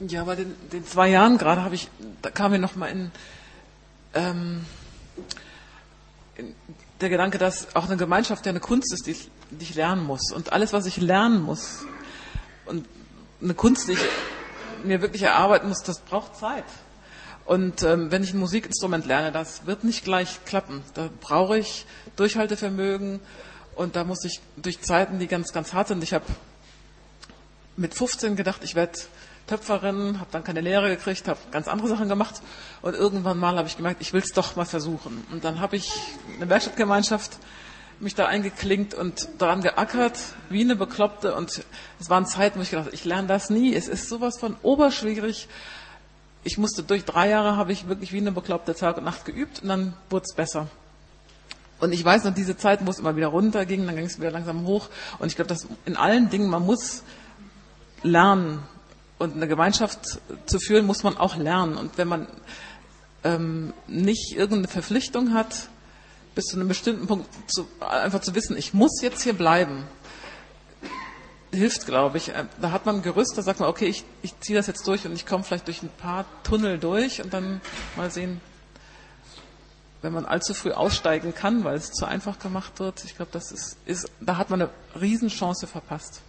Ja, 0.00 0.24
bei 0.24 0.34
den, 0.34 0.56
den 0.72 0.84
zwei 0.84 1.08
Jahren 1.08 1.38
gerade 1.38 1.62
habe 1.62 1.76
ich, 1.76 1.88
da 2.20 2.30
kam 2.30 2.50
mir 2.50 2.58
noch 2.58 2.74
mal 2.74 2.88
in, 2.88 3.12
ähm, 4.14 4.64
in, 6.34 6.52
der 7.00 7.10
Gedanke, 7.10 7.38
dass 7.38 7.76
auch 7.76 7.84
eine 7.84 7.96
Gemeinschaft 7.96 8.44
ja 8.44 8.50
eine 8.50 8.58
Kunst 8.58 8.92
ist, 8.92 9.06
die 9.06 9.12
ich, 9.12 9.30
die 9.50 9.62
ich 9.62 9.74
lernen 9.76 10.04
muss. 10.04 10.32
Und 10.32 10.52
alles, 10.52 10.72
was 10.72 10.86
ich 10.86 10.96
lernen 10.96 11.42
muss 11.42 11.84
und 12.66 12.88
eine 13.40 13.54
Kunst, 13.54 13.86
die 13.86 13.92
ich 13.92 14.04
mir 14.82 15.00
wirklich 15.00 15.22
erarbeiten 15.22 15.68
muss, 15.68 15.84
das 15.84 16.00
braucht 16.00 16.34
Zeit. 16.36 16.64
Und 17.44 17.84
ähm, 17.84 18.10
wenn 18.10 18.24
ich 18.24 18.34
ein 18.34 18.40
Musikinstrument 18.40 19.06
lerne, 19.06 19.30
das 19.30 19.64
wird 19.66 19.84
nicht 19.84 20.02
gleich 20.02 20.44
klappen. 20.44 20.82
Da 20.94 21.08
brauche 21.20 21.56
ich 21.56 21.86
Durchhaltevermögen, 22.16 23.20
und 23.80 23.96
da 23.96 24.04
musste 24.04 24.28
ich 24.28 24.40
durch 24.58 24.82
Zeiten, 24.82 25.18
die 25.18 25.26
ganz, 25.26 25.54
ganz 25.54 25.72
hart 25.72 25.88
sind. 25.88 26.02
Ich 26.02 26.12
habe 26.12 26.26
mit 27.78 27.94
15 27.94 28.36
gedacht, 28.36 28.62
ich 28.62 28.74
werde 28.74 28.92
Töpferin, 29.46 30.20
habe 30.20 30.28
dann 30.30 30.44
keine 30.44 30.60
Lehre 30.60 30.90
gekriegt, 30.90 31.26
habe 31.26 31.40
ganz 31.50 31.66
andere 31.66 31.88
Sachen 31.88 32.06
gemacht. 32.06 32.42
Und 32.82 32.94
irgendwann 32.94 33.38
mal 33.38 33.56
habe 33.56 33.68
ich 33.68 33.78
gemerkt, 33.78 34.02
ich 34.02 34.12
will 34.12 34.20
es 34.20 34.32
doch 34.32 34.54
mal 34.54 34.66
versuchen. 34.66 35.26
Und 35.32 35.44
dann 35.44 35.60
habe 35.60 35.76
ich 35.76 35.90
eine 36.36 36.50
Werkstattgemeinschaft 36.50 37.38
mich 38.00 38.14
da 38.14 38.26
eingeklinkt 38.26 38.92
und 38.92 39.28
daran 39.38 39.62
geackert, 39.62 40.18
wie 40.50 40.60
eine 40.60 40.76
Bekloppte. 40.76 41.34
Und 41.34 41.64
es 41.98 42.10
waren 42.10 42.26
Zeiten, 42.26 42.58
wo 42.58 42.62
ich 42.62 42.70
gedacht 42.70 42.86
habe, 42.86 42.94
ich 42.94 43.06
lerne 43.06 43.28
das 43.28 43.48
nie. 43.48 43.74
Es 43.74 43.88
ist 43.88 44.10
sowas 44.10 44.38
von 44.38 44.56
oberschwierig. 44.62 45.48
Ich 46.44 46.58
musste 46.58 46.82
durch 46.82 47.06
drei 47.06 47.30
Jahre 47.30 47.56
habe 47.56 47.72
ich 47.72 47.88
wirklich 47.88 48.12
wie 48.12 48.18
eine 48.18 48.32
Bekloppte 48.32 48.74
Tag 48.74 48.98
und 48.98 49.04
Nacht 49.04 49.24
geübt 49.24 49.62
und 49.62 49.68
dann 49.68 49.94
wurde 50.10 50.26
es 50.28 50.34
besser. 50.34 50.68
Und 51.80 51.92
ich 51.92 52.04
weiß 52.04 52.24
noch 52.24 52.34
diese 52.34 52.56
Zeit, 52.56 52.84
wo 52.84 52.90
es 52.90 52.98
immer 52.98 53.16
wieder 53.16 53.28
runterging, 53.28 53.86
dann 53.86 53.96
ging 53.96 54.04
es 54.04 54.18
wieder 54.18 54.30
langsam 54.30 54.66
hoch. 54.66 54.88
Und 55.18 55.28
ich 55.28 55.36
glaube, 55.36 55.48
dass 55.48 55.66
in 55.86 55.96
allen 55.96 56.28
Dingen, 56.28 56.48
man 56.48 56.64
muss 56.64 57.02
lernen. 58.02 58.62
Und 59.18 59.34
eine 59.34 59.48
Gemeinschaft 59.48 60.20
zu 60.46 60.58
führen, 60.58 60.86
muss 60.86 61.02
man 61.02 61.16
auch 61.16 61.36
lernen. 61.36 61.76
Und 61.76 61.98
wenn 61.98 62.08
man 62.08 62.26
ähm, 63.24 63.72
nicht 63.86 64.32
irgendeine 64.32 64.68
Verpflichtung 64.68 65.34
hat, 65.34 65.68
bis 66.34 66.46
zu 66.46 66.56
einem 66.56 66.68
bestimmten 66.68 67.06
Punkt 67.06 67.26
zu, 67.50 67.66
einfach 67.80 68.20
zu 68.20 68.34
wissen, 68.34 68.56
ich 68.56 68.72
muss 68.72 69.00
jetzt 69.02 69.22
hier 69.22 69.34
bleiben, 69.34 69.84
hilft, 71.52 71.86
glaube 71.86 72.18
ich. 72.18 72.30
Äh, 72.30 72.44
da 72.60 72.70
hat 72.70 72.86
man 72.86 72.96
ein 72.96 73.02
Gerüst, 73.02 73.36
da 73.36 73.42
sagt 73.42 73.60
man, 73.60 73.68
okay, 73.68 73.86
ich, 73.86 74.04
ich 74.22 74.38
ziehe 74.40 74.56
das 74.56 74.66
jetzt 74.66 74.86
durch 74.86 75.04
und 75.06 75.12
ich 75.12 75.26
komme 75.26 75.44
vielleicht 75.44 75.66
durch 75.66 75.82
ein 75.82 75.88
paar 75.88 76.24
Tunnel 76.42 76.78
durch 76.78 77.22
und 77.22 77.32
dann 77.32 77.60
mal 77.96 78.10
sehen, 78.10 78.40
wenn 80.02 80.12
man 80.12 80.24
allzu 80.24 80.54
früh 80.54 80.72
aussteigen 80.72 81.34
kann, 81.34 81.64
weil 81.64 81.76
es 81.76 81.92
zu 81.92 82.06
einfach 82.06 82.38
gemacht 82.38 82.80
wird, 82.80 83.04
ich 83.04 83.16
glaube, 83.16 83.30
das 83.32 83.52
ist, 83.52 83.76
ist, 83.84 84.10
da 84.20 84.36
hat 84.36 84.50
man 84.50 84.62
eine 84.62 84.70
Riesenchance 85.00 85.66
verpasst. 85.66 86.22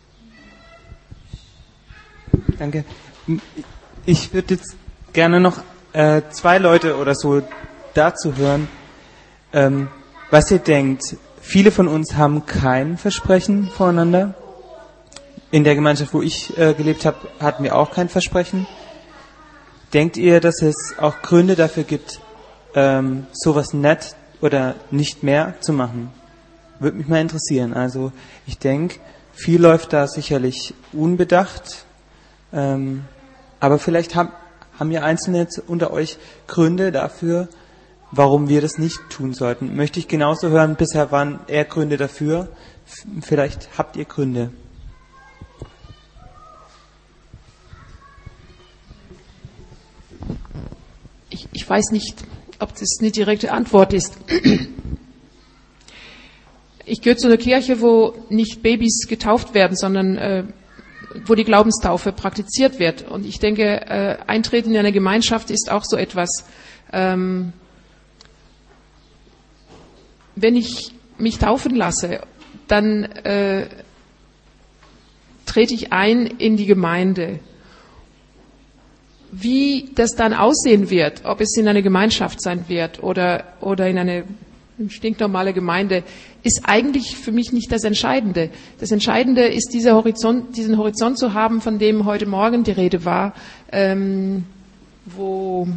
Danke. 2.58 2.86
Ich 4.06 4.34
würde 4.34 4.56
jetzt 4.56 4.76
gerne 5.14 5.40
noch 5.40 5.64
äh, 5.94 6.22
zwei 6.32 6.58
Leute 6.58 6.98
oder 6.98 7.16
so 7.16 7.42
dazu 7.94 8.36
hören, 8.36 8.68
ähm, 9.54 9.90
was 10.30 10.52
ihr 10.52 10.60
denkt. 10.60 11.18
Viele 11.42 11.72
von 11.72 11.88
uns 11.88 12.16
haben 12.16 12.46
kein 12.46 12.98
Versprechen 12.98 13.70
voreinander. 13.70 14.36
In 15.50 15.64
der 15.66 15.76
Gemeinschaft, 15.76 16.14
wo 16.14 16.22
ich 16.22 16.58
äh, 16.58 16.74
gelebt 16.74 17.06
habe, 17.06 17.18
hatten 17.40 17.64
wir 17.64 17.76
auch 17.76 17.92
kein 17.92 18.08
Versprechen. 18.08 18.68
Denkt 19.94 20.16
ihr, 20.16 20.40
dass 20.40 20.62
es 20.62 20.96
auch 20.98 21.22
Gründe 21.22 21.56
dafür 21.56 21.84
gibt, 21.84 22.22
ähm, 22.76 23.28
sowas 23.32 23.74
nett 23.74 24.16
oder 24.42 24.76
nicht 24.90 25.24
mehr 25.24 25.56
zu 25.62 25.74
machen. 25.74 26.12
Würde 26.80 26.98
mich 26.98 27.08
mal 27.08 27.22
interessieren. 27.22 27.74
Also 27.74 28.12
ich 28.48 28.58
denke, 28.58 29.00
viel 29.34 29.62
läuft 29.62 29.94
da 29.94 30.08
sicherlich 30.08 30.74
unbedacht, 30.94 31.86
ähm, 32.54 33.06
aber 33.60 33.78
vielleicht 33.80 34.16
haben, 34.16 34.32
haben 34.80 34.92
ja 34.92 35.04
Einzelne 35.04 35.48
unter 35.68 35.92
euch 35.92 36.18
Gründe 36.48 36.92
dafür, 36.92 37.48
warum 38.12 38.50
wir 38.50 38.62
das 38.62 38.78
nicht 38.78 39.00
tun 39.10 39.34
sollten. 39.34 39.76
Möchte 39.76 40.00
ich 40.00 40.08
genauso 40.08 40.50
hören, 40.50 40.76
bisher 40.76 41.12
waren 41.12 41.40
eher 41.48 41.66
Gründe 41.66 41.98
dafür. 41.98 42.50
Vielleicht 43.22 43.70
habt 43.78 43.96
ihr 43.96 44.06
Gründe. 44.06 44.52
Ich, 51.30 51.48
ich 51.54 51.70
weiß 51.70 51.92
nicht, 51.92 52.26
ob 52.62 52.74
das 52.76 52.98
eine 53.00 53.12
direkte 53.12 53.52
Antwort 53.52 53.94
ist. 53.94 54.18
ich 56.86 57.02
gehöre 57.02 57.18
zu 57.18 57.28
einer 57.28 57.38
Kirche, 57.38 57.82
wo 57.82 58.14
nicht 58.30 58.62
Babys 58.62 59.08
getauft 59.08 59.54
werden, 59.54 59.76
sondern 59.76 60.18
äh, 60.18 60.44
wo 61.26 61.36
die 61.36 61.44
Glaubenstaufe 61.44 62.12
praktiziert 62.12 62.80
wird. 62.80 63.10
Und 63.10 63.26
ich 63.26 63.40
denke, 63.40 63.64
äh, 63.64 64.18
Eintreten 64.28 64.72
in 64.72 64.78
eine 64.78 64.92
Gemeinschaft 64.92 65.50
ist 65.50 65.72
auch 65.72 65.84
so 65.84 65.98
etwas. 65.98 66.46
Ähm, 66.94 67.54
wenn 70.36 70.56
ich 70.56 70.92
mich 71.18 71.38
taufen 71.38 71.76
lasse, 71.76 72.22
dann 72.68 73.04
äh, 73.04 73.68
trete 75.46 75.74
ich 75.74 75.92
ein 75.92 76.26
in 76.26 76.58
die 76.58 76.66
Gemeinde. 76.66 77.40
Wie 79.32 79.90
das 79.96 80.16
dann 80.16 80.34
aussehen 80.34 80.90
wird, 80.90 81.24
ob 81.24 81.40
es 81.42 81.56
in 81.58 81.68
einer 81.68 81.82
Gemeinschaft 81.82 82.42
sein 82.42 82.66
wird 82.68 83.02
oder, 83.02 83.46
oder 83.62 83.88
in 83.88 83.98
eine 83.98 84.24
stinknormale 84.90 85.54
Gemeinde, 85.54 86.04
ist 86.44 86.62
eigentlich 86.66 87.16
für 87.16 87.32
mich 87.32 87.54
nicht 87.54 87.72
das 87.72 87.84
Entscheidende. 87.84 88.50
Das 88.80 88.92
Entscheidende 88.92 89.44
ist, 89.48 89.74
dieser 89.74 89.96
Horizont, 89.96 90.58
diesen 90.58 90.78
Horizont 90.78 91.18
zu 91.18 91.34
haben, 91.34 91.62
von 91.62 91.80
dem 91.80 92.06
heute 92.06 92.26
Morgen 92.26 92.64
die 92.64 92.72
Rede 92.72 93.06
war, 93.06 93.34
ähm, 93.72 94.46
wo 95.06 95.68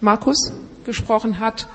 Markus 0.00 0.52
gesprochen 0.84 1.40
hat, 1.40 1.66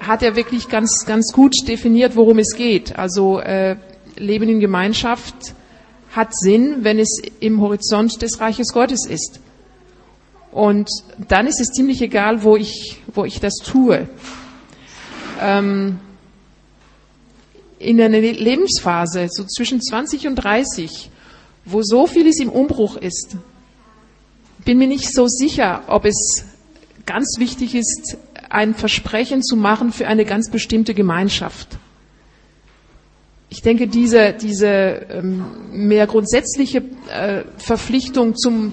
hat 0.00 0.22
er 0.22 0.36
wirklich 0.36 0.68
ganz, 0.68 1.04
ganz 1.06 1.32
gut 1.32 1.54
definiert, 1.68 2.16
worum 2.16 2.38
es 2.38 2.56
geht. 2.56 2.98
Also 2.98 3.38
äh, 3.40 3.76
Leben 4.16 4.48
in 4.48 4.60
Gemeinschaft 4.60 5.34
hat 6.12 6.34
Sinn, 6.36 6.78
wenn 6.82 6.98
es 6.98 7.20
im 7.40 7.60
Horizont 7.60 8.22
des 8.22 8.40
Reiches 8.40 8.72
Gottes 8.72 9.06
ist. 9.06 9.40
Und 10.54 10.88
dann 11.26 11.48
ist 11.48 11.60
es 11.60 11.72
ziemlich 11.72 12.00
egal, 12.00 12.44
wo 12.44 12.56
ich, 12.56 13.02
wo 13.12 13.24
ich 13.24 13.40
das 13.40 13.54
tue. 13.56 14.08
Ähm, 15.40 15.98
in 17.80 18.00
einer 18.00 18.20
Lebensphase, 18.20 19.26
so 19.30 19.42
zwischen 19.42 19.82
20 19.82 20.28
und 20.28 20.36
30, 20.36 21.10
wo 21.64 21.82
so 21.82 22.06
vieles 22.06 22.38
im 22.38 22.50
Umbruch 22.50 22.96
ist, 22.96 23.36
bin 24.64 24.78
mir 24.78 24.86
nicht 24.86 25.12
so 25.12 25.26
sicher, 25.26 25.82
ob 25.88 26.04
es 26.04 26.44
ganz 27.04 27.34
wichtig 27.38 27.74
ist, 27.74 28.16
ein 28.48 28.76
Versprechen 28.76 29.42
zu 29.42 29.56
machen 29.56 29.90
für 29.92 30.06
eine 30.06 30.24
ganz 30.24 30.50
bestimmte 30.50 30.94
Gemeinschaft. 30.94 31.78
Ich 33.48 33.60
denke, 33.60 33.88
diese, 33.88 34.32
diese 34.32 34.68
ähm, 34.68 35.44
mehr 35.72 36.06
grundsätzliche 36.06 36.84
äh, 37.12 37.42
Verpflichtung 37.56 38.36
zum, 38.36 38.72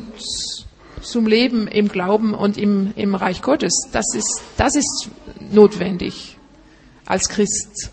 zum 1.01 1.27
Leben 1.27 1.67
im 1.67 1.87
Glauben 1.87 2.33
und 2.33 2.57
im, 2.57 2.93
im 2.95 3.15
Reich 3.15 3.41
Gottes, 3.41 3.87
das 3.91 4.05
ist, 4.15 4.41
das 4.57 4.75
ist 4.75 5.09
notwendig 5.51 6.37
als 7.05 7.29
Christ. 7.29 7.91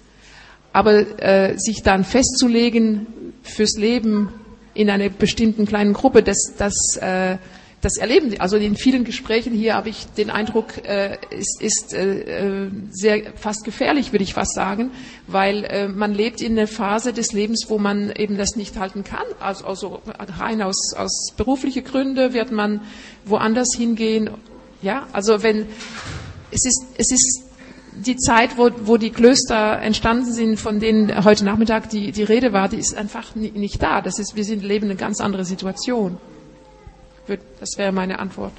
Aber 0.72 1.20
äh, 1.22 1.58
sich 1.58 1.82
dann 1.82 2.04
festzulegen 2.04 3.06
fürs 3.42 3.76
Leben 3.76 4.28
in 4.74 4.90
einer 4.90 5.08
bestimmten 5.08 5.66
kleinen 5.66 5.92
Gruppe, 5.92 6.22
das, 6.22 6.54
das 6.56 6.74
äh, 7.00 7.38
das 7.80 7.96
erleben 7.96 8.30
sie. 8.30 8.40
Also 8.40 8.56
in 8.56 8.76
vielen 8.76 9.04
Gesprächen 9.04 9.52
hier 9.52 9.74
habe 9.74 9.88
ich 9.88 10.06
den 10.16 10.30
Eindruck, 10.30 10.84
äh, 10.84 11.16
ist, 11.30 11.62
ist 11.62 11.94
äh, 11.94 12.64
äh, 12.64 12.70
sehr 12.90 13.32
fast 13.36 13.64
gefährlich, 13.64 14.12
würde 14.12 14.24
ich 14.24 14.34
fast 14.34 14.54
sagen, 14.54 14.90
weil 15.26 15.64
äh, 15.64 15.88
man 15.88 16.12
lebt 16.12 16.40
in 16.40 16.58
einer 16.58 16.66
Phase 16.66 17.12
des 17.12 17.32
Lebens, 17.32 17.66
wo 17.68 17.78
man 17.78 18.10
eben 18.10 18.36
das 18.36 18.56
nicht 18.56 18.78
halten 18.78 19.04
kann. 19.04 19.26
Also, 19.38 19.64
also 19.66 20.00
rein 20.38 20.60
aus, 20.62 20.92
aus 20.94 21.32
berufliche 21.36 21.82
Gründe 21.82 22.32
wird 22.32 22.50
man 22.50 22.80
woanders 23.24 23.74
hingehen. 23.76 24.30
Ja, 24.82 25.06
also 25.12 25.42
wenn 25.42 25.66
es 26.50 26.64
ist, 26.64 26.84
es 26.96 27.12
ist 27.12 27.44
die 27.92 28.16
Zeit, 28.16 28.56
wo, 28.56 28.70
wo 28.84 28.96
die 28.96 29.10
Klöster 29.10 29.80
entstanden 29.80 30.32
sind, 30.32 30.58
von 30.58 30.80
denen 30.80 31.24
heute 31.24 31.44
Nachmittag 31.44 31.90
die, 31.90 32.12
die 32.12 32.22
Rede 32.22 32.52
war, 32.52 32.68
die 32.68 32.76
ist 32.76 32.96
einfach 32.96 33.34
nicht 33.34 33.82
da. 33.82 34.00
Das 34.00 34.18
ist, 34.18 34.36
wir 34.36 34.44
sind 34.44 34.64
leben 34.64 34.86
eine 34.86 34.96
ganz 34.96 35.20
andere 35.20 35.44
Situation. 35.44 36.18
Das 37.60 37.76
wäre 37.76 37.92
meine 37.92 38.18
Antwort. 38.18 38.52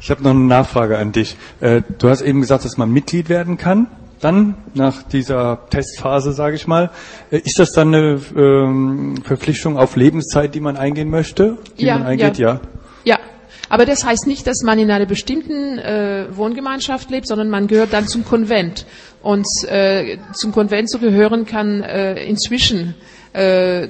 Ich 0.00 0.10
habe 0.10 0.22
noch 0.22 0.30
eine 0.30 0.40
Nachfrage 0.40 0.98
an 0.98 1.12
dich. 1.12 1.36
Äh, 1.60 1.82
du 1.98 2.08
hast 2.08 2.22
eben 2.22 2.40
gesagt, 2.40 2.64
dass 2.64 2.78
man 2.78 2.90
Mitglied 2.90 3.28
werden 3.28 3.58
kann. 3.58 3.86
Dann, 4.20 4.54
nach 4.74 5.02
dieser 5.02 5.66
Testphase, 5.70 6.32
sage 6.32 6.56
ich 6.56 6.66
mal, 6.66 6.90
äh, 7.30 7.38
ist 7.38 7.58
das 7.58 7.72
dann 7.72 7.94
eine 7.94 8.20
ähm, 8.36 9.22
Verpflichtung 9.24 9.76
auf 9.76 9.96
Lebenszeit, 9.96 10.54
die 10.54 10.60
man 10.60 10.76
eingehen 10.76 11.10
möchte? 11.10 11.58
Die 11.78 11.84
ja, 11.84 11.98
man 11.98 12.06
eingeht? 12.06 12.38
ja. 12.38 12.54
ja. 12.54 12.60
Ja, 13.04 13.18
aber 13.68 13.86
das 13.86 14.04
heißt 14.04 14.26
nicht, 14.26 14.46
dass 14.46 14.62
man 14.62 14.78
in 14.78 14.90
einer 14.90 15.06
bestimmten 15.06 15.78
äh, 15.78 16.26
Wohngemeinschaft 16.32 17.10
lebt, 17.10 17.26
sondern 17.26 17.50
man 17.50 17.66
gehört 17.66 17.92
dann 17.92 18.06
zum 18.08 18.24
Konvent. 18.24 18.86
Und 19.22 19.46
äh, 19.68 20.18
zum 20.32 20.52
Konvent 20.52 20.90
zu 20.90 20.98
gehören 20.98 21.44
kann 21.44 21.82
äh, 21.82 22.24
inzwischen 22.24 22.94
äh, 23.32 23.88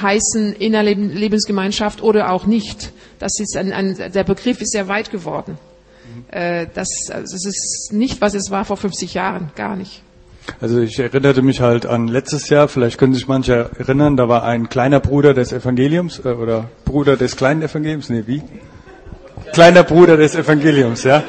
heißen 0.00 0.54
in 0.54 0.74
einer 0.74 0.94
Lebensgemeinschaft 0.94 2.02
oder 2.02 2.30
auch 2.30 2.46
nicht. 2.46 2.92
Das 3.18 3.38
ist 3.38 3.56
ein, 3.56 3.72
ein, 3.72 4.12
der 4.12 4.24
Begriff 4.24 4.60
ist 4.60 4.72
sehr 4.72 4.88
weit 4.88 5.10
geworden. 5.10 5.58
Äh, 6.28 6.66
das, 6.74 6.88
also 7.10 7.36
es 7.36 7.46
ist 7.46 7.92
nicht, 7.92 8.20
was 8.20 8.34
es 8.34 8.50
war 8.50 8.64
vor 8.64 8.76
50 8.76 9.14
Jahren, 9.14 9.50
gar 9.54 9.76
nicht. 9.76 10.02
Also 10.60 10.80
ich 10.80 10.98
erinnerte 10.98 11.42
mich 11.42 11.60
halt 11.60 11.86
an 11.86 12.08
letztes 12.08 12.48
Jahr, 12.48 12.68
vielleicht 12.68 12.98
können 12.98 13.14
sich 13.14 13.28
manche 13.28 13.70
erinnern, 13.78 14.16
da 14.16 14.28
war 14.28 14.42
ein 14.42 14.68
kleiner 14.68 14.98
Bruder 14.98 15.34
des 15.34 15.52
Evangeliums 15.52 16.20
äh, 16.24 16.28
oder 16.28 16.68
Bruder 16.84 17.16
des 17.16 17.36
kleinen 17.36 17.62
Evangeliums, 17.62 18.08
nee, 18.08 18.24
wie? 18.26 18.42
Kleiner 19.52 19.84
Bruder 19.84 20.16
des 20.16 20.34
Evangeliums, 20.34 21.04
ja. 21.04 21.22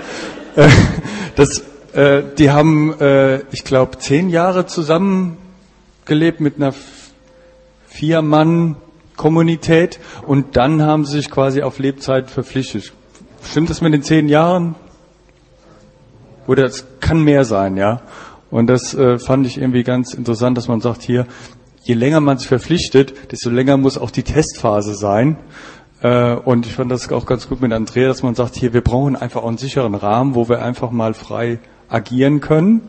Äh, 0.55 0.68
das, 1.36 1.64
äh, 1.93 2.24
die 2.38 2.49
haben, 2.49 2.99
äh, 2.99 3.39
ich 3.51 3.64
glaube, 3.64 3.99
zehn 3.99 4.30
Jahre 4.30 4.66
zusammen 4.66 5.38
gelebt 6.05 6.39
mit 6.39 6.55
einer 6.55 6.74
Vier-Mann-Kommunität 7.93 9.99
und 10.25 10.57
dann 10.57 10.81
haben 10.81 11.05
sie 11.05 11.17
sich 11.17 11.29
quasi 11.29 11.61
auf 11.61 11.77
Lebzeit 11.77 12.31
verpflichtet. 12.31 12.91
Stimmt 13.43 13.69
das 13.69 13.81
mit 13.81 13.93
den 13.93 14.01
zehn 14.01 14.29
Jahren? 14.29 14.73
Oder 16.47 16.65
es 16.65 16.87
kann 16.99 17.21
mehr 17.21 17.45
sein, 17.45 17.77
ja? 17.77 18.01
Und 18.49 18.65
das 18.67 18.95
äh, 18.95 19.19
fand 19.19 19.45
ich 19.45 19.59
irgendwie 19.59 19.83
ganz 19.83 20.15
interessant, 20.15 20.57
dass 20.57 20.67
man 20.67 20.81
sagt 20.81 21.03
hier, 21.03 21.27
je 21.83 21.93
länger 21.93 22.19
man 22.19 22.39
sich 22.39 22.47
verpflichtet, 22.47 23.31
desto 23.31 23.51
länger 23.51 23.77
muss 23.77 23.99
auch 23.99 24.11
die 24.11 24.23
Testphase 24.23 24.95
sein. 24.95 25.37
Äh, 26.01 26.33
und 26.33 26.65
ich 26.65 26.73
fand 26.73 26.91
das 26.91 27.11
auch 27.11 27.27
ganz 27.27 27.47
gut 27.47 27.61
mit 27.61 27.71
Andrea, 27.73 28.07
dass 28.07 28.23
man 28.23 28.33
sagt, 28.33 28.55
hier, 28.55 28.73
wir 28.73 28.81
brauchen 28.81 29.15
einfach 29.15 29.43
auch 29.43 29.47
einen 29.47 29.57
sicheren 29.57 29.93
Rahmen, 29.93 30.33
wo 30.33 30.49
wir 30.49 30.63
einfach 30.63 30.89
mal 30.89 31.13
frei 31.13 31.59
agieren 31.89 32.41
können. 32.41 32.81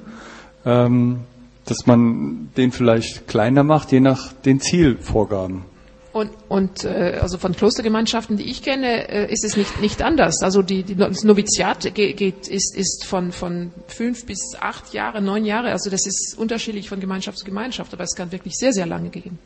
Ähm, 0.65 1.25
dass 1.65 1.87
man 1.87 2.51
den 2.57 2.73
vielleicht 2.73 3.27
kleiner 3.27 3.65
macht, 3.65 3.93
je 3.93 4.01
nach 4.01 4.33
den 4.33 4.61
Zielvorgaben. 4.61 5.65
Und, 6.13 6.31
und 6.49 6.85
äh, 6.85 7.19
also 7.21 7.39
von 7.39 7.57
Klostergemeinschaften, 7.57 8.37
die 8.37 8.45
ich 8.45 8.63
kenne, 8.63 9.09
äh, 9.09 9.33
ist 9.33 9.43
es 9.45 9.57
nicht, 9.57 9.81
nicht 9.81 10.01
anders. 10.01 10.43
Also 10.43 10.63
die, 10.63 10.85
die 10.85 10.95
das 10.95 11.25
Noviziat 11.25 11.93
geht, 11.93 12.47
ist, 12.47 12.77
ist 12.77 13.05
von, 13.05 13.33
von 13.33 13.73
fünf 13.89 14.25
bis 14.25 14.55
acht 14.61 14.95
Jahre, 14.95 15.21
neun 15.21 15.45
Jahre. 15.45 15.73
Also 15.73 15.91
das 15.91 16.07
ist 16.07 16.39
unterschiedlich 16.39 16.89
von 16.89 17.01
Gemeinschaft 17.01 17.39
zu 17.39 17.45
Gemeinschaft, 17.45 17.93
aber 17.93 18.05
es 18.05 18.15
kann 18.15 18.31
wirklich 18.31 18.55
sehr, 18.57 18.73
sehr 18.73 18.87
lange 18.87 19.09
gehen. 19.09 19.41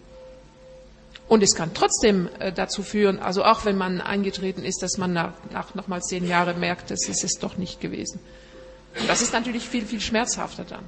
Und 1.26 1.42
es 1.42 1.54
kann 1.54 1.70
trotzdem 1.72 2.28
äh, 2.38 2.52
dazu 2.52 2.82
führen, 2.82 3.18
also 3.18 3.44
auch 3.44 3.64
wenn 3.64 3.78
man 3.78 4.02
eingetreten 4.02 4.62
ist, 4.62 4.82
dass 4.82 4.98
man 4.98 5.14
nach, 5.14 5.32
nach 5.52 5.74
nochmal 5.74 6.02
zehn 6.02 6.26
Jahren 6.26 6.60
merkt, 6.60 6.90
das 6.90 7.08
ist 7.08 7.24
es 7.24 7.38
doch 7.38 7.56
nicht 7.56 7.80
gewesen. 7.80 8.20
Und 9.00 9.08
das 9.08 9.22
ist 9.22 9.32
natürlich 9.32 9.66
viel, 9.66 9.86
viel 9.86 10.00
schmerzhafter 10.00 10.64
dann. 10.64 10.84